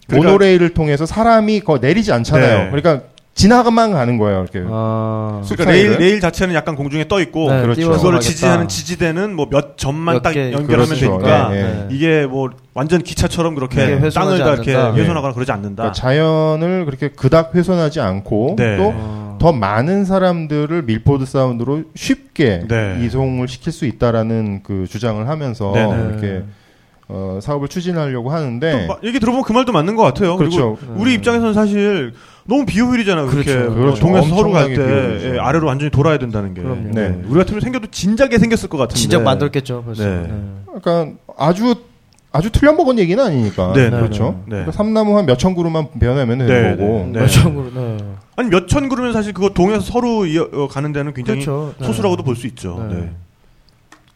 그러니까- 0.07 0.31
모노레일을 0.31 0.69
통해서 0.73 1.05
사람이 1.05 1.61
거 1.61 1.77
내리지 1.79 2.11
않잖아요. 2.11 2.57
네. 2.65 2.69
그러니까 2.71 3.05
지나가만 3.33 3.93
가는 3.93 4.17
거예요. 4.17 4.41
이렇게. 4.41 4.61
아, 4.69 5.41
숲 5.45 5.55
그러니까 5.55 5.71
레일. 5.71 5.97
레일 5.99 6.19
자체는 6.19 6.53
약간 6.53 6.75
공중에 6.75 7.07
떠 7.07 7.21
있고 7.21 7.49
네, 7.49 7.61
그렇죠. 7.61 7.91
그거를. 7.91 8.19
지지하는 8.19 8.67
지지대는 8.67 9.35
뭐 9.37 9.47
몇 9.49 9.77
점만 9.77 10.15
몇 10.15 10.21
딱 10.21 10.31
개, 10.33 10.51
연결하면 10.51 10.87
그렇죠. 10.89 11.17
되니까 11.17 11.49
예, 11.53 11.57
예. 11.57 11.61
네. 11.63 11.87
이게 11.91 12.25
뭐 12.25 12.49
완전 12.73 13.01
기차처럼 13.01 13.55
그렇게 13.55 13.77
네, 13.99 14.09
땅을 14.09 14.37
다 14.39 14.53
이렇게 14.53 14.75
않는다. 14.75 14.93
훼손하거나 14.99 15.33
그러지 15.33 15.49
않는다. 15.51 15.83
그러니까 15.83 15.93
자연을 15.93 16.85
그렇게 16.85 17.07
그닥 17.09 17.55
훼손하지 17.55 18.01
않고 18.01 18.55
네. 18.57 18.75
또 18.77 18.91
어. 18.93 19.37
더 19.39 19.53
많은 19.53 20.03
사람들을 20.05 20.83
밀포드 20.83 21.25
사운드로 21.25 21.83
쉽게 21.95 22.63
네. 22.67 22.97
이송을 23.01 23.47
시킬 23.47 23.71
수 23.71 23.85
있다라는 23.85 24.61
그 24.61 24.85
주장을 24.89 25.25
하면서 25.27 25.71
네, 25.73 25.85
네. 25.85 26.05
이렇게 26.09 26.43
어, 27.13 27.39
사업을 27.41 27.67
추진하려고 27.67 28.31
하는데 28.31 28.71
또 28.71 28.87
마- 28.93 28.99
얘기 29.03 29.19
들어보면 29.19 29.43
그 29.43 29.51
말도 29.51 29.71
맞는 29.73 29.95
것 29.95 30.03
같아요. 30.03 30.37
그렇죠. 30.37 30.77
그리고 30.79 30.93
우리 31.01 31.13
입장에서는 31.15 31.53
사실 31.53 32.13
너무 32.45 32.65
비효율이잖아요. 32.65 33.27
그렇게 33.27 33.53
그렇죠. 33.53 33.69
뭐 33.71 33.79
그렇죠. 33.81 33.99
동에서 34.01 34.27
서로 34.35 34.51
갈때 34.51 34.73
엄청나게 34.73 34.93
비효율이죠. 34.93 35.35
예, 35.35 35.39
아래로 35.39 35.67
완전히 35.67 35.91
돌아야 35.91 36.17
된다는 36.17 36.53
게. 36.53 36.61
그럼요. 36.61 36.89
네. 36.91 37.21
우리 37.27 37.37
같으면 37.39 37.59
생겨도 37.61 37.87
진작에 37.91 38.37
생겼을 38.37 38.69
것 38.69 38.77
같은데. 38.77 38.99
진작 38.99 39.23
만들었겠죠. 39.23 39.83
벌써. 39.83 40.03
네. 40.03 40.21
네. 40.27 40.33
그러니까 40.81 41.17
아주 41.37 41.75
아주 42.33 42.49
틀려먹은 42.49 42.97
얘기는 42.97 43.21
아니니까 43.21 43.73
네, 43.73 43.89
네, 43.89 43.89
그렇죠. 43.89 44.39
네. 44.45 44.51
그러니까 44.51 44.71
삼나무 44.71 45.17
한 45.17 45.25
몇천 45.25 45.53
그루만 45.53 45.87
베어내면 45.99 46.37
되는 46.37 46.47
네, 46.47 46.69
거고 46.77 47.09
네. 47.11 47.19
몇 47.19 47.27
점으로, 47.27 47.71
네. 47.75 47.97
아니 48.37 48.49
몇천 48.49 48.87
그루면 48.87 49.11
사실 49.11 49.33
그거 49.33 49.49
동에서 49.49 49.81
서로 49.81 50.25
이어 50.25 50.47
어, 50.53 50.69
가는 50.69 50.93
데는 50.93 51.13
굉장히 51.13 51.41
그렇죠. 51.43 51.73
네. 51.77 51.85
소수라고도 51.87 52.23
볼 52.23 52.37
수 52.37 52.47
있죠. 52.47 52.87
네. 52.89 53.11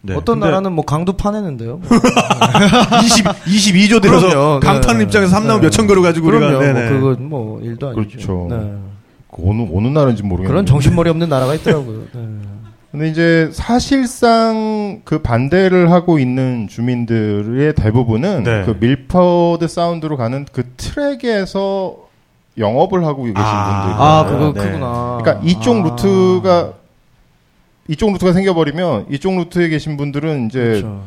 네. 0.06 0.14
네. 0.14 0.18
어떤 0.20 0.36
근데 0.40 0.48
나라는 0.48 0.74
뭐 0.74 0.86
강도 0.86 1.14
파내는데요. 1.14 1.82
20, 3.04 3.26
22조 3.26 4.02
들어서. 4.02 4.60
네. 4.60 4.68
강타는 4.68 5.02
입장에서 5.02 5.32
삼나무 5.32 5.60
네. 5.60 5.68
몇천 5.68 5.88
그루 5.88 6.02
가지고 6.02 6.28
그럼요. 6.28 6.58
우리가 6.58 6.74
뭐. 6.74 6.90
그건 6.90 7.30
뭐 7.30 7.62
일도 7.62 7.90
아니죠. 7.90 8.18
그렇죠. 8.18 8.48
네. 8.50 8.74
그 9.32 9.50
어느 9.50 9.68
어느 9.74 9.88
나라인지 9.88 10.24
모르겠는데 10.24 10.48
그런 10.48 10.66
정신머리 10.66 11.10
없는 11.10 11.28
나라가 11.28 11.54
있더라고요. 11.56 12.04
네. 12.14 12.22
근데 12.92 13.10
이제 13.10 13.50
사실상 13.52 15.02
그 15.04 15.20
반대를 15.22 15.92
하고 15.92 16.18
있는 16.18 16.68
주민들의 16.70 17.74
대부분은 17.74 18.44
네. 18.44 18.64
그 18.66 18.78
밀퍼드 18.80 19.68
사운드로 19.68 20.16
가는 20.16 20.46
그 20.54 20.64
트랙에서 20.78 21.98
영업을 22.58 23.04
하고 23.06 23.24
계신 23.24 23.34
분들. 23.34 23.52
아, 23.52 24.26
그거 24.30 24.54
네. 24.54 24.62
크구나. 24.62 25.18
그러니까 25.22 25.46
이쪽 25.46 25.78
아. 25.78 25.90
루트가 25.90 26.74
이쪽 27.88 28.12
루트가 28.14 28.34
생겨버리면 28.34 29.08
이쪽 29.12 29.36
루트에 29.36 29.70
계신 29.70 29.98
분들은 29.98 30.48
이제 30.48 30.60
그렇죠. 30.60 31.04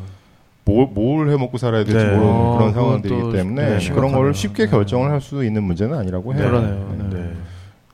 뭘, 0.65 0.87
뭘 0.91 1.29
해먹고 1.29 1.57
살아야 1.57 1.83
될지 1.83 2.05
네. 2.05 2.11
모르는 2.11 2.33
어, 2.33 2.57
그런 2.57 2.73
상황들이기 2.73 3.21
또, 3.21 3.31
때문에 3.31 3.79
네, 3.79 3.89
그런. 3.89 4.11
걸 4.11 4.33
쉽게 4.33 4.65
네. 4.65 4.71
결정을 4.71 5.09
할 5.09 5.19
수 5.19 5.43
있는 5.43 5.63
문제는 5.63 5.97
아니라고 5.97 6.33
해요. 6.35 6.47
그러네요. 6.49 6.95
네. 6.97 7.03
네. 7.09 7.23
네. 7.23 7.31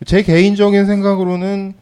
제 0.05 0.21
개인적인 0.21 0.85
생각으로는 0.85 1.73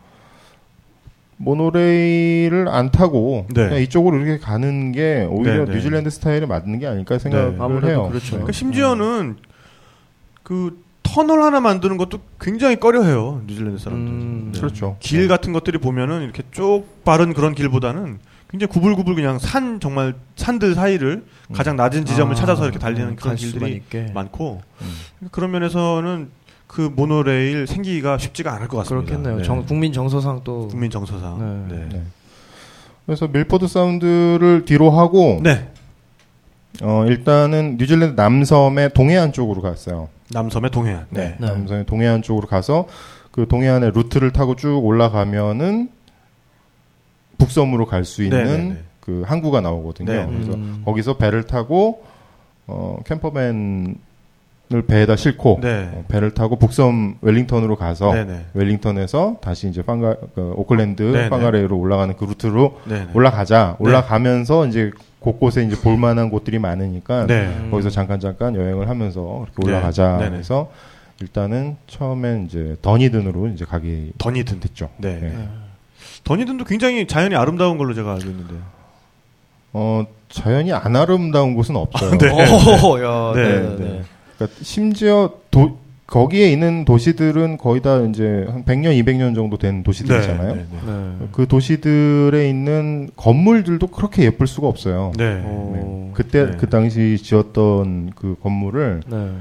모노레일을 1.37 2.69
안 2.69 2.91
타고 2.91 3.47
네. 3.53 3.67
그냥 3.67 3.81
이쪽으로 3.81 4.17
이렇게 4.17 4.39
가는 4.39 4.91
게 4.91 5.27
오히려 5.29 5.65
네, 5.65 5.65
네. 5.65 5.75
뉴질랜드 5.75 6.09
스타일에 6.09 6.45
맞는 6.45 6.79
게 6.79 6.87
아닐까 6.87 7.17
생각을 7.17 7.81
네. 7.81 7.87
해요. 7.89 8.07
그렇죠. 8.09 8.31
그러니까 8.31 8.51
심지어는 8.53 9.37
그 10.43 10.82
터널 11.13 11.43
하나 11.43 11.59
만드는 11.59 11.97
것도 11.97 12.21
굉장히 12.41 12.79
꺼려해요 12.79 13.43
뉴질랜드 13.45 13.77
사람들. 13.77 14.11
음, 14.11 14.51
네. 14.51 14.59
그렇죠. 14.59 14.97
길 14.99 15.27
같은 15.27 15.53
것들이 15.53 15.77
보면은 15.77 16.23
이렇게 16.23 16.41
쭉 16.51 16.85
빠른 17.05 17.35
그런 17.35 17.53
길보다는 17.53 18.17
굉장히 18.49 18.71
구불구불 18.71 19.13
그냥 19.13 19.37
산 19.37 19.79
정말 19.79 20.15
산들 20.35 20.73
사이를 20.73 21.23
가장 21.53 21.75
낮은 21.75 22.05
지점을 22.05 22.31
아, 22.31 22.35
찾아서 22.35 22.63
이렇게 22.63 22.79
달리는 22.79 23.09
음, 23.09 23.15
그런 23.15 23.35
길들이 23.35 23.73
있게. 23.73 24.11
많고 24.11 24.63
음. 24.81 25.29
그런 25.29 25.51
면에서는 25.51 26.29
그 26.65 26.81
모노레일 26.95 27.67
생기기가 27.67 28.17
쉽지가 28.17 28.51
않을 28.53 28.67
것 28.67 28.77
같습니다. 28.77 29.05
그렇겠네요. 29.05 29.37
네. 29.37 29.43
정, 29.43 29.63
국민 29.67 29.93
정서상 29.93 30.41
또 30.43 30.67
국민 30.67 30.89
정서상. 30.89 31.67
네. 31.69 31.75
네. 31.75 31.89
네. 31.93 32.03
그래서 33.05 33.27
밀포드 33.27 33.67
사운드를 33.67 34.65
뒤로 34.65 34.89
하고 34.89 35.39
네. 35.43 35.69
어, 36.81 37.05
일단은 37.07 37.77
뉴질랜드 37.77 38.19
남섬의 38.19 38.93
동해안 38.95 39.31
쪽으로 39.31 39.61
갔어요. 39.61 40.09
남섬의 40.31 40.71
동해안. 40.71 41.05
네. 41.09 41.35
네. 41.39 41.47
남섬의 41.47 41.85
동해안 41.85 42.21
쪽으로 42.21 42.47
가서 42.47 42.87
그 43.31 43.47
동해안의 43.47 43.91
루트를 43.91 44.31
타고 44.31 44.55
쭉 44.55 44.83
올라가면은 44.83 45.89
북섬으로 47.37 47.87
갈 47.87 48.05
수 48.05 48.23
있는 48.23 48.43
네, 48.43 48.57
네, 48.57 48.63
네. 48.75 48.83
그 48.99 49.23
항구가 49.25 49.61
나오거든요. 49.61 50.11
네. 50.11 50.25
그래서 50.27 50.53
음. 50.53 50.81
거기서 50.85 51.17
배를 51.17 51.43
타고 51.43 52.03
어, 52.67 52.97
캠퍼밴 53.05 53.95
을 54.71 54.81
배에다 54.81 55.17
싣고 55.17 55.59
네. 55.61 55.89
어, 55.93 56.05
배를 56.07 56.31
타고 56.31 56.55
북섬 56.55 57.17
웰링턴으로 57.21 57.75
가서 57.75 58.13
네, 58.13 58.23
네. 58.23 58.45
웰링턴에서 58.53 59.37
다시 59.41 59.67
이제 59.67 59.81
판가 59.83 60.15
그 60.33 60.53
오클랜드 60.55 61.03
네, 61.03 61.23
네. 61.23 61.29
판가레이로 61.29 61.77
올라가는 61.77 62.15
그 62.15 62.23
루트로 62.23 62.79
네. 62.85 62.99
네. 62.99 63.07
올라가자. 63.13 63.75
올라가면서 63.79 64.65
이제 64.67 64.91
곳곳에 65.19 65.63
이제 65.65 65.75
볼만한 65.75 66.29
곳들이 66.29 66.59
많으니까 66.59 67.27
네. 67.27 67.67
거기서 67.71 67.89
잠깐 67.89 68.19
잠깐 68.21 68.55
여행을 68.55 68.87
하면서 68.89 69.43
이렇게 69.43 69.53
네. 69.63 69.67
올라가자 69.73 70.17
네네. 70.19 70.37
해서 70.37 70.71
일단은 71.21 71.75
처음엔 71.87 72.45
이제 72.45 72.77
더니든으로 72.81 73.49
이제 73.49 73.65
가게 73.65 74.11
더니든. 74.17 74.61
됐죠. 74.61 74.89
네. 74.97 75.19
네. 75.19 75.49
더니든도 76.23 76.63
굉장히 76.63 77.05
자연이 77.05 77.35
아름다운 77.35 77.77
걸로 77.77 77.93
제가 77.93 78.13
알고 78.13 78.25
있는데. 78.25 78.55
어 79.73 80.05
자연이 80.29 80.71
안 80.71 80.95
아름다운 80.95 81.53
곳은 81.53 81.75
없어요. 81.75 82.11
네. 82.17 82.29
오, 82.31 83.03
야, 83.03 83.33
네, 83.35 83.43
네, 83.43 83.61
네. 83.61 83.75
네. 83.77 84.03
그러니까 84.37 84.59
심지어 84.61 85.31
도, 85.51 85.77
거기에 86.07 86.51
있는 86.51 86.85
도시들은 86.85 87.57
거의 87.57 87.81
다 87.81 87.99
이제 88.01 88.45
한 88.49 88.63
100년, 88.65 89.03
200년 89.03 89.33
정도 89.35 89.57
된 89.57 89.83
도시들이잖아요. 89.83 90.55
네. 90.55 90.65
네. 90.69 90.79
네. 90.85 91.27
그 91.31 91.47
도시들에 91.47 92.49
있는 92.49 93.09
건물들도 93.15 93.87
그렇게 93.87 94.23
예쁠 94.25 94.45
수가 94.45 94.67
없어요. 94.67 95.13
네. 95.17 95.41
오. 95.41 96.11
그때 96.13 96.51
네. 96.51 96.57
그 96.57 96.69
당시 96.69 97.17
지었던 97.17 98.11
그 98.15 98.35
건물을 98.41 99.01
네. 99.07 99.31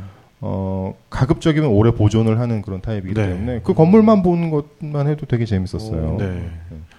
어 0.40 0.94
가급적이면 1.10 1.68
오래 1.68 1.90
보존을 1.92 2.40
하는 2.40 2.62
그런 2.62 2.80
타입이기 2.80 3.14
네. 3.14 3.28
때문에 3.28 3.60
그 3.62 3.74
건물만 3.74 4.22
보는 4.22 4.50
것만 4.50 5.08
해도 5.08 5.26
되게 5.26 5.44
재밌었어요. 5.44 6.14
오. 6.14 6.16
네. 6.18 6.48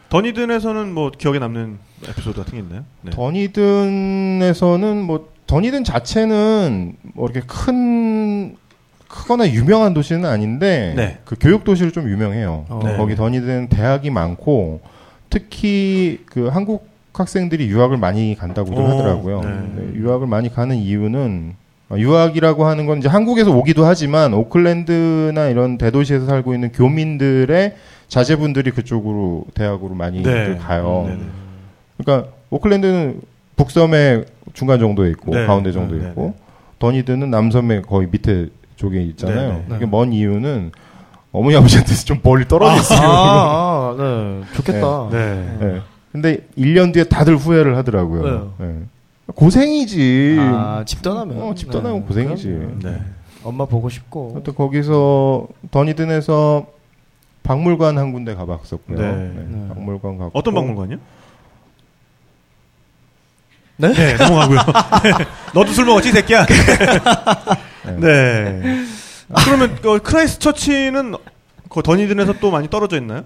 더니든에서는 0.10 0.94
뭐 0.94 1.10
기억에 1.10 1.40
남는 1.40 1.80
에피소드 2.08 2.38
같은 2.38 2.54
게 2.54 2.60
있나요? 2.60 2.84
네. 3.02 3.10
더니든에서는 3.12 5.02
뭐 5.02 5.33
더니든 5.54 5.84
자체는 5.84 6.96
뭐 7.14 7.30
이렇게 7.30 7.46
큰 7.46 8.56
크거나 9.08 9.48
유명한 9.52 9.94
도시는 9.94 10.26
아닌데 10.26 10.94
네. 10.96 11.20
그 11.26 11.36
교육 11.40 11.64
도시로 11.64 11.92
좀 11.92 12.10
유명해요. 12.10 12.66
어. 12.70 12.80
네. 12.84 12.98
거기 12.98 13.16
더니든 13.16 13.68
대학이 13.70 14.10
많고 14.10 14.82
특히 15.30 16.24
그 16.26 16.48
한국 16.48 16.88
학생들이 17.14 17.68
유학을 17.68 17.98
많이 17.98 18.36
간다고도 18.36 18.82
오, 18.82 18.88
하더라고요. 18.88 19.42
네. 19.42 19.50
네, 19.76 19.94
유학을 19.94 20.26
많이 20.26 20.52
가는 20.52 20.76
이유는 20.76 21.54
어, 21.90 21.98
유학이라고 22.00 22.66
하는 22.66 22.88
건 22.88 22.98
이제 22.98 23.08
한국에서 23.08 23.52
오기도 23.52 23.86
하지만 23.86 24.34
오클랜드나 24.34 25.50
이런 25.50 25.78
대도시에서 25.78 26.26
살고 26.26 26.56
있는 26.56 26.72
교민들의 26.72 27.76
자제분들이 28.08 28.72
그쪽으로 28.72 29.46
대학으로 29.54 29.94
많이 29.94 30.24
네. 30.24 30.58
가요. 30.58 31.06
네, 31.08 31.16
네. 31.16 31.24
그러니까 31.98 32.32
오클랜드는 32.50 33.22
북섬의 33.56 34.26
중간 34.54 34.80
정도에 34.80 35.10
있고 35.12 35.36
네. 35.36 35.46
가운데 35.46 35.72
정도에 35.72 36.00
네, 36.00 36.10
있고 36.10 36.36
더니든은 36.80 37.30
남섬의 37.30 37.84
거의 37.84 38.08
밑에 38.12 38.50
쪽에 38.76 39.02
있잖아요. 39.02 39.54
네, 39.54 39.66
네. 39.70 39.76
이게 39.78 39.86
먼 39.86 40.12
이유는 40.12 40.72
어머니 41.32 41.56
아버지한테서 41.56 42.06
좀 42.06 42.20
멀리 42.24 42.48
떨어져 42.48 42.76
있어요. 42.78 43.08
아, 43.08 43.10
아, 43.10 43.96
네. 43.98 44.42
좋겠다. 44.56 45.10
네. 45.12 45.58
네. 45.60 45.82
근데 46.12 46.38
1년 46.58 46.94
뒤에 46.94 47.06
다들 47.06 47.38
후회를 47.38 47.76
하더라고요. 47.78 48.54
네. 48.60 48.80
고생이지. 49.34 50.38
아, 50.40 50.84
집 50.86 51.02
떠나면. 51.02 51.42
어, 51.42 51.56
집 51.56 51.72
떠나면 51.72 52.02
네. 52.02 52.08
고생이지. 52.08 52.48
네. 52.84 53.02
엄마 53.44 53.66
보고 53.66 53.90
싶고. 53.90 54.42
또 54.44 54.54
거기서 54.54 55.48
더니든에서 55.72 56.68
박물관 57.42 57.98
한 57.98 58.14
군데 58.14 58.36
가봤었고요. 58.36 58.98
네. 58.98 59.32
네. 59.36 59.68
박물관 59.70 60.18
가고 60.18 60.32
어떤 60.34 60.54
박물관이요? 60.54 60.98
네? 63.78 63.94
네, 63.94 64.14
넘어가고요. 64.16 64.60
네. 65.04 65.26
너도 65.54 65.72
술 65.72 65.86
먹었지, 65.86 66.10
이 66.10 66.12
새끼야? 66.12 66.46
네. 68.00 68.62
그러면 69.46 69.78
어, 69.86 69.98
크라이스트 70.00 70.40
처치는 70.40 71.16
그 71.70 71.82
더니든에서 71.82 72.34
또 72.34 72.52
많이 72.52 72.70
떨어져 72.70 72.98
있나요? 72.98 73.26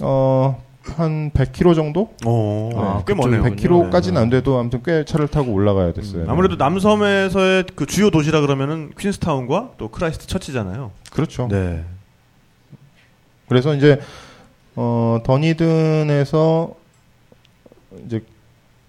어, 0.00 0.62
한 0.94 1.30
100km 1.32 1.74
정도? 1.74 2.14
오, 2.24 2.70
아, 2.76 3.02
꽤 3.06 3.14
그쪽이 3.14 3.36
머네요. 3.36 3.56
100km까지는 3.56 4.16
안 4.18 4.30
돼도 4.30 4.58
아무튼 4.58 4.82
꽤 4.84 5.04
차를 5.04 5.26
타고 5.28 5.52
올라가야 5.52 5.92
됐어요. 5.92 6.22
음, 6.22 6.30
아무래도 6.30 6.56
남섬에서의 6.56 7.64
그 7.74 7.86
주요 7.86 8.10
도시라 8.10 8.40
그러면은 8.40 8.92
퀸스타운과 8.98 9.72
또 9.78 9.88
크라이스트 9.88 10.26
처치잖아요. 10.28 10.92
그렇죠. 11.10 11.48
네. 11.50 11.84
그래서 13.48 13.74
이제 13.74 14.00
어 14.76 15.18
더니든에서 15.24 16.70
이제 18.06 18.22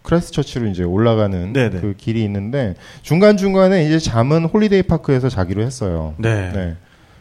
크라이스트 0.08 0.32
처치로 0.32 0.68
이제 0.68 0.84
올라가는 0.84 1.51
네네. 1.51 1.82
그 1.82 1.93
길이 1.97 2.24
있는데 2.24 2.76
중간 3.01 3.36
중간에 3.36 3.86
이제 3.86 3.99
잠은 3.99 4.45
holiday 4.45 4.84
park에서 4.84 5.28
자기로 5.28 5.62
했어요. 5.64 6.14
네. 6.18 6.49
네. 6.53 6.76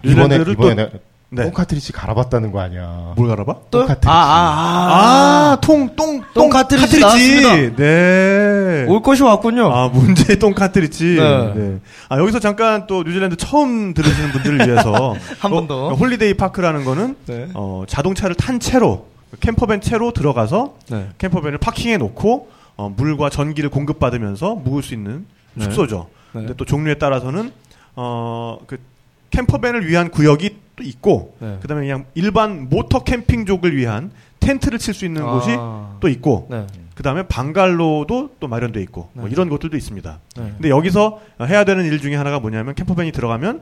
이번에 0.04 0.36
이번에 0.48 0.90
네. 1.30 1.42
똥 1.42 1.52
카트리지 1.52 1.92
갈아봤다는 1.92 2.52
거 2.52 2.60
아니야. 2.60 3.14
뭘 3.16 3.28
알아봐? 3.32 3.56
똥 3.72 3.86
카트리지. 3.86 4.08
아, 4.08 4.12
아, 4.12 5.50
아, 5.52 5.58
통, 5.60 5.96
똥, 5.96 6.22
똥 6.32 6.48
카트리지 6.48 7.00
나왔습니다. 7.00 7.76
네. 7.76 8.86
올 8.88 9.02
것이 9.02 9.24
왔군요. 9.24 9.66
아, 9.74 9.88
문제의 9.88 10.38
똥 10.38 10.54
카트리지. 10.54 11.16
네. 11.18 11.52
네. 11.56 11.78
아, 12.08 12.18
여기서 12.20 12.38
잠깐 12.38 12.86
또 12.86 13.02
뉴질랜드 13.02 13.34
처음 13.36 13.94
들으시는 13.94 14.30
분들을 14.30 14.68
위해서. 14.68 15.16
한 15.40 15.50
번 15.50 15.66
더. 15.66 15.88
어, 15.88 15.94
holiday 15.94 16.34
park라는 16.34 16.84
거는, 16.84 17.16
네. 17.26 17.48
어, 17.54 17.82
자동차를 17.88 18.36
탄 18.36 18.60
채로, 18.60 19.06
camper 19.40 19.67
van 19.67 19.80
채로 19.80 20.12
들어가서, 20.12 20.74
네. 20.92 21.08
camper 21.18 21.38
van을 21.38 21.58
파킹해 21.58 21.96
놓고, 21.96 22.54
어, 22.76 22.88
물과 22.88 23.30
전기를 23.30 23.70
공급받으면서 23.70 24.54
묵을 24.56 24.82
수 24.82 24.94
있는 24.94 25.26
네. 25.54 25.64
숙소죠. 25.64 26.08
네. 26.32 26.40
근데 26.40 26.54
또 26.54 26.64
종류에 26.64 26.94
따라서는, 26.94 27.50
어, 27.94 28.58
그, 28.66 28.78
camper 29.30 29.59
van을 29.59 29.88
위한 29.88 30.10
구역이 30.10 30.56
또 30.76 30.84
있고, 30.84 31.36
네. 31.40 31.58
그 31.60 31.68
다음에 31.68 31.82
그냥 31.82 32.04
일반 32.14 32.68
모터 32.68 33.04
캠핑족을 33.04 33.76
위한 33.76 34.10
텐트를 34.40 34.78
칠 34.78 34.92
수 34.94 35.06
있는 35.06 35.22
곳이 35.24 35.56
아. 35.58 35.96
또 36.00 36.08
있고, 36.08 36.46
네. 36.50 36.66
그 36.94 37.02
다음에 37.02 37.22
방갈로도 37.24 38.30
또 38.40 38.48
마련돼 38.48 38.80
있고 38.82 39.10
뭐 39.12 39.26
네. 39.26 39.30
이런 39.30 39.50
것들도 39.50 39.76
있습니다. 39.76 40.18
네. 40.38 40.42
근데 40.56 40.70
여기서 40.70 41.20
해야 41.42 41.64
되는 41.64 41.84
일 41.84 42.00
중에 42.00 42.16
하나가 42.16 42.40
뭐냐면 42.40 42.74
camper 42.74 42.97
van이 42.97 43.12
들어가면 43.12 43.60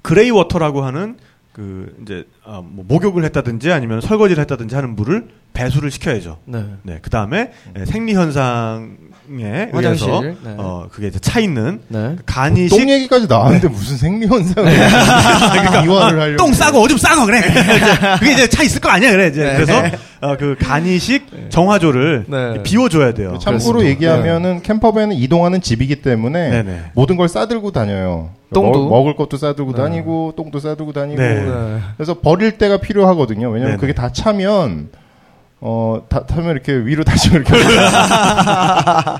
grey 0.00 0.30
water라고 0.30 0.82
하는 0.82 1.18
그 1.54 1.94
이제 2.02 2.24
아, 2.44 2.60
뭐 2.64 2.84
목욕을 2.86 3.24
했다든지 3.24 3.70
아니면 3.70 4.00
설거지를 4.00 4.40
했다든지 4.40 4.74
하는 4.74 4.96
물을 4.96 5.28
배수를 5.52 5.92
시켜야죠. 5.92 6.38
네. 6.46 6.64
네, 6.82 6.98
그 7.00 7.10
다음에 7.10 7.52
생리 7.86 8.12
현상에 8.12 9.68
화장실, 9.72 10.08
의해서 10.10 10.20
네. 10.20 10.54
어 10.58 10.88
그게 10.90 11.06
이제 11.06 11.20
차 11.20 11.38
있는 11.38 11.80
네. 11.86 12.16
간이식 12.26 12.76
똥 12.76 12.90
얘기까지 12.90 13.28
나왔는데 13.28 13.68
무슨 13.68 13.96
생리 13.96 14.26
현상을 14.26 14.68
이완을 15.86 16.20
하려고. 16.20 16.36
똥 16.38 16.52
싸고 16.52 16.80
오줌 16.82 16.98
싸고 16.98 17.24
그래. 17.26 17.40
그게 18.18 18.32
이제 18.32 18.48
차 18.48 18.64
있을 18.64 18.80
거 18.80 18.88
아니야 18.88 19.12
그래. 19.12 19.28
이제 19.28 19.44
네. 19.44 19.54
그래서 19.54 19.80
어, 20.22 20.36
그 20.36 20.56
간이식 20.58 21.50
정화조를 21.50 22.24
네. 22.26 22.62
비워줘야 22.64 23.14
돼요. 23.14 23.38
참고로 23.40 23.78
그렇습니다. 23.78 23.90
얘기하면은 23.90 24.60
camper 24.62 24.88
van은 24.88 25.14
이동하는 25.14 25.60
집이기 25.60 26.02
때문에 26.02 26.50
네네. 26.50 26.80
모든 26.94 27.16
걸 27.16 27.28
싸들고 27.28 27.70
다녀요. 27.70 28.30
똥도? 28.54 28.84
먹, 28.84 28.88
먹을 28.90 29.14
것도 29.16 29.36
싸들고 29.36 29.72
네. 29.72 29.78
다니고 29.82 30.32
똥도 30.36 30.58
싸들고 30.60 30.92
다니고. 30.92 31.20
네. 31.20 31.44
네. 31.44 31.78
그래서 31.96 32.14
버릴 32.20 32.56
때가 32.58 32.78
필요하거든요. 32.78 33.48
왜냐면 33.48 33.72
네네. 33.72 33.80
그게 33.80 33.92
다 33.92 34.10
차면 34.12 34.88
어, 35.60 36.02
다 36.08 36.24
타면 36.26 36.52
이렇게 36.52 36.72
위로 36.74 37.04
다시 37.04 37.30
이렇게. 37.30 37.52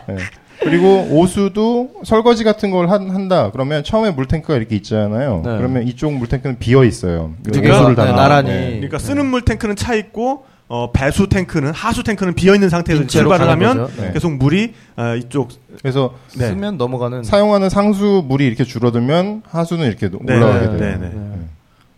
네. 0.07 0.17
그리고 0.61 1.07
오수도 1.11 1.91
설거지 2.05 2.45
같은 2.45 2.71
걸 2.71 2.89
한, 2.91 3.11
한다. 3.11 3.51
그러면 3.53 3.85
처음에 3.85 4.11
물탱크가 4.13 4.57
이렇게 4.57 4.77
있잖아요. 4.77 5.43
네. 5.45 5.57
그러면 5.59 5.83
이쪽 5.87 6.13
물탱크는 6.15 6.59
비어 6.59 6.85
있어요. 6.85 7.35
두 7.43 7.61
개가 7.61 7.75
오수를 7.81 7.97
네, 7.97 8.03
담아. 8.05 8.17
나란히. 8.17 8.49
네. 8.51 8.71
그러니까 8.77 8.99
쓰는 8.99 9.27
물 9.27 9.43
탱크는 9.43 9.77
차 9.77 9.95
있고 9.95 10.47
어, 10.69 10.91
배수 10.93 11.29
탱크는 11.29 11.73
하수 11.73 12.03
탱크는 12.03 12.35
비어 12.35 12.55
있는 12.55 12.69
상태에서 12.69 13.07
출발을 13.07 13.49
하면. 13.51 13.87
네. 13.97 14.13
계속 14.13 14.33
물이 14.33 14.73
어, 14.97 15.15
이쪽 15.17 15.49
그래서 15.83 16.15
네. 16.37 16.49
쓰면 16.49 16.79
넘어가는. 16.79 17.23
사용하는 17.23 17.69
상수 17.69 18.25
물이 18.27 18.47
이렇게 18.47 18.65
줄어들면 18.65 19.43
하수는 19.47 19.87
이렇게 19.87 20.09
네, 20.09 20.37
올라가게 20.37 20.67
네, 20.69 20.77
돼요. 20.79 20.99
네, 21.01 21.09
네. 21.09 21.21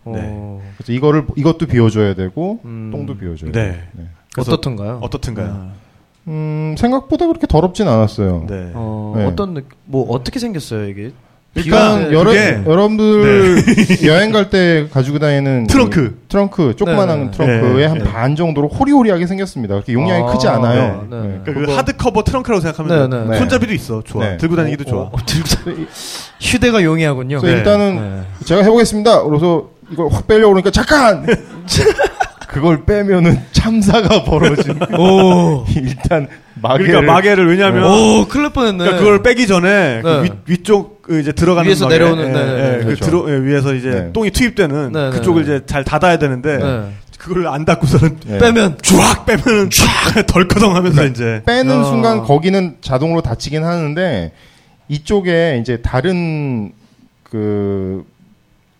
어, 0.04 0.62
그래서 0.76 0.92
이거를 0.92 1.26
이것도 1.36 1.66
비워줘야 1.66 2.14
되고 2.14 2.60
음. 2.64 2.90
똥도 2.92 3.16
비워줘야 3.18 3.52
네. 3.52 3.62
돼요. 3.72 3.82
네. 3.92 4.06
그래서 4.34 4.52
어떻든가요? 4.52 4.98
어떻든가요? 5.02 5.70
음, 6.28 6.74
생각보다 6.76 7.26
그렇게 7.28 7.46
더럽진 7.46 7.86
않았어요. 7.88 8.46
네. 8.48 8.72
어, 8.74 9.14
네. 9.16 9.24
어떤 9.26 9.54
느- 9.54 9.62
뭐 9.84 10.08
어떻게 10.10 10.38
생겼어요 10.40 10.88
이게? 10.88 11.12
일단 11.56 12.12
여러, 12.12 12.30
그게- 12.30 12.60
여러분들 12.66 13.56
여행 14.06 14.30
갈 14.32 14.50
때 14.50 14.86
가지고 14.92 15.18
다니는 15.18 15.66
트렁크. 15.66 16.18
이 16.24 16.28
트렁크 16.28 16.76
조그만한 16.76 17.18
네, 17.18 17.24
네. 17.24 17.30
트렁크에 17.36 17.76
네, 17.80 17.84
한 17.86 17.98
네. 17.98 18.04
반 18.04 18.36
정도로 18.36 18.68
호리호리하게 18.68 19.26
생겼습니다. 19.26 19.74
그렇게 19.74 19.92
용량이 19.94 20.22
아, 20.22 20.32
크지 20.32 20.46
않아요. 20.48 21.06
네, 21.10 21.16
네. 21.16 21.22
그러니까 21.22 21.44
그 21.44 21.54
그거- 21.54 21.76
하드커버 21.76 22.22
트렁크라고 22.24 22.60
생각하면 22.60 23.10
네. 23.10 23.24
네. 23.30 23.38
손잡이도 23.38 23.72
있어. 23.74 24.02
좋아. 24.04 24.24
네. 24.24 24.36
들고 24.36 24.54
다니기도 24.56 24.84
좋아. 24.84 25.00
어, 25.02 25.10
어, 25.12 25.16
다- 25.16 25.70
휴대가 26.40 26.82
용이하군요. 26.84 27.40
네. 27.40 27.50
일단은 27.52 27.96
네. 27.96 28.44
제가 28.44 28.62
해보겠습니다. 28.62 29.22
그래서 29.24 29.68
이걸 29.90 30.08
확 30.10 30.26
빼려고 30.26 30.50
그러니까 30.54 30.70
잠깐! 30.70 31.26
그걸 32.48 32.84
빼면은 32.86 33.38
참사가 33.52 34.24
벌어지는 34.24 34.78
오, 34.98 35.64
일단 35.76 36.26
마개를 36.54 36.86
그러니까 36.86 37.12
마개를 37.12 37.48
왜냐하면 37.50 37.84
오, 37.84 38.26
날 38.26 38.50
뻔했네. 38.50 38.78
그러니까 38.78 38.98
그걸 38.98 39.22
빼기 39.22 39.46
전에 39.46 40.00
그 40.02 40.08
네. 40.08 40.22
위, 40.22 40.30
위쪽 40.46 40.95
그 41.06 41.20
이제 41.20 41.30
들어가는 41.30 41.68
위에서 41.68 41.84
마개, 41.84 41.98
내려오는, 41.98 42.28
예, 42.28 42.32
네, 42.32 42.44
네, 42.44 42.50
예, 42.50 42.70
네. 42.70 42.78
그 42.78 42.84
그렇죠. 42.86 43.04
들어 43.04 43.30
예, 43.30 43.40
위에서 43.40 43.74
이제 43.74 43.90
네. 43.90 44.12
똥이 44.12 44.30
투입되는 44.32 44.92
네, 44.92 45.04
네, 45.04 45.10
그쪽을 45.10 45.46
네. 45.46 45.56
이제 45.56 45.66
잘 45.66 45.84
닫아야 45.84 46.18
되는데 46.18 46.58
네. 46.58 46.92
그걸 47.16 47.46
안 47.46 47.64
닫고서는 47.64 48.18
네. 48.26 48.38
빼면 48.38 48.78
쫙 48.82 49.24
빼면은 49.24 49.70
쫙 49.70 50.26
덜커덩하면서 50.26 51.04
이제 51.06 51.42
빼는 51.46 51.78
야. 51.78 51.84
순간 51.84 52.22
거기는 52.24 52.78
자동으로 52.80 53.22
닫히긴 53.22 53.62
하는데 53.62 54.32
이쪽에 54.88 55.58
이제 55.60 55.76
다른 55.80 56.72
그 57.22 58.04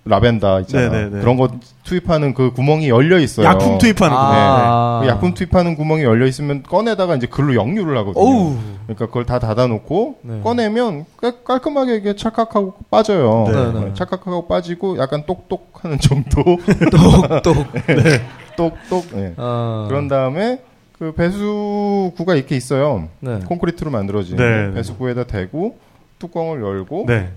라벤더 0.08 0.60
있잖아 0.60 0.88
네네네. 0.88 1.20
그런 1.20 1.36
거 1.36 1.48
투입하는 1.82 2.32
그 2.32 2.52
구멍이 2.52 2.88
열려 2.88 3.18
있어요. 3.18 3.46
약품 3.46 3.78
투입하는 3.78 4.14
거. 4.14 4.22
아. 4.22 5.00
그 5.02 5.08
약품 5.08 5.34
투입하는 5.34 5.74
구멍이 5.76 6.02
열려 6.04 6.26
있으면 6.26 6.62
꺼내다가 6.62 7.16
이제 7.16 7.26
글로 7.26 7.54
역류를 7.54 7.96
하거든요. 7.98 8.24
어우. 8.24 8.56
그러니까 8.86 9.06
그걸 9.06 9.26
다 9.26 9.38
닫아놓고 9.40 10.18
네. 10.22 10.40
꺼내면 10.42 11.06
깔- 11.20 11.42
깔끔하게 11.44 11.96
이게 11.96 12.14
찰칵하고 12.16 12.74
빠져요. 12.90 13.44
네, 13.48 13.80
네. 13.80 13.94
찰칵하고 13.94 14.46
빠지고 14.46 14.98
약간 14.98 15.24
똑똑하는 15.26 15.98
정도. 15.98 16.42
똑똑. 17.42 17.66
똑똑. 18.56 19.04
네. 19.12 19.34
아. 19.36 19.86
그런 19.88 20.08
다음에 20.08 20.60
그 20.98 21.12
배수구가 21.12 22.36
이렇게 22.36 22.56
있어요. 22.56 23.08
네. 23.20 23.40
콘크리트로 23.46 23.90
만들어진 23.90 24.36
네. 24.36 24.72
배수구에다 24.72 25.24
대고 25.24 25.78
뚜껑을 26.18 26.62
열고 26.62 27.04
네. 27.06 27.30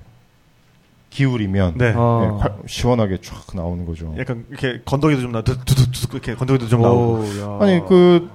기울이면 1.09 1.73
네. 1.77 1.93
어. 1.95 2.39
네, 2.43 2.49
콸- 2.49 2.67
시원하게 2.67 3.17
쫙 3.21 3.35
나오는 3.53 3.85
거죠. 3.85 4.13
약간 4.19 4.45
이렇게 4.49 4.79
건더기도 4.85 5.21
좀 5.21 5.31
나, 5.31 5.41
두둑두둑 5.41 6.13
이렇게 6.13 6.35
건더기도 6.35 6.67
좀 6.67 6.81
나오고. 6.81 7.25
야. 7.41 7.57
아니 7.61 7.81
그 7.87 8.29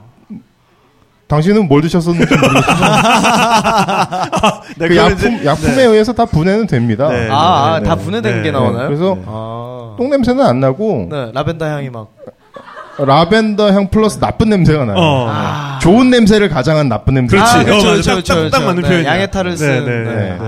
당신은 1.29 1.69
뭘 1.69 1.81
드셨었는지 1.83 2.35
모르겠지만 2.35 3.03
네, 4.79 4.89
그 4.89 4.97
약품 4.97 5.45
약품에 5.45 5.75
네. 5.77 5.85
의해서 5.85 6.13
다 6.13 6.25
분해는 6.27 6.67
됩니다. 6.67 7.09
네. 7.09 7.29
아, 7.31 7.75
아, 7.75 7.81
네, 7.81 7.87
다 7.89 7.95
네. 7.97 8.03
분해된 8.05 8.37
네. 8.39 8.43
게 8.43 8.51
나오나요? 8.51 8.87
그래서 8.89 9.17
아. 9.27 9.95
똥 9.97 10.11
냄새는 10.11 10.45
안 10.45 10.61
나고 10.61 11.09
네, 11.11 11.31
라벤더 11.33 11.65
향이 11.67 11.91
막. 11.91 12.09
라벤더 12.99 13.73
향 13.73 13.89
플러스 13.89 14.19
나쁜 14.21 14.51
냄새가 14.51 14.85
나요. 14.85 14.97
어. 14.99 15.27
아. 15.31 15.79
좋은 15.81 16.11
냄새를 16.11 16.49
가장한 16.49 16.89
나쁜 16.89 17.15
냄새. 17.15 17.37
그렇지. 17.37 17.57
아, 17.57 17.61
어, 17.61 17.65
그렇죠. 17.65 17.87
그렇죠, 17.87 18.03
딱- 18.03 18.13
그렇죠, 18.15 18.35
딱- 18.35 18.35
딱 18.35 18.49
그렇죠. 18.51 18.67
맞는 18.67 18.83
네, 18.83 18.89
표현이야. 18.89 19.11
양해탈을 19.13 19.51
네, 19.53 19.57
쓴. 19.57 19.85
네, 19.85 20.15
네. 20.15 20.39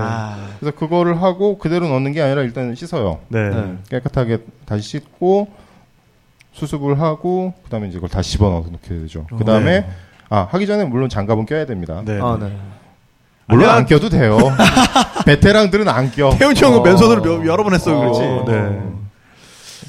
네. 0.59 0.69
아. 0.69 0.71
그래서 0.71 0.77
그거를 0.77 1.21
하고 1.21 1.57
그대로 1.57 1.87
넣는 1.87 2.11
게 2.13 2.21
아니라 2.21 2.41
일단 2.41 2.73
씻어요. 2.75 3.19
네. 3.29 3.49
네. 3.49 3.77
깨끗하게 3.89 4.39
다시 4.65 4.83
씻고 4.83 5.47
수습을 6.53 6.99
하고 6.99 7.53
그다음에 7.65 7.87
이제 7.87 7.95
그걸 7.97 8.09
다시 8.09 8.31
집어넣어서 8.31 8.69
놓게 8.69 8.87
되죠. 9.01 9.25
그다음에 9.37 9.81
네. 9.81 9.89
아 10.29 10.47
하기 10.51 10.65
전에 10.67 10.85
물론 10.85 11.09
장갑은 11.09 11.45
껴야 11.45 11.65
됩니다. 11.65 12.01
네. 12.03 12.19
아, 12.21 12.37
네. 12.39 12.51
물론 13.47 13.65
아니야. 13.69 13.77
안 13.77 13.85
껴도 13.85 14.09
돼요. 14.09 14.37
베테랑들은 15.25 15.87
안 15.87 16.11
껴. 16.11 16.31
태훈이 16.37 16.59
형은 16.59 16.79
어. 16.79 16.81
맨손으로 16.83 17.21
몇- 17.21 17.45
여러 17.47 17.63
번 17.63 17.73
했어, 17.73 17.95
그렇지. 17.97 18.21
어. 18.21 18.45
네. 18.47 18.79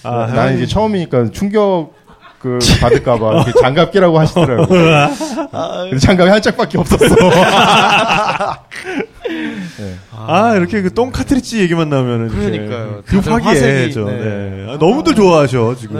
아, 0.04 0.26
나는 0.26 0.56
이제 0.56 0.66
처음이니까 0.66 1.30
충격 1.30 1.92
그 2.39 2.59
받을까봐 2.80 3.47
장갑 3.61 3.91
끼라고 3.91 4.18
하시더라고요. 4.18 5.09
근데 5.91 5.99
장갑이 5.99 6.30
한 6.30 6.41
짝밖에 6.43 6.78
없었어. 6.78 7.14
아, 10.16 10.55
이렇게 10.57 10.82
그 10.82 10.91
똥 10.91 11.11
카트리지 11.12 11.61
얘기만 11.61 11.89
나오면은. 11.89 12.28
그러니까요. 12.28 13.03
급 13.07 13.24
다들 13.24 13.32
화기애애죠. 13.32 14.05
화색이, 14.07 14.22
네. 14.22 14.28
네. 14.66 14.66
아, 14.72 14.76
너무들 14.78 15.14
좋아하셔, 15.14 15.74
지금. 15.78 15.97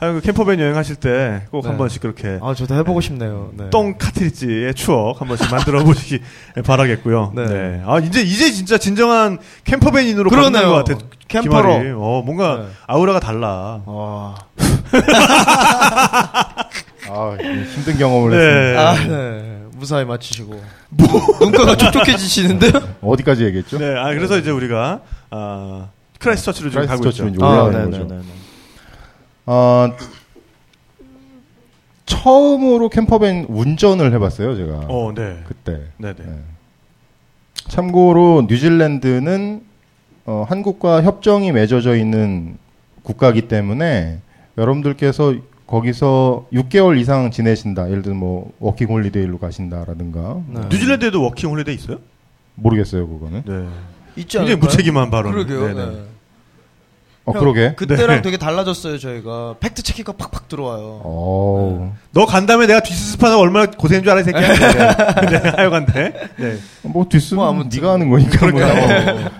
네. 0.00 0.06
네. 0.06 0.06
아, 0.06 0.12
그 0.12 0.20
캠퍼밴 0.20 0.60
여행하실 0.60 0.96
때꼭 0.96 1.62
네. 1.62 1.68
한 1.68 1.78
번씩 1.78 2.00
그렇게 2.02 2.38
아, 2.40 2.54
저도 2.54 2.74
해보고 2.76 3.00
싶네요. 3.00 3.50
네. 3.54 3.70
똥 3.70 3.96
카트리지의 3.98 4.74
추억 4.74 5.20
한 5.20 5.28
번씩 5.28 5.50
만들어 5.50 5.82
보시기 5.84 6.20
바라겠고요. 6.64 7.32
네. 7.34 7.46
네. 7.46 7.82
아, 7.84 7.98
이제, 7.98 8.20
이제 8.22 8.50
진짜 8.50 8.78
진정한 8.78 9.38
camper 9.64 9.90
van인으로 9.90 10.30
그러네요. 10.30 10.52
가는 10.52 10.68
것 10.68 10.84
같아. 10.84 11.06
camper로. 11.28 11.68
기말이. 11.78 11.90
어, 11.96 12.22
뭔가 12.24 12.56
네. 12.58 12.64
아우라가 12.86 13.20
달라. 13.20 13.82
와. 13.84 14.34
아, 17.10 17.36
힘든 17.74 17.98
경험을 17.98 18.30
네. 18.30 18.36
했습니다. 18.36 18.90
아, 18.90 18.94
네. 19.18 19.58
무사히 19.74 20.04
마치시고. 20.04 20.60
눈가가 21.40 21.76
촉촉해지시는데요? 21.76 22.72
어디까지 23.02 23.44
얘기했죠? 23.44 23.78
네. 23.78 23.94
아, 23.96 24.12
그래서 24.14 24.38
이제 24.38 24.50
우리가, 24.50 25.00
아, 25.30 25.88
크라이스트 26.18 26.46
처치로 26.46 26.70
지금 26.70 26.86
가고 26.86 27.00
있죠. 27.00 27.10
처치로 27.10 27.28
이제 27.28 27.38
올라가는 27.44 27.80
아, 27.80 27.84
거죠. 27.84 27.98
네네네. 28.04 28.22
어, 29.50 29.90
처음으로 32.04 32.90
camper 32.90 33.27
van 33.27 33.46
운전을 33.48 34.12
해봤어요, 34.12 34.54
제가. 34.56 34.80
어, 34.88 35.12
네. 35.14 35.42
그때. 35.46 35.80
네네. 35.96 36.14
네. 36.18 36.38
참고로 37.68 38.46
뉴질랜드는 38.46 39.62
어, 40.26 40.44
한국과 40.46 41.02
협정이 41.02 41.52
맺어져 41.52 41.96
있는 41.96 42.58
국가기 43.02 43.48
때문에 43.48 44.18
여러분들께서 44.58 45.36
거기서 45.66 46.46
6개월 46.52 47.00
이상 47.00 47.30
지내신다. 47.30 47.88
예를 47.90 48.02
들면 48.02 48.20
뭐 48.20 48.52
working 48.58 48.88
holiday로 48.88 49.38
가신다라든가 49.38 50.42
네. 50.46 50.60
뉴질랜드에도 50.70 51.22
working 51.22 51.48
holiday 51.48 51.74
있어요? 51.74 52.00
모르겠어요 52.54 53.08
그거는. 53.08 53.44
네. 53.46 53.66
있지 54.16 54.36
굉장히 54.36 54.52
않을까요? 54.52 54.56
무책임한 54.58 55.10
발언. 55.10 55.32
그러게요. 55.32 55.60
네네. 55.68 55.86
네. 55.90 56.17
어 57.28 57.32
형, 57.32 57.40
그러게. 57.40 57.74
그때랑 57.74 58.16
네. 58.16 58.22
되게 58.22 58.36
달라졌어요 58.36 58.98
저희가 58.98 59.56
fact 59.60 59.82
check가 59.82 60.12
팍팍 60.12 60.48
들어와요. 60.48 61.00
어. 61.04 61.94
너간 62.12 62.46
다음에 62.46 62.66
내가 62.66 62.80
뒷수습하느라 62.80 63.38
얼마나 63.38 63.66
고생인 63.70 64.02
줄 64.02 64.10
알아, 64.12 64.20
이 64.20 64.24
새끼야. 64.24 65.20
네. 65.20 65.26
네, 65.42 65.48
하여간데. 65.50 66.14
네. 66.36 66.58
뭐 66.82 67.06
뒷수습은 67.08 67.40
뭐 67.40 67.50
아무튼. 67.50 67.68
네가 67.80 67.92
하는 67.92 68.08
거니까 68.08 68.46
뭐. 68.46 68.58
그러니까요. 68.60 69.30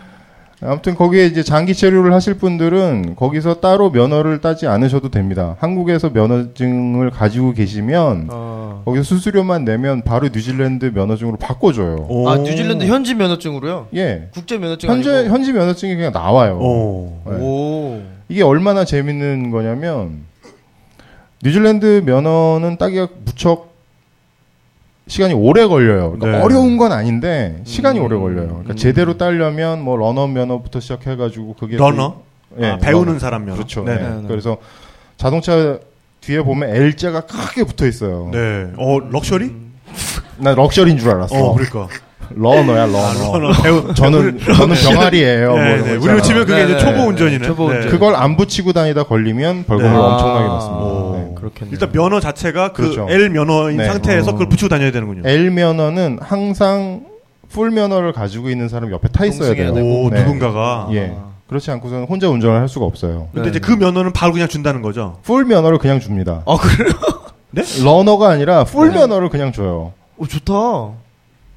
아무튼 0.60 0.96
거기에 0.96 1.26
이제 1.26 1.42
장기 1.44 1.72
체류를 1.72 2.12
하실 2.12 2.34
분들은 2.34 3.14
거기서 3.14 3.60
따로 3.60 3.90
면허를 3.90 4.40
따지 4.40 4.66
않으셔도 4.66 5.08
됩니다. 5.10 5.56
한국에서 5.60 6.10
면허증을 6.10 7.10
가지고 7.10 7.52
계시면 7.52 8.28
어. 8.30 8.82
거기서 8.84 9.04
수수료만 9.04 9.64
내면 9.64 10.02
바로 10.02 10.28
뉴질랜드 10.32 10.86
면허증으로 10.94 11.36
바꿔줘요. 11.36 12.06
오. 12.08 12.28
아 12.28 12.38
뉴질랜드 12.38 12.86
현지 12.86 13.14
면허증으로요? 13.14 13.88
예. 13.94 14.28
국제 14.32 14.58
면허증 14.58 14.88
현재 14.88 15.10
아니고? 15.10 15.34
현지 15.34 15.52
면허증이 15.52 15.94
그냥 15.94 16.12
나와요. 16.12 16.58
오. 16.58 17.20
네. 17.26 17.36
오. 17.36 18.02
이게 18.28 18.42
얼마나 18.42 18.84
재밌는 18.84 19.50
거냐면 19.52 20.24
뉴질랜드 21.44 22.02
면허는 22.04 22.78
따기가 22.78 23.08
무척 23.24 23.67
시간이 25.08 25.34
오래 25.34 25.66
걸려요. 25.66 26.12
그러니까 26.12 26.38
네. 26.38 26.44
어려운 26.44 26.76
건 26.76 26.92
아닌데 26.92 27.60
시간이 27.64 27.98
음. 27.98 28.04
오래 28.04 28.16
걸려요. 28.16 28.48
그러니까 28.48 28.74
음. 28.74 28.76
제대로 28.76 29.16
따려면 29.18 29.82
뭐 29.82 29.96
learner 29.96 30.26
면허부터 30.28 30.80
시작해가지고 30.80 31.54
그게 31.58 31.76
learner? 31.76 32.22
예, 32.60 32.66
아, 32.66 32.78
배우는 32.78 33.06
learner. 33.14 33.18
사람 33.18 33.46
면. 33.46 33.56
그렇죠. 33.56 33.84
네. 33.84 33.96
네. 33.96 34.02
네, 34.02 34.08
네. 34.22 34.28
그래서 34.28 34.58
자동차 35.16 35.78
뒤에 36.20 36.42
보면 36.42 36.68
L자가 36.74 37.22
크게 37.22 37.64
붙어 37.64 37.86
있어요. 37.86 38.28
네. 38.32 38.70
어, 38.76 38.98
럭셔리? 39.00 39.50
난 40.36 40.54
luxury인 40.54 40.98
줄 40.98 41.10
알았어. 41.10 41.34
어, 41.34 41.54
그러니까. 41.54 41.88
learner야 42.30 42.86
learner. 42.86 42.98
아, 43.34 43.38
learner. 43.38 43.52
배우. 43.62 43.94
저는 43.94 44.38
저는 44.38 44.76
병아리예요. 44.82 45.54
네, 45.54 45.76
뭐 45.76 45.86
네. 45.86 45.92
우리로 45.96 45.98
있잖아. 46.18 46.22
치면 46.22 46.46
그게 46.46 46.58
네, 46.58 46.64
이제 46.64 46.72
네. 46.74 46.78
초보 46.78 47.08
운전이네. 47.08 47.46
초보 47.46 47.64
운전. 47.66 47.90
그걸 47.90 48.14
안 48.14 48.36
붙이고 48.36 48.72
다니다 48.72 49.02
걸리면 49.04 49.64
벌금을 49.64 49.90
네. 49.90 49.96
엄청나게 49.96 50.44
아, 50.44 50.48
받습니다. 50.48 50.82
오. 50.84 51.12
네. 51.16 51.34
그렇겠네요. 51.36 51.72
일단 51.72 51.92
면허 51.92 52.20
자체가 52.20 52.72
그 52.72 52.82
그렇죠. 52.82 53.06
L 53.08 53.30
면허인 53.30 53.76
네. 53.78 53.86
상태에서 53.86 54.30
어. 54.30 54.32
그걸 54.32 54.48
붙이고 54.48 54.68
다녀야 54.68 54.90
되는군요. 54.90 55.22
L 55.24 55.50
면허는 55.50 56.18
항상 56.20 57.02
full 57.50 57.70
면허를 57.70 58.12
가지고 58.12 58.50
있는 58.50 58.68
사람 58.68 58.90
옆에 58.92 59.08
타 59.08 59.24
있어야 59.24 59.54
돼요. 59.54 59.72
되고. 59.72 60.04
오, 60.04 60.10
네. 60.10 60.22
누군가가. 60.22 60.88
예. 60.92 61.14
그렇지 61.48 61.70
않고서는 61.70 62.04
혼자 62.04 62.28
운전을 62.28 62.60
할 62.60 62.68
수가 62.68 62.84
없어요. 62.84 63.28
근데 63.32 63.50
네. 63.50 63.56
이제 63.56 63.58
그 63.58 63.72
면허는 63.72 64.12
바로 64.12 64.32
그냥 64.34 64.48
준다는 64.48 64.82
거죠. 64.82 65.18
full 65.22 65.46
면허를 65.46 65.78
그냥 65.78 65.98
줍니다. 65.98 66.42
아 66.46 66.56
그래요? 66.58 66.92
learner가 67.82 68.28
아니라 68.28 68.64
full 68.64 68.90
면허를 68.90 69.30
그냥 69.30 69.52
줘요. 69.52 69.92
오 70.18 70.26
좋다. 70.26 70.52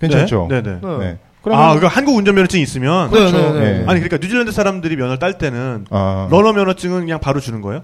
괜찮죠? 0.02 0.47
네, 0.49 0.62
네. 0.62 0.72
네. 0.82 0.97
네. 0.97 1.18
아, 1.18 1.18
그러면 1.43 1.66
그러니까 1.78 1.88
한국 1.88 2.16
운전면허증이 2.18 2.62
있으면 2.62 3.10
네, 3.12 3.32
네, 3.32 3.32
네. 3.32 3.52
네. 3.54 3.68
아니 3.88 3.99
그러니까 3.99 4.18
뉴질랜드 4.18 4.52
사람들이 4.52 4.95
면허를 4.95 5.18
딸 5.20 5.38
때는 5.38 5.86
아, 5.89 6.28
learner 6.30 6.53
면허증은 6.54 6.99
그냥 7.02 7.20
바로 7.20 7.39
주는 7.39 7.62
거예요? 7.62 7.84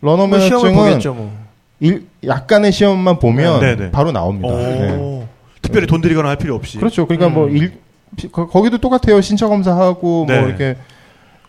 learner 0.00 0.26
뭐 0.26 0.38
시험을 0.40 0.70
면허증은 0.70 0.90
보겠죠 0.90 1.14
뭐. 1.14 1.32
일- 1.80 2.06
약간의 2.26 2.72
시험만 2.72 3.18
보면 3.18 3.60
네, 3.60 3.76
네. 3.76 3.90
바로 3.90 4.10
나옵니다. 4.12 4.48
오. 4.48 4.56
네. 4.56 5.28
특별히 5.62 5.86
돈 5.86 6.00
들이거나 6.00 6.28
할 6.30 6.36
필요 6.36 6.54
없이. 6.54 6.78
그렇죠. 6.78 7.06
그러니까 7.06 7.28
뭐 7.28 7.46
음. 7.48 7.56
일, 7.56 7.72
피- 8.16 8.28
거- 8.30 8.46
거기도 8.46 8.78
똑같아요. 8.78 9.20
신차 9.20 9.46
검사하고 9.48 10.24
네. 10.28 10.38
뭐 10.40 10.48
이렇게 10.48 10.76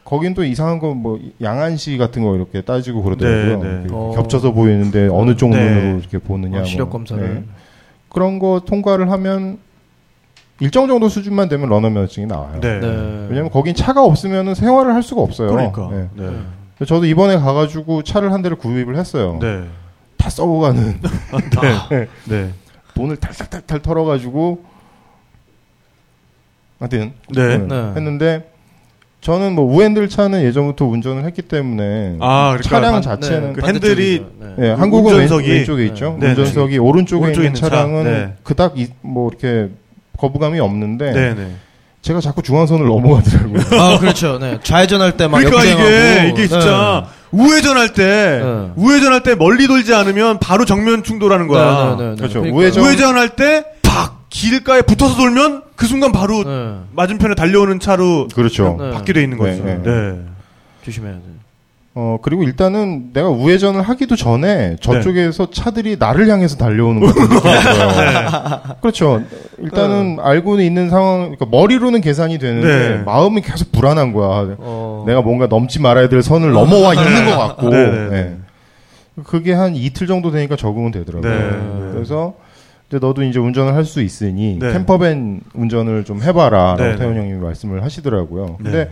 거긴 0.03 0.33
또 0.33 0.43
이상한 0.43 0.79
거뭐 0.79 1.19
양안시 1.41 1.97
같은 1.97 2.23
거 2.23 2.35
이렇게 2.35 2.61
따지고 2.61 3.03
그러더라고요. 3.03 3.63
네, 3.63 3.69
네. 3.83 3.87
그 3.87 3.95
어. 3.95 4.11
겹쳐서 4.15 4.51
보이는데 4.51 5.07
어느 5.11 5.35
쪽 5.35 5.49
네. 5.51 5.63
눈으로 5.63 5.99
이렇게 5.99 6.17
보느냐. 6.19 6.61
어, 6.61 6.63
시력 6.65 6.85
뭐. 6.85 6.93
검사를. 6.93 7.33
네. 7.35 7.43
그런 8.09 8.37
거 8.39 8.61
통과를 8.65 9.11
하면 9.11 9.57
일정 10.59 10.87
정도 10.87 11.07
수준만 11.09 11.49
되면 11.49 11.69
러너 11.69 11.89
면허증이 11.89 12.25
나와요. 12.25 12.59
네. 12.61 12.79
네. 12.79 12.87
왜냐면 13.29 13.51
거긴 13.51 13.75
차가 13.75 14.03
없으면 14.03 14.55
생활을 14.55 14.93
할 14.93 15.03
수가 15.03 15.21
없어요. 15.21 15.49
그러니까. 15.51 15.89
네. 15.91 16.09
네. 16.15 16.29
네. 16.79 16.85
저도 16.85 17.05
이번에 17.05 17.37
가가지고 17.37 18.03
차를 18.03 18.31
한 18.33 18.41
대를 18.41 18.57
구입을 18.57 18.97
했어요. 18.97 19.37
네. 19.41 19.63
다 20.17 20.29
썩어가는 20.29 20.99
네. 21.89 22.07
네. 22.25 22.49
돈을 22.95 23.17
탈탈탈탈 23.17 23.81
털어가지고 23.81 24.63
하여튼 26.79 27.13
네. 27.33 27.57
네. 27.57 27.67
네. 27.67 27.75
했는데 27.95 28.51
저는 29.21 29.53
뭐 29.53 29.65
우엔들 29.65 30.09
차는 30.09 30.43
예전부터 30.43 30.85
운전을 30.85 31.23
했기 31.25 31.41
때문에 31.41 32.17
아, 32.19 32.49
그러니까 32.57 32.69
차량 32.69 32.91
반- 32.93 33.01
자체는 33.01 33.53
그 33.53 33.65
핸들이 33.65 34.25
네. 34.39 34.55
예, 34.59 34.69
한국은 34.71 35.13
운전석이- 35.13 35.47
왼, 35.49 35.65
쪽에 35.65 35.85
있죠. 35.87 36.17
네, 36.19 36.29
운전석이 36.29 36.77
오른쪽에 36.77 37.23
오른쪽에 37.23 37.47
있는 37.47 37.59
차. 37.59 37.69
차량은 37.69 38.03
네. 38.03 38.33
그닥 38.43 38.77
이- 38.79 38.89
뭐 39.01 39.29
이렇게 39.29 39.71
거부감이 40.17 40.59
없는데 40.59 41.11
네, 41.13 41.33
네. 41.35 41.55
제가 42.01 42.21
자꾸 42.21 42.41
중앙선을 42.41 42.85
넘어가더라고요. 42.87 43.61
아 43.81 43.99
그렇죠. 43.99 44.37
네. 44.39 44.59
좌회전할 44.63 45.17
때막 45.17 45.41
그러니까 45.43 45.63
이게. 45.63 46.29
이게 46.29 46.47
진짜 46.47 47.05
우회전할 47.31 47.93
때 47.93 48.41
네. 48.43 48.71
우회전할 48.75 49.23
때 49.23 49.35
멀리 49.35 49.67
돌지 49.67 49.93
않으면 49.93 50.39
바로 50.39 50.63
정면 50.65 51.03
충돌하는 51.03 51.47
거야. 51.47 51.95
네, 51.97 52.03
네, 52.03 52.03
네, 52.03 52.09
네. 52.11 52.15
그렇죠. 52.17 52.41
그러니까요. 52.41 52.71
우회전- 52.71 52.83
우회전할 52.83 53.29
때 53.35 53.63
팍 53.83 54.29
길가에 54.29 54.81
붙어서 54.81 55.15
돌면 55.15 55.63
그 55.75 55.85
순간 55.87 56.11
바로 56.11 56.43
네. 56.43 56.75
맞은편에 56.93 57.35
달려오는 57.35 57.79
차로 57.79 58.27
그렇죠. 58.35 58.77
네. 58.79 58.91
받게 58.91 59.13
돼 59.13 59.23
있는 59.23 59.37
거죠. 59.37 59.63
네, 59.63 59.81
네. 59.81 59.81
네. 59.83 60.19
조심해야 60.85 61.13
돼. 61.13 61.21
어 61.99 62.19
그리고 62.21 62.43
일단은 62.43 63.09
내가 63.11 63.27
우회전을 63.29 63.81
하기도 63.81 64.15
전에 64.15 64.75
저쪽에서 64.79 65.47
네. 65.47 65.51
차들이 65.51 65.95
나를 65.97 66.29
향해서 66.29 66.55
달려오는 66.57 67.01
느낌이 67.01 67.27
들어요. 67.27 68.61
그렇죠. 68.81 69.23
일단은 69.57 70.17
알고는 70.21 70.63
있는 70.63 70.91
상황, 70.91 71.21
그러니까 71.21 71.47
머리로는 71.49 72.01
계산이 72.01 72.37
되는데 72.37 72.67
네. 72.97 73.03
마음이 73.03 73.41
계속 73.41 73.71
불안한 73.71 74.13
거야. 74.13 74.55
어. 74.59 75.05
내가 75.07 75.23
뭔가 75.23 75.47
넘지 75.47 75.81
말아야 75.81 76.07
될 76.07 76.21
선을 76.21 76.51
넘어와 76.51 76.93
있는 76.93 77.25
것 77.25 77.35
같고. 77.35 77.69
네, 77.69 77.85
네, 77.89 77.91
네. 77.91 78.09
네. 78.09 78.37
그게 79.23 79.53
한 79.53 79.75
이틀 79.75 80.05
정도 80.05 80.29
되니까 80.29 80.55
적응은 80.55 80.91
되더라고요. 80.91 81.31
네, 81.33 81.39
네. 81.39 81.91
그래서 81.93 82.35
이제 82.89 82.99
너도 82.99 83.23
이제 83.23 83.39
운전을 83.39 83.73
할 83.73 83.85
수 83.85 84.03
있으니 84.03 84.59
네. 84.59 84.71
캠퍼밴 84.71 85.41
운전을 85.55 86.03
좀 86.03 86.21
해봐라라고 86.21 86.83
네, 86.83 86.89
네. 86.91 86.95
태훈 86.97 87.17
형님이 87.17 87.39
말씀을 87.39 87.83
하시더라고요. 87.83 88.57
근데 88.61 88.71
네. 88.85 88.89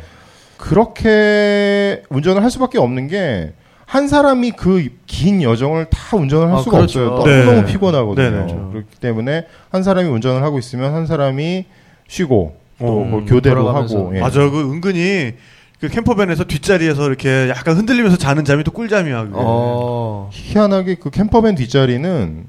그렇게 0.57 2.03
운전을 2.09 2.43
할 2.43 2.51
수밖에 2.51 2.77
없는 2.77 3.07
게 3.07 3.53
한 3.85 4.07
사람이 4.07 4.51
그 4.51 4.89
긴 5.05 5.41
여정을 5.41 5.85
다 5.89 6.17
운전을 6.17 6.47
할 6.47 6.55
아, 6.55 6.57
수가 6.57 6.77
그렇죠. 6.77 7.13
없어요. 7.13 7.25
네. 7.25 7.45
너무너무 7.45 7.67
피곤하거든요. 7.67 8.29
네, 8.29 8.45
네. 8.45 8.59
그렇기 8.71 8.99
때문에 8.99 9.45
한 9.69 9.83
사람이 9.83 10.09
운전을 10.09 10.41
하고 10.43 10.59
있으면 10.59 10.93
한 10.93 11.05
사람이 11.05 11.65
쉬고 12.07 12.55
또 12.79 12.85
어, 12.85 13.03
뭐 13.05 13.23
교대로 13.25 13.61
돌아가면서. 13.61 13.97
하고 13.99 14.15
예. 14.15 14.19
맞아. 14.19 14.49
그 14.49 14.59
은근히 14.59 15.33
그 15.79 15.87
캠퍼밴에서 15.87 16.45
뒷자리에서 16.45 17.07
이렇게 17.07 17.47
약간 17.49 17.77
흔들리면서 17.77 18.17
자는 18.17 18.43
잠이 18.43 18.63
또 18.63 18.71
꿀잠이야. 18.71 19.27
어. 19.33 20.29
희한하게 20.33 20.95
그 20.95 21.09
캠퍼밴 21.11 21.55
뒷자리는 21.55 22.47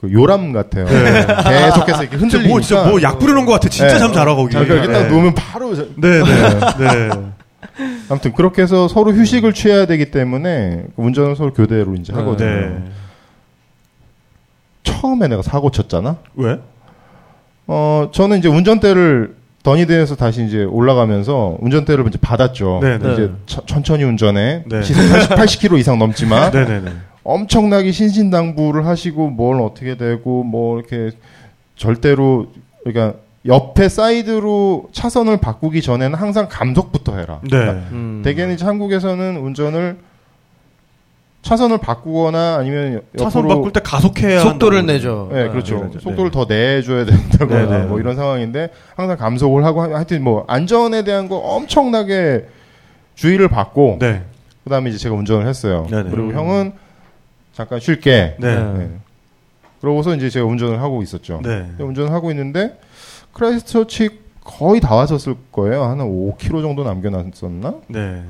그 0.00 0.10
요람 0.12 0.52
같아요. 0.52 0.86
네. 0.86 1.26
계속해서 1.26 2.02
이렇게 2.04 2.16
흔들리니까. 2.16 2.48
뭐 2.48 2.60
진짜 2.60 2.84
뭐 2.84 3.02
약 3.02 3.18
부르는 3.18 3.44
것 3.44 3.52
같아. 3.52 3.68
진짜 3.68 3.92
네. 3.94 3.98
잠 3.98 4.12
잘하 4.12 4.34
거기. 4.34 4.52
자, 4.52 4.60
그러니까 4.64 4.84
이렇게 4.84 4.92
딱 4.98 5.02
네. 5.04 5.08
누우면 5.10 5.34
바로 5.34 5.74
자- 5.76 5.84
네, 5.96 6.22
네, 6.22 6.78
네. 6.78 7.10
아무튼 8.08 8.32
그렇게 8.32 8.62
해서 8.62 8.88
서로 8.88 9.12
휴식을 9.12 9.52
취해야 9.52 9.86
되기 9.86 10.10
때문에 10.10 10.84
운전을 10.96 11.36
서로 11.36 11.52
교대로 11.52 11.94
이제 11.94 12.12
하거든요. 12.14 12.48
네. 12.50 12.82
처음에 14.82 15.28
내가 15.28 15.42
사고 15.42 15.70
쳤잖아. 15.70 16.16
왜? 16.34 16.58
어, 17.66 18.08
저는 18.12 18.38
이제 18.38 18.48
운전대를 18.48 19.36
더니드에서 19.62 20.16
다시 20.16 20.44
이제 20.44 20.64
올라가면서 20.64 21.58
운전대를 21.60 22.06
이제 22.08 22.18
받았죠. 22.20 22.80
네, 22.82 22.98
네. 22.98 23.12
이제 23.12 23.30
천- 23.46 23.66
천천히 23.66 24.04
운전해. 24.04 24.64
네. 24.66 24.82
시속 24.82 25.02
80, 25.36 25.36
80km 25.36 25.78
이상 25.78 25.98
넘지만 25.98 26.50
네, 26.52 26.64
네, 26.64 26.80
네. 26.80 26.90
엄청나게 27.30 27.92
신신당부를 27.92 28.86
하시고 28.86 29.30
뭘 29.30 29.60
어떻게 29.60 29.96
되고 29.96 30.42
뭐 30.42 30.78
이렇게 30.78 31.10
절대로 31.76 32.46
그러니까 32.84 33.18
옆에 33.46 33.88
사이드로 33.88 34.88
차선을 34.92 35.38
바꾸기 35.38 35.80
전에는 35.80 36.18
항상 36.18 36.48
감속부터 36.50 37.16
해라. 37.16 37.40
네. 37.50 37.56
음. 37.92 38.20
대개는 38.24 38.54
이제 38.54 38.64
한국에서는 38.64 39.38
운전을 39.38 39.96
차선을 41.42 41.78
바꾸거나 41.78 42.56
아니면 42.56 43.00
차선 43.16 43.48
바꿀 43.48 43.72
때 43.72 43.80
가속해야 43.80 44.40
속도를 44.40 44.78
한다고. 44.80 44.92
내죠. 44.98 45.28
네, 45.32 45.48
그렇죠. 45.48 45.76
네, 45.84 45.90
네, 45.94 45.98
속도를 46.00 46.30
더 46.30 46.44
내줘야 46.46 47.06
된다거나 47.06 47.64
네, 47.66 47.78
네. 47.78 47.84
뭐 47.86 47.98
이런 47.98 48.14
상황인데 48.14 48.68
항상 48.94 49.16
감속을 49.16 49.64
하고 49.64 49.80
하- 49.80 49.94
하여튼 49.94 50.22
뭐 50.22 50.44
안전에 50.48 51.02
대한 51.02 51.28
거 51.30 51.36
엄청나게 51.38 52.44
주의를 53.14 53.48
받고 53.48 53.96
네. 54.00 54.22
그다음에 54.64 54.90
이제 54.90 54.98
제가 54.98 55.14
운전을 55.14 55.46
했어요. 55.46 55.86
네, 55.90 56.02
네. 56.02 56.10
그리고 56.10 56.28
음. 56.28 56.34
형은 56.34 56.72
잠깐 57.60 57.78
쉴게. 57.78 58.36
네. 58.38 58.54
네. 58.56 58.78
네. 58.78 58.90
그러고서 59.80 60.14
이제 60.14 60.30
제가 60.30 60.46
운전을 60.46 60.80
하고 60.80 61.02
있었죠. 61.02 61.40
네. 61.42 61.68
운전을 61.78 62.10
하고 62.10 62.30
있는데 62.30 62.78
크라이스트처치 63.32 64.20
거의 64.42 64.80
다 64.80 64.94
왔었을 64.94 65.36
거예요. 65.52 65.84
한 65.84 65.98
5km 65.98 66.62
정도 66.62 66.84
남겨놨었나? 66.84 67.74
네. 67.88 68.24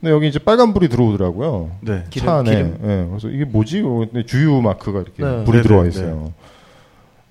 근데 0.00 0.12
여기 0.12 0.26
이제 0.26 0.38
빨간 0.38 0.72
불이 0.72 0.88
들어오더라고요. 0.88 1.70
네. 1.80 2.04
기름, 2.10 2.26
차 2.26 2.38
안에. 2.38 2.50
기름. 2.50 2.78
예, 2.82 3.08
그래서 3.08 3.28
이게 3.28 3.44
뭐지? 3.44 3.82
어, 3.82 4.06
근데 4.10 4.24
주유 4.24 4.60
마크가 4.60 5.00
이렇게 5.00 5.22
네. 5.22 5.44
불이 5.44 5.58
네, 5.58 5.62
들어와 5.62 5.82
네, 5.82 5.90
있어요. 5.90 6.32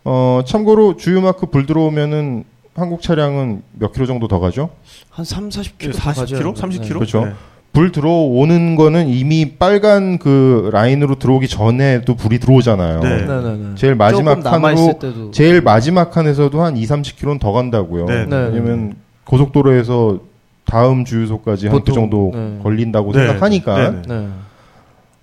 어, 0.06 0.42
참고로 0.46 0.96
주유 0.98 1.22
마크 1.22 1.48
불 1.48 1.66
들어오면은 1.66 2.46
한국 2.76 3.02
차량은 3.02 3.64
몇 3.74 3.92
킬로 3.92 4.06
정도 4.06 4.28
더 4.28 4.40
가죠? 4.40 4.70
한 5.10 5.26
3, 5.26 5.50
40km 5.50 5.94
40km? 5.94 6.56
30km? 6.56 6.94
그렇죠. 6.94 7.34
네. 7.74 7.74
불 7.74 7.92
들어오는 7.94 8.76
거는 8.76 9.08
이미 9.08 9.54
빨간 9.58 10.18
그 10.18 10.70
라인으로 10.74 11.16
들어오기 11.16 11.48
전에도 11.48 12.16
불이 12.16 12.40
들어오잖아요. 12.40 13.00
네. 13.00 13.26
네네네. 13.26 13.76
제일 13.76 13.96
마지막 13.96 14.36
조금 14.36 14.52
남아있을 14.52 14.86
칸으로 14.86 15.00
때도. 15.00 15.32
제일 15.32 15.62
마지막 15.62 16.12
칸에서도 16.12 16.62
한 16.62 16.76
2, 16.76 16.86
30km는 16.86 17.40
더 17.40 17.54
간다고요. 17.54 18.06
네. 18.06 18.26
네. 18.26 18.36
왜냐면 18.52 18.96
고속도로에서 19.26 20.20
다음 20.66 21.06
주유소까지 21.06 21.68
한 21.70 21.82
그 21.84 21.94
정도 21.94 22.32
네. 22.34 22.60
걸린다고 22.62 23.14
네. 23.14 23.20
생각하니까 23.26 23.78
네, 23.78 23.90
네. 24.08 24.20
네. 24.20 24.28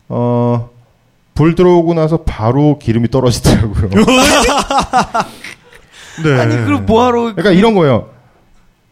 어, 0.09 0.71
불 1.35 1.55
들어오고 1.55 1.93
나서 1.95 2.19
바로 2.25 2.79
기름이 2.79 3.09
떨어지더라고요. 3.11 3.91
네. 6.25 6.41
아니 6.41 6.57
그럼 6.65 6.87
뭐하러 6.87 7.21
그러니까 7.35 7.51
이런 7.53 7.75
거예요. 7.75 8.07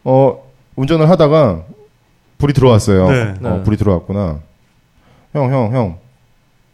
어, 0.03 0.43
운전을 0.75 1.09
하다가 1.09 1.63
불이 2.37 2.53
들어왔어요. 2.53 3.09
네. 3.09 3.33
어, 3.41 3.49
네. 3.57 3.63
불이 3.63 3.77
들어왔구나. 3.77 4.39
형, 5.33 5.53
형, 5.53 5.73
형. 5.73 5.97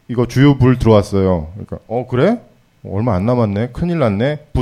이거 0.07 0.25
주유 0.25 0.57
불 0.57 0.77
들어왔어요. 0.77 1.47
그러니까 1.53 1.79
어 1.87 2.05
그래? 2.09 2.41
어, 2.83 2.95
얼마 2.95 3.15
안 3.15 3.25
남았네. 3.25 3.69
큰일 3.73 3.99
났네. 3.99 4.47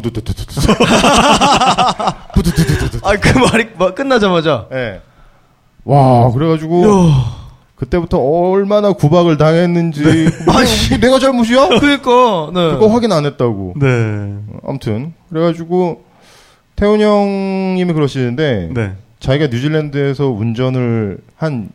부두두두두두. 2.33 2.99
아그 3.03 3.37
말이 3.37 3.69
막 3.77 3.95
끝나자마자 3.95 4.67
예. 4.71 5.01
와, 5.83 6.31
그래가지고 6.31 6.85
그때부터 7.75 8.19
얼마나 8.19 8.93
구박을 8.93 9.37
당했는지. 9.37 10.03
뭐, 10.45 10.53
뭐 10.53 10.99
내가 10.99 11.17
잘못이야? 11.17 11.79
그러니까 11.79 12.51
네. 12.53 12.71
그거 12.73 12.87
확인 12.87 13.11
안 13.11 13.25
했다고. 13.25 13.73
네. 13.77 14.37
아무튼 14.63 15.13
그래가지고 15.29 16.03
태훈 16.75 17.01
형님이 17.01 17.93
그러시는데 17.93 18.69
네. 18.73 18.93
자기가 19.21 19.47
뉴질랜드에서 19.47 20.27
운전을 20.29 21.19
한 21.37 21.69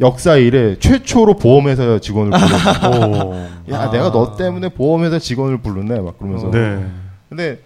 역사 0.00 0.36
이래 0.36 0.78
최초로 0.78 1.34
보험회사 1.36 1.98
직원을 2.00 2.30
불렀어. 2.30 3.26
오. 3.28 3.34
야, 3.72 3.80
아. 3.82 3.90
내가 3.90 4.12
너 4.12 4.36
때문에 4.36 4.68
보험회사 4.70 5.18
직원을 5.18 5.58
부르네. 5.58 6.00
막 6.00 6.18
그러면서. 6.18 6.50
네. 6.50 6.84
근데 7.28 7.58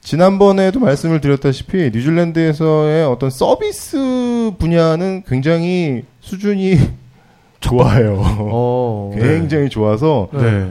지난번에도 0.00 0.80
말씀을 0.80 1.20
드렸다시피 1.20 1.90
뉴질랜드에서의 1.92 3.04
어떤 3.06 3.28
서비스 3.30 4.50
분야는 4.58 5.24
굉장히 5.26 6.04
수준이 6.20 6.78
좋아요. 7.60 8.16
어. 8.22 9.12
굉장히 9.18 9.68
좋아서 9.68 10.28
네. 10.32 10.70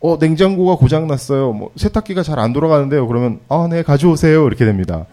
어 0.00 0.16
냉장고가 0.20 0.76
고장 0.76 1.06
났어요. 1.08 1.52
뭐 1.52 1.70
세탁기가 1.76 2.22
잘 2.22 2.38
안 2.38 2.52
돌아가는데요. 2.52 3.06
그러면 3.08 3.40
아 3.48 3.66
네 3.68 3.82
가져오세요 3.82 4.46
이렇게 4.46 4.64
됩니다. 4.64 5.04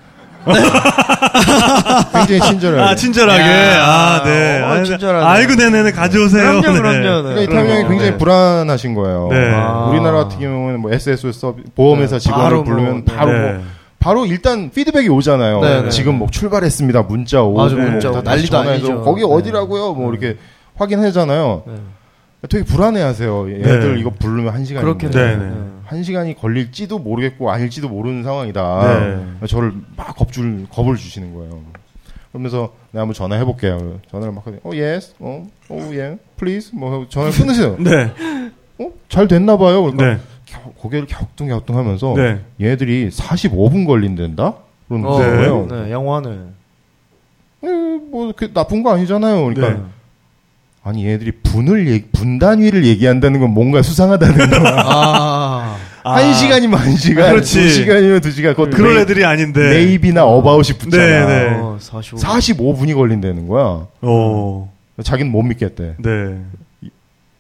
굉장히 2.14 2.42
친절하게. 2.42 2.82
아, 2.82 2.96
친절하게. 2.96 3.44
야. 3.44 3.84
아, 3.84 4.24
네. 4.24 4.62
어, 4.62 4.68
아, 4.68 4.84
친절하네. 4.84 5.26
아이고, 5.26 5.56
네네네, 5.56 5.92
가져오세요. 5.92 6.62
그럼요, 6.62 6.74
네. 6.74 6.80
그럼요. 6.80 7.24
그러니까 7.24 7.42
이 7.42 7.48
네. 7.48 7.48
태명 7.48 7.66
형이 7.68 7.76
그럼. 7.78 7.90
굉장히 7.90 8.12
네. 8.12 8.18
불안하신 8.18 8.94
거예요. 8.94 9.28
네. 9.32 9.52
아. 9.54 9.88
우리나라 9.90 10.24
같은 10.24 10.40
경우는 10.40 10.80
뭐 10.80 10.92
SSO 10.92 11.32
서비 11.32 11.64
보험회사 11.76 12.18
네. 12.18 12.20
직원을 12.20 12.44
바로 12.44 12.56
뭐, 12.58 12.64
부르면 12.64 13.06
네. 13.06 13.16
바로 13.16 13.32
네. 13.32 13.40
뭐 13.54 13.64
바로 14.00 14.26
일단 14.26 14.70
피드백이 14.70 15.10
오잖아요. 15.10 15.62
네, 15.62 15.82
네. 15.84 15.90
지금 15.90 16.16
뭐 16.16 16.30
출발했습니다. 16.30 17.02
문자 17.04 17.42
오고 17.42 17.58
맞아, 17.58 17.76
문자. 17.76 18.12
다시 18.22 18.52
난리도 18.52 18.58
아니죠. 18.58 19.02
거기 19.02 19.22
네. 19.22 19.28
어디라고요? 19.28 19.94
뭐 19.94 20.12
이렇게 20.12 20.38
확인하잖아요. 20.76 21.64
네. 21.66 21.74
되게 22.50 22.64
불안해하세요. 22.64 23.50
얘들 23.50 23.96
네. 23.96 24.00
이거 24.00 24.12
부르면 24.12 24.54
한 24.54 24.64
시간 24.64 24.84
그렇겠네. 24.84 25.38
한 25.88 26.04
시간이 26.04 26.36
걸릴지도 26.36 27.00
모르겠고 27.00 27.50
아닐지도 27.50 27.88
모르는 27.88 28.24
상황이다. 28.24 29.00
네. 29.40 29.48
저를 29.48 29.72
막 29.96 30.16
겁줄 30.18 30.68
겁을 30.70 30.98
주시는 30.98 31.34
거예요. 31.34 31.62
그러면서 32.32 32.74
내가 32.92 33.02
한번 33.04 33.14
전화해 33.14 33.46
볼게요. 33.46 34.00
전화를 34.12 34.34
막 34.34 34.46
하더니 34.46 34.58
어 34.64 34.70
yes, 34.70 35.16
어, 35.20 35.48
어 35.70 35.76
yeah, 35.76 36.18
please 36.38 36.72
뭐 36.76 37.08
전화를 37.08 37.34
끊으세요. 37.40 37.78
네. 37.80 38.12
어? 38.80 38.92
잘 39.08 39.28
됐나 39.30 39.58
봐요. 39.58 39.82
그러니까 39.84 40.06
네. 40.06 40.20
겨- 40.46 40.72
고개를 40.78 41.08
갸우뚱갸우뚱하면서 41.08 42.14
네. 42.18 42.42
얘들이 42.62 43.10
45분 43.10 43.88
걸린댄다. 43.88 44.56
그런 44.90 45.06
어, 45.06 45.10
거예요. 45.12 45.68
네. 45.72 45.92
영화는 45.92 46.54
에, 47.64 47.68
뭐그 48.12 48.54
나쁜 48.54 48.84
거 48.84 48.92
아니잖아요. 48.92 49.46
그러니까 49.46 49.70
네. 49.82 49.84
아니 50.88 51.06
얘들이 51.06 51.32
분을 51.44 51.90
얘기, 51.90 52.06
분 52.14 52.40
단위를 52.40 52.86
얘기한다는 52.86 53.42
건 53.42 53.50
뭔가 53.54 53.82
수상하다는 53.82 54.50
거야. 54.50 54.74
아. 54.88 55.76
한 56.08 56.34
시간이면 56.34 56.80
한 56.80 56.96
시간, 56.96 57.26
아, 57.26 57.32
그렇지. 57.32 57.62
두 57.62 57.70
시간이면 57.70 58.22
두 58.22 58.32
시간. 58.32 58.56
그런 58.56 58.72
메이- 58.72 59.00
애들이 59.02 59.26
아닌데. 59.26 59.60
메이비나 59.60 60.24
어바웃이 60.26 60.78
붙잖아. 60.78 61.04
네, 61.06 61.26
네. 61.26 61.56
어, 61.60 61.76
45. 61.82 62.18
45분이 62.18 62.96
걸린다는 62.96 63.50
거야. 63.50 63.88
오. 64.02 64.70
자기는 65.04 65.30
못 65.30 65.42
믿겠대. 65.44 65.96
네. 65.98 66.42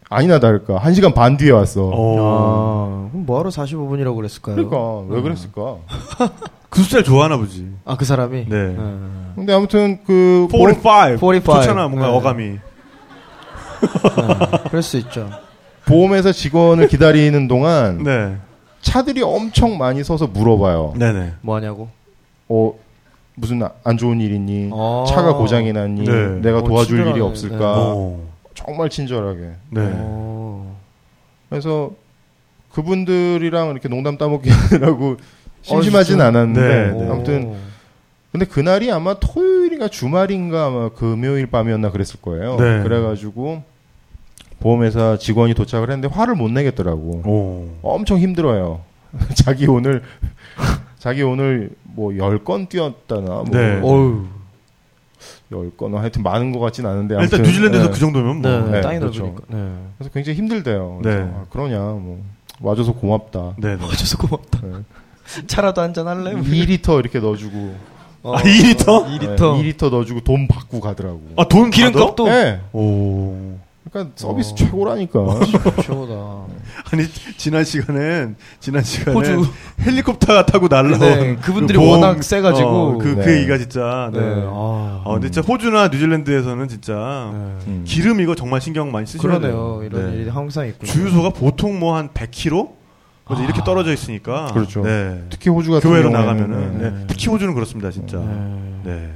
아니나 0.09 0.39
다를까. 0.41 0.77
한 0.79 0.93
시간 0.93 1.13
반 1.13 1.37
뒤에 1.37 1.51
왔어. 1.51 1.83
오. 1.83 2.17
아, 2.19 3.09
그럼 3.11 3.25
뭐하러 3.25 3.49
45분이라고 3.49 4.15
그랬을까요? 4.17 4.55
그러니까 4.55 4.99
왜 5.15 5.21
그랬을까? 5.21 5.77
그 6.69 6.81
숫자를 6.81 7.05
좋아하나 7.05 7.37
보지. 7.37 7.65
아, 7.85 7.95
그 7.95 8.03
사람이? 8.03 8.47
네. 8.49 8.75
근데 9.35 9.53
아무튼 9.53 9.99
그 10.05 10.49
45. 10.51 11.17
45. 11.17 11.53
좋잖아, 11.61 11.87
뭔가 11.87 12.07
네. 12.07 12.13
어감이. 12.13 12.57
네, 13.81 14.57
그럴 14.69 14.81
수 14.83 14.97
있죠. 14.97 15.29
보험회사 15.85 16.31
직원을 16.31 16.87
기다리는 16.89 17.47
동안 17.47 18.03
네. 18.03 18.35
차들이 18.81 19.21
엄청 19.23 19.77
많이 19.77 20.03
서서 20.03 20.27
물어봐요. 20.27 20.93
네네. 20.97 21.33
뭐 21.41 21.55
하냐고? 21.55 21.89
어 22.49 22.73
무슨 23.35 23.61
안 23.83 23.97
좋은 23.97 24.19
일 24.19 24.33
있니? 24.33 24.71
아. 24.73 25.05
차가 25.07 25.33
고장이 25.35 25.71
났니? 25.73 26.05
네. 26.05 26.27
내가 26.41 26.59
어, 26.59 26.63
도와줄 26.63 26.97
일이 26.97 27.05
친절하네. 27.05 27.21
없을까? 27.29 27.93
오. 27.93 28.21
정말 28.55 28.89
친절하게. 28.89 29.39
네. 29.69 29.81
어. 29.93 30.75
그래서 31.49 31.91
그분들이랑 32.71 33.71
이렇게 33.71 33.87
농담 33.89 34.17
따먹기 34.17 34.49
하느라고 34.49 35.17
심심하진 35.61 36.13
진짜? 36.13 36.27
않았는데 36.27 36.61
네, 36.61 36.91
네. 37.03 37.09
아무튼 37.09 37.43
오. 37.45 37.55
근데 38.37 38.45
그날이 38.45 38.91
아마 38.91 39.15
토요일인가 39.15 39.87
주말인가 39.87 40.65
아마 40.67 40.89
금요일 40.89 41.47
밤이었나 41.47 41.89
그랬을 41.91 42.21
거예요. 42.21 42.57
네. 42.57 42.83
그래가지고 42.83 43.63
보험회사 44.59 45.17
직원이 45.17 45.53
도착을 45.55 45.89
했는데 45.89 46.07
화를 46.13 46.35
못 46.35 46.49
내겠더라고. 46.51 47.21
오. 47.25 47.69
엄청 47.81 48.19
힘들어요. 48.19 48.81
자기 49.33 49.65
오늘 49.67 50.03
자기 50.99 51.23
오늘 51.23 51.71
뭐 51.83 52.15
열 52.15 52.43
건 52.43 52.67
뛰었다나 52.67 53.25
뭐 53.27 53.45
네. 53.51 53.79
어휴. 53.81 54.27
열건 55.51 55.95
하여튼 55.95 56.21
많은 56.21 56.51
것 56.51 56.59
같진 56.59 56.85
않은데 56.85 57.15
일단 57.15 57.39
아무튼, 57.39 57.41
뉴질랜드에서 57.43 57.85
네. 57.87 57.91
그 57.91 57.99
정도면 57.99 58.41
뭐. 58.41 58.51
네, 58.51 58.71
네, 58.71 58.81
땅이 58.81 58.99
그렇죠. 58.99 59.23
넓으니까. 59.23 59.45
네. 59.49 59.73
그래서 59.97 60.11
굉장히 60.13 60.37
힘들대요. 60.37 60.99
그래서 61.01 61.23
네. 61.23 61.31
아, 61.33 61.45
그러냐 61.49 61.79
뭐 61.79 62.23
와줘서 62.61 62.93
고맙다. 62.93 63.55
네. 63.57 63.75
네. 63.77 63.83
와줘서 63.83 64.17
고맙다. 64.19 64.59
네. 64.61 65.43
차라도 65.47 65.81
한 65.81 65.93
잔 65.93 66.07
할래? 66.07 66.33
2리터 66.35 66.99
이렇게 66.99 67.19
넣어주고 67.19 67.96
어, 68.27 68.35
아, 68.35 68.41
2리터? 68.41 69.05
2리터. 69.19 69.61
네, 69.61 69.73
2리터 69.73 69.89
넣어주고 69.89 70.21
돈 70.21 70.47
받고 70.47 70.79
가더라고. 70.79 71.21
아, 71.37 71.45
돈 71.45 71.69
기름값도? 71.71 72.25
네. 72.25 72.59
오. 72.73 73.57
그러니까 73.89 74.13
서비스 74.17 74.51
어. 74.51 74.55
최고라니까. 74.55 75.19
최고다. 75.81 76.13
아니, 76.91 77.05
지난 77.37 77.63
시간엔, 77.63 78.35
지난 78.59 78.83
시간에 78.83 79.15
호주. 79.17 79.45
헬리콥터 79.81 80.45
타고 80.45 80.67
날라온. 80.67 80.99
네, 80.99 81.35
그분들이 81.37 81.79
그 81.79 81.87
워낙 81.87 82.21
세가지고. 82.21 82.67
어, 82.69 82.97
그, 82.97 83.15
그 83.15 83.21
네. 83.21 83.37
얘기가 83.37 83.57
진짜. 83.57 84.09
네. 84.13 84.19
네. 84.19 84.43
아. 84.45 85.03
아, 85.05 85.11
근데 85.13 85.31
진짜 85.31 85.47
호주나 85.47 85.87
뉴질랜드에서는 85.87 86.67
진짜 86.67 86.93
네. 87.31 87.39
음. 87.67 87.83
기름 87.87 88.19
이거 88.19 88.35
정말 88.35 88.59
신경 88.59 88.91
많이 88.91 89.07
쓰셔야 89.07 89.21
그러네요. 89.39 89.51
돼요. 89.51 89.81
이런 89.85 90.11
네. 90.11 90.17
일이 90.21 90.29
항상 90.29 90.67
있고. 90.67 90.85
주유소가 90.85 91.29
보통 91.29 91.79
뭐 91.79 91.95
한 91.95 92.09
100km? 92.09 92.69
뭐 93.29 93.41
이렇게 93.43 93.61
떨어져 93.63 93.91
있으니까. 93.93 94.51
그렇죠. 94.53 94.83
네. 94.83 95.23
특히 95.29 95.49
호주 95.49 95.71
같은 95.71 95.89
교외로 95.89 96.11
경우에는, 96.11 96.47
나가면은. 96.49 96.77
네. 96.79 96.89
네. 96.91 97.05
특히 97.07 97.27
호주는 97.27 97.53
그렇습니다, 97.53 97.91
진짜. 97.91 98.17
네. 98.19 98.81
네. 98.83 99.11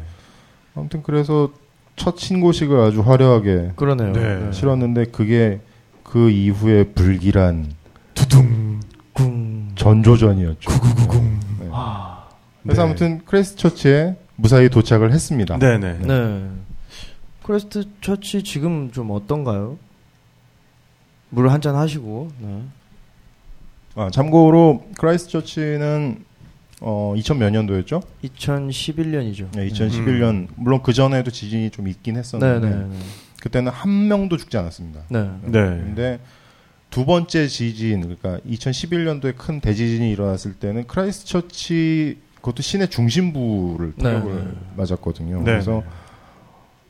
아무튼 0.75 1.01
그래서 1.03 1.49
첫 1.95 2.17
신고식을 2.17 2.79
아주 2.79 3.01
화려하게 3.01 3.73
그러네요. 3.75 4.13
네. 4.13 4.51
치렀는데 4.51 5.05
그게 5.05 5.59
그 6.03 6.29
이후에 6.29 6.85
불길한 6.85 7.73
두둥. 8.13 8.79
궁. 9.13 9.69
전조전이었죠. 9.75 10.69
구구구궁. 10.69 11.39
네. 11.59 11.69
아. 11.71 12.25
그래서 12.63 12.83
네. 12.83 12.87
아무튼 12.87 13.21
크레스처치에 13.25 14.15
무사히 14.35 14.69
도착을 14.69 15.11
했습니다. 15.11 15.57
네네. 15.57 15.99
네. 15.99 16.49
크라이스트처치 17.43 18.43
지금 18.43 18.91
좀 18.91 19.11
어떤가요? 19.11 19.77
물 21.29 21.49
한 21.49 21.61
잔 21.61 21.75
하시고. 21.75 22.29
네. 22.39 22.61
아, 23.95 24.09
참고로 24.09 24.85
크라이스트처치는 24.97 26.25
어, 26.81 27.13
2000몇 27.15 27.51
년도였죠? 27.51 28.01
2011년이죠. 28.23 29.51
네, 29.53 29.67
2011년 29.67 30.47
물론 30.55 30.81
그 30.81 30.93
전에도 30.93 31.29
지진이 31.29 31.69
좀 31.69 31.87
있긴 31.87 32.15
네, 32.15 32.19
했었는데 32.19 32.69
네, 32.69 32.75
네. 32.75 32.97
그때는 33.41 33.71
한 33.71 34.07
명도 34.07 34.37
죽지 34.37 34.57
않았습니다. 34.57 35.01
네. 35.09 35.29
네. 35.43 35.51
근데 35.51 36.19
두 36.89 37.05
번째 37.05 37.47
지진, 37.47 38.01
그러니까 38.01 38.39
2011년도에 38.49 39.35
큰 39.37 39.59
대지진이 39.59 40.11
일어났을 40.11 40.53
때는 40.53 40.87
크라이스트처치 40.87 42.17
그것도 42.35 42.63
시내 42.63 42.87
중심부를 42.87 43.93
네. 43.97 44.03
타격을 44.03 44.55
맞았거든요. 44.75 45.37
네. 45.39 45.43
그래서 45.43 45.83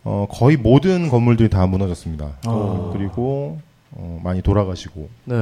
어, 0.03 0.25
거의 0.29 0.57
모든 0.57 1.09
건물들이 1.09 1.49
다 1.49 1.67
무너졌습니다. 1.67 2.37
어. 2.47 2.91
그리고 2.93 3.59
어, 3.91 4.19
많이 4.23 4.41
돌아가시고 4.41 5.09
네. 5.25 5.35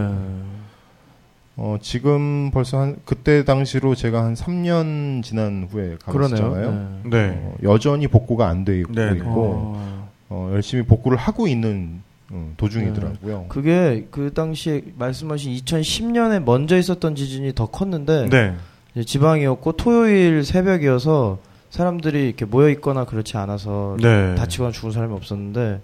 어, 1.61 1.77
지금 1.81 2.51
벌써 2.51 2.79
한 2.79 2.95
그때 3.03 3.43
당시로 3.43 3.93
제가 3.93 4.23
한 4.23 4.33
3년 4.33 5.21
지난 5.23 5.67
후에 5.69 5.97
가봤잖아요. 6.01 7.01
네. 7.03 7.09
네. 7.09 7.41
어, 7.43 7.55
여전히 7.63 8.07
복구가 8.07 8.47
안 8.47 8.63
돼 8.63 8.79
있고, 8.79 8.93
네, 8.93 9.11
네. 9.11 9.17
있고 9.17 9.29
어. 9.75 10.09
어, 10.29 10.49
열심히 10.53 10.83
복구를 10.83 11.17
하고 11.17 11.47
있는 11.47 12.01
음, 12.31 12.53
도중이더라고요. 12.55 13.47
그게 13.49 14.07
그 14.09 14.33
당시에 14.33 14.83
말씀하신 14.97 15.51
2010년에 15.55 16.41
먼저 16.41 16.77
있었던 16.77 17.15
지진이 17.15 17.53
더 17.55 17.65
컸는데 17.65 18.29
네. 18.29 18.55
이제 18.95 19.03
지방이었고 19.03 19.73
토요일 19.73 20.45
새벽이어서 20.45 21.39
사람들이 21.71 22.25
이렇게 22.27 22.45
모여 22.45 22.69
있거나 22.69 23.03
그렇지 23.03 23.35
않아서 23.35 23.97
네. 23.99 24.33
다치거나 24.35 24.71
죽은 24.71 24.91
사람이 24.91 25.13
없었는데 25.13 25.81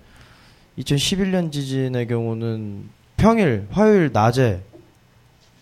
2011년 0.80 1.52
지진의 1.52 2.08
경우는 2.08 2.84
평일 3.18 3.68
화요일 3.72 4.12
낮에 4.14 4.62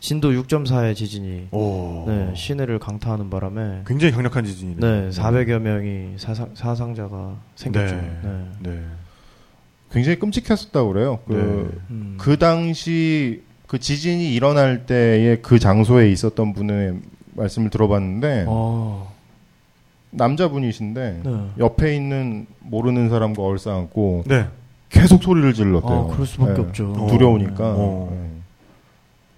진도 0.03 0.31
6.4의 0.31 0.95
지진이 0.97 1.47
오. 1.51 2.03
네, 2.05 2.33
시내를 2.35 2.77
강타하는 2.77 3.29
바람에 3.29 3.83
굉장히 3.87 4.11
강력한 4.11 4.43
지진이네요. 4.43 4.81
네, 4.81 5.09
400여 5.09 5.59
명이 5.59 6.15
사상, 6.17 6.49
사상자가 6.53 7.37
생겼죠. 7.55 7.95
네. 7.95 8.19
네. 8.21 8.45
네. 8.59 8.81
굉장히 9.93 10.19
끔찍했었다고 10.19 10.91
그래요. 10.91 11.19
그, 11.25 11.33
네. 11.33 11.81
음. 11.91 12.17
그 12.19 12.37
당시 12.37 13.43
그 13.65 13.79
지진이 13.79 14.33
일어날 14.33 14.85
때에 14.85 15.37
그 15.37 15.57
장소에 15.57 16.11
있었던 16.11 16.51
분의 16.51 16.99
말씀을 17.35 17.69
들어봤는데 17.69 18.43
어, 18.49 19.09
남자분이신데 20.09 21.21
네. 21.23 21.49
옆에 21.59 21.95
있는 21.95 22.45
모르는 22.59 23.07
사람과 23.07 23.41
얼싸안고 23.41 24.25
네. 24.27 24.47
계속 24.89 25.23
소리를 25.23 25.53
질렀대요. 25.53 26.09
아, 26.09 26.13
그럴 26.13 26.27
수밖에 26.27 26.53
네. 26.55 26.59
없죠. 26.59 26.91
어. 26.91 27.07
두려우니까. 27.07 27.55
어. 27.63 28.33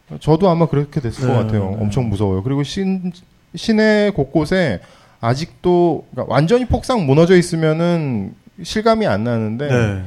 네. 0.10 0.18
저도 0.20 0.50
아마 0.50 0.68
그렇게 0.68 1.02
됐을 1.02 1.28
네, 1.28 1.34
것 1.34 1.40
같아요. 1.40 1.72
네. 1.72 1.78
엄청 1.82 2.10
무서워요. 2.10 2.44
그리고 2.44 2.64
신, 2.64 3.12
시내 3.56 4.12
곳곳에 4.16 4.82
아직도 5.22 6.06
그러니까 6.12 6.34
완전히 6.34 6.66
폭삭 6.66 7.02
무너져 7.04 7.36
있으면은 7.36 8.36
실감이 8.62 9.08
안 9.08 9.24
나는데 9.24 9.68
네. 9.68 10.04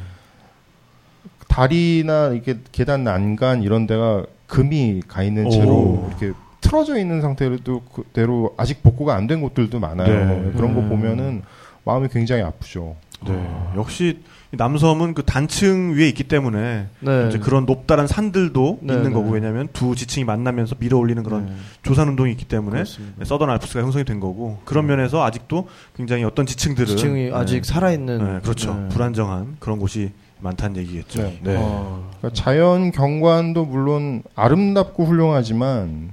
다리나 1.48 2.28
이렇게 2.28 2.58
계단 2.72 3.04
난간 3.04 3.62
이런 3.62 3.86
데가 3.86 4.24
금이 4.46 5.02
가 5.08 5.22
있는 5.22 5.50
채로 5.50 5.72
오. 5.72 6.06
이렇게 6.08 6.32
틀어져 6.60 6.98
있는 6.98 7.20
상태로도 7.20 7.82
그대로 7.92 8.54
아직 8.56 8.82
복구가 8.82 9.14
안 9.14 9.26
된 9.26 9.40
곳들도 9.40 9.78
많아요. 9.78 10.42
네. 10.44 10.52
그런 10.52 10.74
거 10.74 10.80
음. 10.80 10.88
보면은 10.88 11.42
마음이 11.84 12.08
굉장히 12.08 12.42
아프죠. 12.42 12.96
네. 13.26 13.32
역시 13.76 14.20
이 14.20 14.24
남섬은 14.50 15.12
그 15.12 15.22
단층 15.24 15.94
위에 15.94 16.08
있기 16.08 16.24
때문에 16.24 16.86
네. 17.00 17.28
이제 17.28 17.38
그런 17.38 17.66
높다란 17.66 18.06
산들도 18.06 18.78
네, 18.82 18.94
있는 18.94 19.10
네. 19.10 19.14
거고 19.14 19.30
왜냐하면 19.30 19.68
두 19.74 19.94
지층이 19.94 20.24
만나면서 20.24 20.76
밀어올리는 20.78 21.22
그런 21.22 21.46
네. 21.46 21.52
조산 21.82 22.08
운동이 22.08 22.30
있기 22.32 22.46
때문에 22.46 22.72
그렇습니다. 22.76 23.24
서던 23.26 23.50
알프스가 23.50 23.82
형성이 23.82 24.04
된 24.04 24.20
거고 24.20 24.58
그런 24.64 24.86
면에서 24.86 25.22
아직도 25.22 25.68
굉장히 25.96 26.24
어떤 26.24 26.46
지층들은 26.46 26.86
지층이 26.86 27.24
네. 27.24 27.32
아직 27.32 27.66
살아있는 27.66 28.18
네, 28.18 28.40
그렇죠 28.40 28.74
네. 28.74 28.88
불안정한 28.88 29.56
그런 29.58 29.78
곳이 29.78 30.12
많다는 30.40 30.76
얘기겠죠. 30.78 31.22
네. 31.22 31.40
네. 31.42 31.56
어, 31.58 32.08
그러니까 32.18 32.42
자연 32.42 32.90
경관도 32.90 33.66
물론 33.66 34.22
아름답고 34.34 35.04
훌륭하지만 35.04 36.10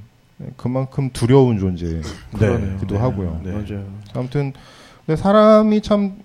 그만큼 0.58 1.10
두려운 1.14 1.60
존재이기도. 1.60 2.06
네. 2.40 2.98
하고요. 2.98 3.40
네. 3.44 3.52
맞아요. 3.52 3.86
아무튼 4.14 4.52
근데 5.06 5.22
사람이 5.22 5.82
참 5.82 6.25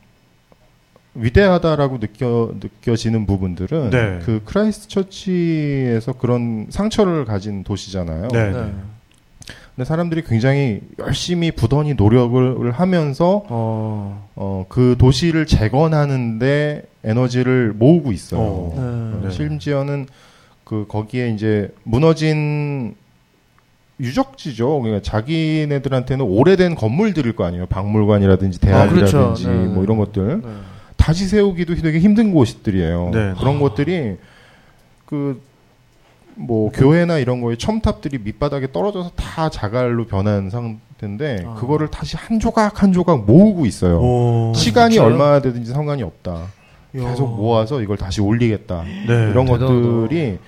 위대하다라고 1.15 1.99
느껴 1.99 2.53
느껴지는 2.61 3.27
부분들은 3.27 3.91
네. 3.91 4.19
그 4.25 4.43
크라이스트 4.45 4.89
처치에서 4.89 6.13
그런 6.15 6.67
상처를 6.71 7.25
가진 7.25 7.65
도시잖아요. 7.65 8.29
네. 8.29 8.51
네. 8.51 8.73
근데 9.75 9.89
사람들이 9.89 10.23
굉장히 10.25 10.81
열심히 10.99 11.51
부단히 11.51 11.95
노력을 11.95 12.71
하면서 12.71 13.43
어, 13.49 14.29
어, 14.37 14.67
그 14.69 14.97
도시를 14.99 15.47
재건하는데 15.47 16.83
에너지를 17.03 17.73
모으고 17.75 18.13
있어요. 18.13 18.41
어. 18.41 19.19
네. 19.21 19.29
네. 19.29 19.35
심지어는 19.35 20.07
그 20.65 20.87
거기에 20.89 21.31
이제 21.31 21.73
무너진 21.83 22.95
유적지죠. 23.99 24.81
그러니까 24.81 25.03
자기네들한테는 25.03 26.25
오래된 26.25 26.75
건물들일 26.75 27.35
거 27.35 27.45
아니에요. 27.45 27.67
박물관이라든지 27.67 28.61
대학이라든지 28.61 29.17
아, 29.17 29.21
그렇죠. 29.21 29.49
네. 29.49 29.55
뭐 29.67 29.83
이런 29.83 29.99
것들 29.99 30.41
네. 30.43 30.49
다시 31.01 31.27
세우기도 31.27 31.75
되게 31.77 31.99
힘든 31.99 32.33
곳들이에요. 32.33 33.11
네. 33.13 33.35
그런 33.39 33.59
것들이 33.59 34.17
그 35.07 35.41
뭐 36.41 36.71
교회나 36.71 37.19
이런 37.19 37.41
거에 37.43 37.57
첨탑들이 37.57 38.19
밑바닥에 38.19 38.73
떨어져서 38.73 39.11
다 39.15 39.51
자갈로 39.51 40.07
변한 40.07 40.49
상태인데 40.49 41.45
아. 41.47 41.55
그거를 41.55 41.89
다시 41.89 42.17
한 42.17 42.41
조각 42.41 42.83
한 42.83 42.93
조각 42.93 43.27
모으고 43.27 43.67
있어요. 43.67 44.01
오. 44.01 44.53
시간이 44.55 44.95
진짜요? 44.95 45.07
얼마나 45.11 45.41
되든지 45.43 45.71
상관이 45.71 46.03
없다. 46.03 46.47
계속 46.93 47.37
모아서 47.37 47.83
이걸 47.83 47.97
다시 47.97 48.21
올리겠다. 48.21 48.83
네. 48.85 49.31
이런 49.31 49.47
대단하다. 49.47 49.67
것들이 49.67 50.39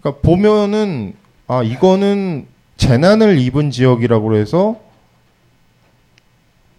그러니까 0.00 0.20
보면은 0.22 1.14
아 1.46 1.62
이거는 1.62 2.46
재난을 2.76 3.38
입은 3.38 3.70
지역이라고 3.70 4.36
해서 4.36 4.76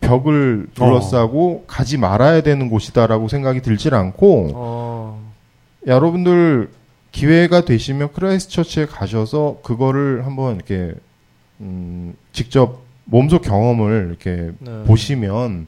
벽을 0.08 0.68
둘러싸고 0.74 1.66
가지 1.68 1.98
말아야 1.98 2.42
되는 2.42 2.70
곳이다라고 2.70 3.28
생각이 3.28 3.62
들질 3.62 3.94
않고 3.94 4.52
어, 4.54 5.32
여러분들 5.88 6.70
기회가 7.12 7.64
되시면 7.64 8.12
크라이스트 8.14 8.52
처치에 8.54 8.86
가셔서 8.86 9.60
그거를 9.64 10.26
한번 10.26 10.56
이렇게 10.56 10.94
음, 11.62 12.14
직접 12.34 12.82
몸소 13.06 13.40
경험을 13.40 14.08
이렇게 14.10 14.52
네. 14.60 14.84
보시면 14.84 15.68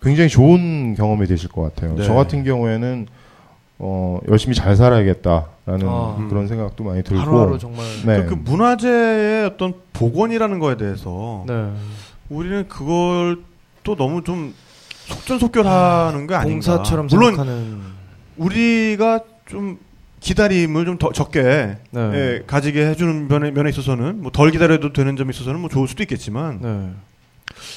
굉장히 0.00 0.30
좋은 0.30 0.94
경험이 0.94 1.26
되실 1.26 1.50
것 1.50 1.62
같아요. 1.62 1.94
네. 1.96 2.04
저 2.04 2.14
같은 2.14 2.44
경우에는 2.44 3.06
어, 3.82 4.18
열심히 4.28 4.54
잘 4.54 4.76
살아야겠다라는 4.76 5.86
아. 5.86 6.26
그런 6.28 6.48
생각도 6.48 6.84
많이 6.84 7.02
들고 7.02 7.20
하루하루 7.20 7.58
정말 7.58 7.84
네. 8.04 8.24
그 8.26 8.34
문화재의 8.34 9.46
어떤 9.46 9.74
복원이라는 9.92 10.58
거에 10.58 10.76
대해서 10.76 11.44
네. 11.46 11.70
우리는 12.30 12.66
그걸 12.68 13.38
또 13.82 13.96
너무 13.96 14.22
좀 14.24 14.54
속전속결하는 15.06 16.26
게 16.26 16.34
아닌가. 16.34 16.52
봉사처럼 16.76 17.08
물론 17.08 17.34
생각하는 17.34 17.80
우리가 18.36 19.20
좀 19.46 19.78
기다림을 20.20 20.84
좀 20.84 20.98
더 20.98 21.12
적게 21.12 21.42
네. 21.90 22.00
예, 22.00 22.42
가지게 22.46 22.86
해주는 22.86 23.26
면에, 23.28 23.50
면에 23.50 23.70
있어서는 23.70 24.22
뭐 24.22 24.30
덜 24.30 24.50
기다려도 24.50 24.92
되는 24.92 25.16
점에 25.16 25.30
있어서는 25.30 25.60
뭐 25.60 25.68
좋을 25.68 25.88
수도 25.88 26.02
있겠지만 26.02 26.60
네. 26.62 26.90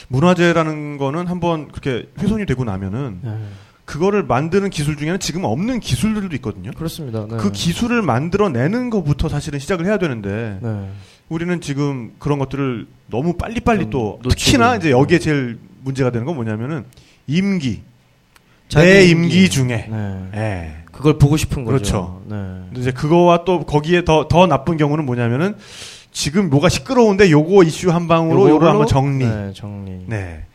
문화재라는 0.09 0.97
거는 0.97 1.27
한번 1.27 1.69
그렇게 1.69 2.09
훼손이 2.19 2.45
되고 2.45 2.63
나면은 2.63 3.19
네. 3.23 3.37
그거를 3.85 4.23
만드는 4.23 4.69
기술 4.69 4.95
중에는 4.97 5.19
지금 5.19 5.43
없는 5.43 5.79
기술들도 5.79 6.35
있거든요. 6.37 6.71
그렇습니다. 6.71 7.25
네. 7.29 7.37
그 7.37 7.51
기술을 7.51 8.01
만들어내는 8.01 8.89
것부터 8.89 9.27
사실은 9.29 9.59
시작을 9.59 9.85
해야 9.85 9.97
되는데 9.97 10.59
네. 10.61 10.89
우리는 11.29 11.59
지금 11.61 12.13
그런 12.19 12.39
것들을 12.39 12.87
너무 13.07 13.33
빨리빨리 13.33 13.83
좀또 13.85 14.19
놓치고 14.23 14.29
특히나 14.29 14.75
이제. 14.77 14.91
여기에 14.91 15.19
제일 15.19 15.59
문제가 15.83 16.11
되는 16.11 16.25
건 16.25 16.35
뭐냐면은 16.35 16.85
임기 17.27 17.81
내 18.75 19.05
임기. 19.05 19.25
임기 19.37 19.49
중에 19.49 19.87
네. 19.89 20.29
예. 20.35 20.75
그걸 20.91 21.17
보고 21.17 21.37
싶은 21.37 21.65
거죠. 21.65 21.75
그렇죠. 21.77 22.21
네. 22.29 22.79
이제 22.79 22.91
그거와 22.91 23.43
또 23.45 23.65
거기에 23.65 24.05
더 24.05 24.27
더 24.27 24.47
나쁜 24.47 24.77
경우는 24.77 25.05
뭐냐면은 25.05 25.55
지금 26.11 26.49
뭐가 26.49 26.69
시끄러운데 26.69 27.29
요거 27.31 27.63
이슈 27.63 27.91
한 27.91 28.07
방으로 28.07 28.49
요걸 28.49 28.69
한번 28.69 28.87
정리. 28.87 29.25
네, 29.25 29.51
정리. 29.53 30.05
네. 30.07 30.45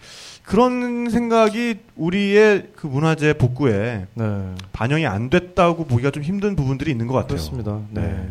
그런 0.49 1.11
생각이 1.11 1.77
우리의 1.95 2.69
그 2.75 2.87
문화재 2.87 3.35
복구에 3.35 4.07
네. 4.15 4.55
반영이 4.73 5.07
안 5.07 5.29
됐다고 5.29 5.85
보기가 5.85 6.11
좀 6.11 6.23
힘든 6.23 6.57
부분들이 6.57 6.91
있는 6.91 7.07
것 7.07 7.13
같아요. 7.13 7.37
그렇습니다. 7.37 7.79
네. 7.91 8.01
네. 8.01 8.29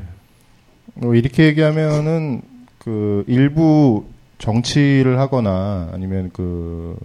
뭐 0.96 1.14
이렇게 1.14 1.44
얘기하면은 1.44 2.42
그 2.80 3.24
일부 3.28 4.06
정치를 4.38 5.20
하거나 5.20 5.90
아니면 5.92 6.30
그 6.32 6.96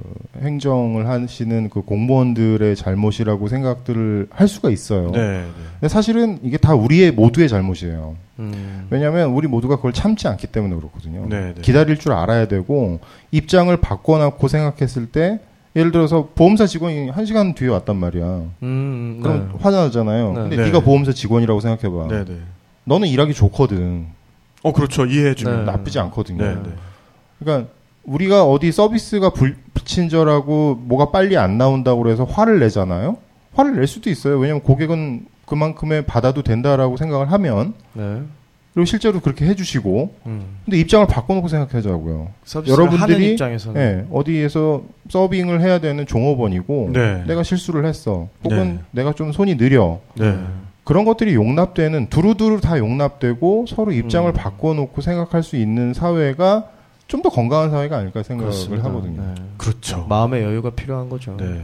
행정을 0.40 1.08
하시는 1.08 1.70
그 1.70 1.80
공무원들의 1.82 2.76
잘못이라고 2.76 3.48
생각들을 3.48 4.28
할 4.30 4.48
수가 4.48 4.70
있어요. 4.70 5.10
네. 5.10 5.18
네. 5.18 5.46
근데 5.80 5.88
사실은 5.88 6.38
이게 6.42 6.58
다 6.58 6.74
우리의 6.74 7.12
모두의 7.12 7.48
잘못이에요. 7.48 8.16
음. 8.38 8.86
왜냐하면 8.90 9.30
우리 9.30 9.48
모두가 9.48 9.76
그걸 9.76 9.92
참지 9.92 10.28
않기 10.28 10.48
때문에 10.48 10.74
그렇거든요. 10.76 11.26
네, 11.28 11.54
네. 11.54 11.60
기다릴 11.62 11.98
줄 11.98 12.12
알아야 12.12 12.48
되고 12.48 13.00
입장을 13.30 13.74
바꿔놓고 13.78 14.48
생각했을 14.48 15.06
때 15.06 15.40
예를 15.74 15.90
들어서 15.90 16.28
보험사 16.34 16.66
직원이 16.66 17.08
한 17.08 17.24
시간 17.24 17.54
뒤에 17.54 17.68
왔단 17.68 17.96
말이야. 17.96 18.42
음, 18.62 19.20
그럼 19.22 19.48
네. 19.52 19.58
화나잖아요. 19.58 20.28
네. 20.28 20.34
근데 20.34 20.56
네. 20.56 20.64
네가 20.66 20.80
보험사 20.80 21.12
직원이라고 21.12 21.60
생각해봐. 21.60 22.08
네, 22.08 22.24
네. 22.26 22.40
너는 22.84 23.08
일하기 23.08 23.32
좋거든. 23.32 24.06
어, 24.62 24.72
그렇죠. 24.72 25.06
이해해주면. 25.06 25.64
네. 25.64 25.72
나쁘지 25.72 25.98
않거든요. 25.98 26.62
네, 27.44 27.44
네. 27.44 27.44
그러니까 27.44 27.72
우리가 28.04 28.44
어디 28.44 28.72
서비스가 28.72 29.30
불, 29.30 29.56
불친절하고 29.74 30.76
뭐가 30.82 31.10
빨리 31.10 31.36
안 31.36 31.58
나온다고 31.58 32.02
그래서 32.02 32.24
화를 32.24 32.58
내잖아요. 32.60 33.16
화를 33.54 33.76
낼 33.76 33.86
수도 33.86 34.10
있어요. 34.10 34.38
왜냐면 34.38 34.62
고객은 34.62 35.26
그만큼의 35.46 36.06
받아도 36.06 36.42
된다라고 36.42 36.96
생각을 36.96 37.30
하면 37.32 37.74
네. 37.92 38.22
그리고 38.72 38.86
실제로 38.86 39.20
그렇게 39.20 39.44
해주시고 39.44 40.14
음. 40.26 40.42
근데 40.64 40.78
입장을 40.78 41.06
바꿔놓고 41.06 41.48
생각하자고요. 41.48 42.28
여러분들이 42.66 43.36
예, 43.76 44.06
어디에서 44.10 44.82
서빙을 45.10 45.60
해야 45.60 45.78
되는 45.78 46.06
종업원이고 46.06 46.90
네. 46.94 47.24
내가 47.26 47.42
실수를 47.42 47.84
했어. 47.84 48.28
혹은 48.44 48.76
네. 48.76 48.80
내가 48.92 49.12
좀 49.12 49.32
손이 49.32 49.58
느려. 49.58 50.00
네. 50.14 50.38
그런 50.84 51.04
것들이 51.04 51.34
용납되는 51.34 52.08
두루두루 52.08 52.60
다 52.60 52.78
용납되고 52.78 53.66
서로 53.68 53.92
입장을 53.92 54.28
음. 54.28 54.34
바꿔놓고 54.34 55.00
생각할 55.02 55.42
수 55.42 55.56
있는 55.56 55.92
사회가 55.92 56.70
좀 57.12 57.20
더 57.20 57.28
건강한 57.28 57.70
사회가 57.70 57.98
아닐까 57.98 58.22
생각을 58.22 58.50
그렇습니다. 58.50 58.88
하거든요. 58.88 59.20
네. 59.20 59.34
그렇죠. 59.58 60.06
마음의 60.08 60.42
여유가 60.42 60.70
필요한 60.70 61.10
거죠. 61.10 61.36
네. 61.36 61.62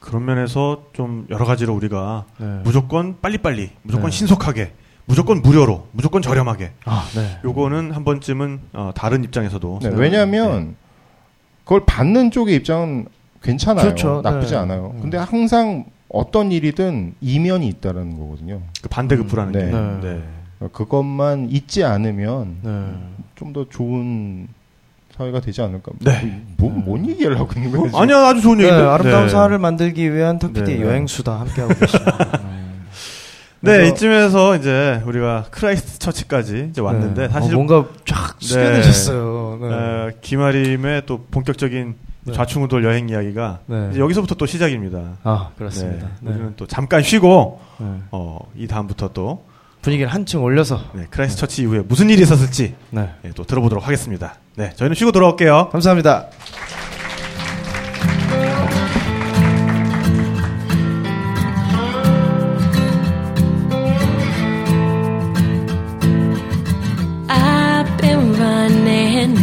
그런 0.00 0.26
면에서 0.26 0.84
좀 0.92 1.26
여러 1.30 1.46
가지로 1.46 1.74
우리가 1.74 2.26
네. 2.36 2.60
무조건 2.62 3.16
빨리빨리, 3.22 3.70
무조건 3.82 4.10
네. 4.10 4.16
신속하게, 4.16 4.72
무조건 5.06 5.40
무료로, 5.40 5.88
무조건 5.92 6.20
저렴하게. 6.20 6.72
아, 6.84 7.06
네. 7.14 7.38
요거는 7.42 7.92
한 7.92 8.04
번쯤은 8.04 8.60
어, 8.74 8.90
다른 8.94 9.24
입장에서도 9.24 9.78
네, 9.82 9.90
왜냐하면 9.94 10.76
그걸 11.64 11.86
받는 11.86 12.30
쪽의 12.30 12.54
입장은 12.56 13.06
괜찮아요. 13.42 13.82
그렇죠. 13.86 14.20
나쁘지 14.22 14.52
네. 14.52 14.58
않아요. 14.58 14.92
음. 14.96 15.00
근데 15.00 15.16
항상 15.16 15.86
어떤 16.10 16.52
일이든 16.52 17.14
이면이 17.22 17.66
있다라는 17.66 18.18
거거든요. 18.18 18.60
그 18.82 18.90
반대급부라는 18.90 19.52
네. 19.52 20.06
게. 20.06 20.22
네. 20.58 20.66
네. 20.66 20.68
그것만 20.72 21.48
잊지 21.50 21.84
않으면 21.84 22.56
네. 22.62 22.86
좀더 23.36 23.66
좋은 23.68 24.48
사회가 25.16 25.40
되지 25.40 25.62
않을까. 25.62 25.92
네. 26.00 26.42
뭐, 26.56 26.70
뭔 26.70 27.08
얘기를 27.08 27.38
하고 27.38 27.50
있는 27.56 27.72
거지? 27.72 27.96
아니야, 27.96 28.18
아주 28.28 28.40
좋은 28.40 28.58
네, 28.58 28.64
얘기인데. 28.64 28.86
아름다운 28.86 29.24
네. 29.24 29.28
사회를 29.30 29.58
만들기 29.58 30.14
위한 30.14 30.38
탁피디의 30.38 30.78
네. 30.78 30.84
여행수다 30.84 31.40
함께하고 31.40 31.74
계십니다. 31.74 32.40
네, 33.60 33.88
이쯤에서 33.88 34.56
이제 34.56 35.02
우리가 35.04 35.46
크라이스트 35.50 35.98
처치까지 35.98 36.68
이제 36.70 36.80
왔는데 36.80 37.22
네. 37.22 37.28
사실 37.28 37.52
어, 37.52 37.56
뭔가 37.56 37.88
쫙 38.04 38.38
네. 38.38 38.46
숙연해지셨어요. 38.46 39.58
네. 39.60 39.66
어, 39.66 40.10
김하림의 40.20 41.02
또 41.06 41.24
본격적인 41.30 41.96
네. 42.22 42.32
좌충우돌 42.32 42.84
여행 42.84 43.08
이야기가 43.08 43.60
네. 43.66 43.88
이제 43.90 44.00
여기서부터 44.00 44.36
또 44.36 44.46
시작입니다. 44.46 45.16
아 45.24 45.50
그렇습니다. 45.58 46.06
네, 46.20 46.30
네. 46.30 46.30
우리는 46.30 46.52
또 46.56 46.66
잠깐 46.66 47.02
쉬고 47.02 47.60
네. 47.78 47.86
어, 48.12 48.38
이 48.56 48.68
다음부터 48.68 49.08
또 49.12 49.42
분위기를 49.82 50.12
한층 50.12 50.42
올려서 50.42 50.80
네, 50.94 51.06
크라이스트 51.10 51.40
처치 51.40 51.62
이후에 51.62 51.80
무슨 51.80 52.10
일이 52.10 52.22
있었을지 52.22 52.74
네. 52.90 53.08
예, 53.24 53.30
또 53.30 53.44
들어보도록 53.44 53.86
하겠습니다. 53.86 54.36
네, 54.56 54.72
저희는 54.76 54.94
쉬고 54.94 55.12
돌아올게요. 55.12 55.70
감사합니다. 55.70 56.28
I've 67.28 68.00
been 68.00 68.34
running 68.34 69.38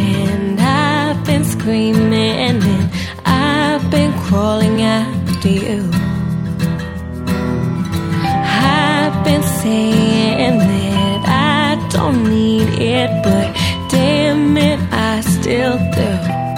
it, 13.06 13.24
but 13.24 13.54
damn 13.90 14.58
it, 14.58 14.80
I 14.92 15.22
still 15.22 15.78
do. 15.78 16.55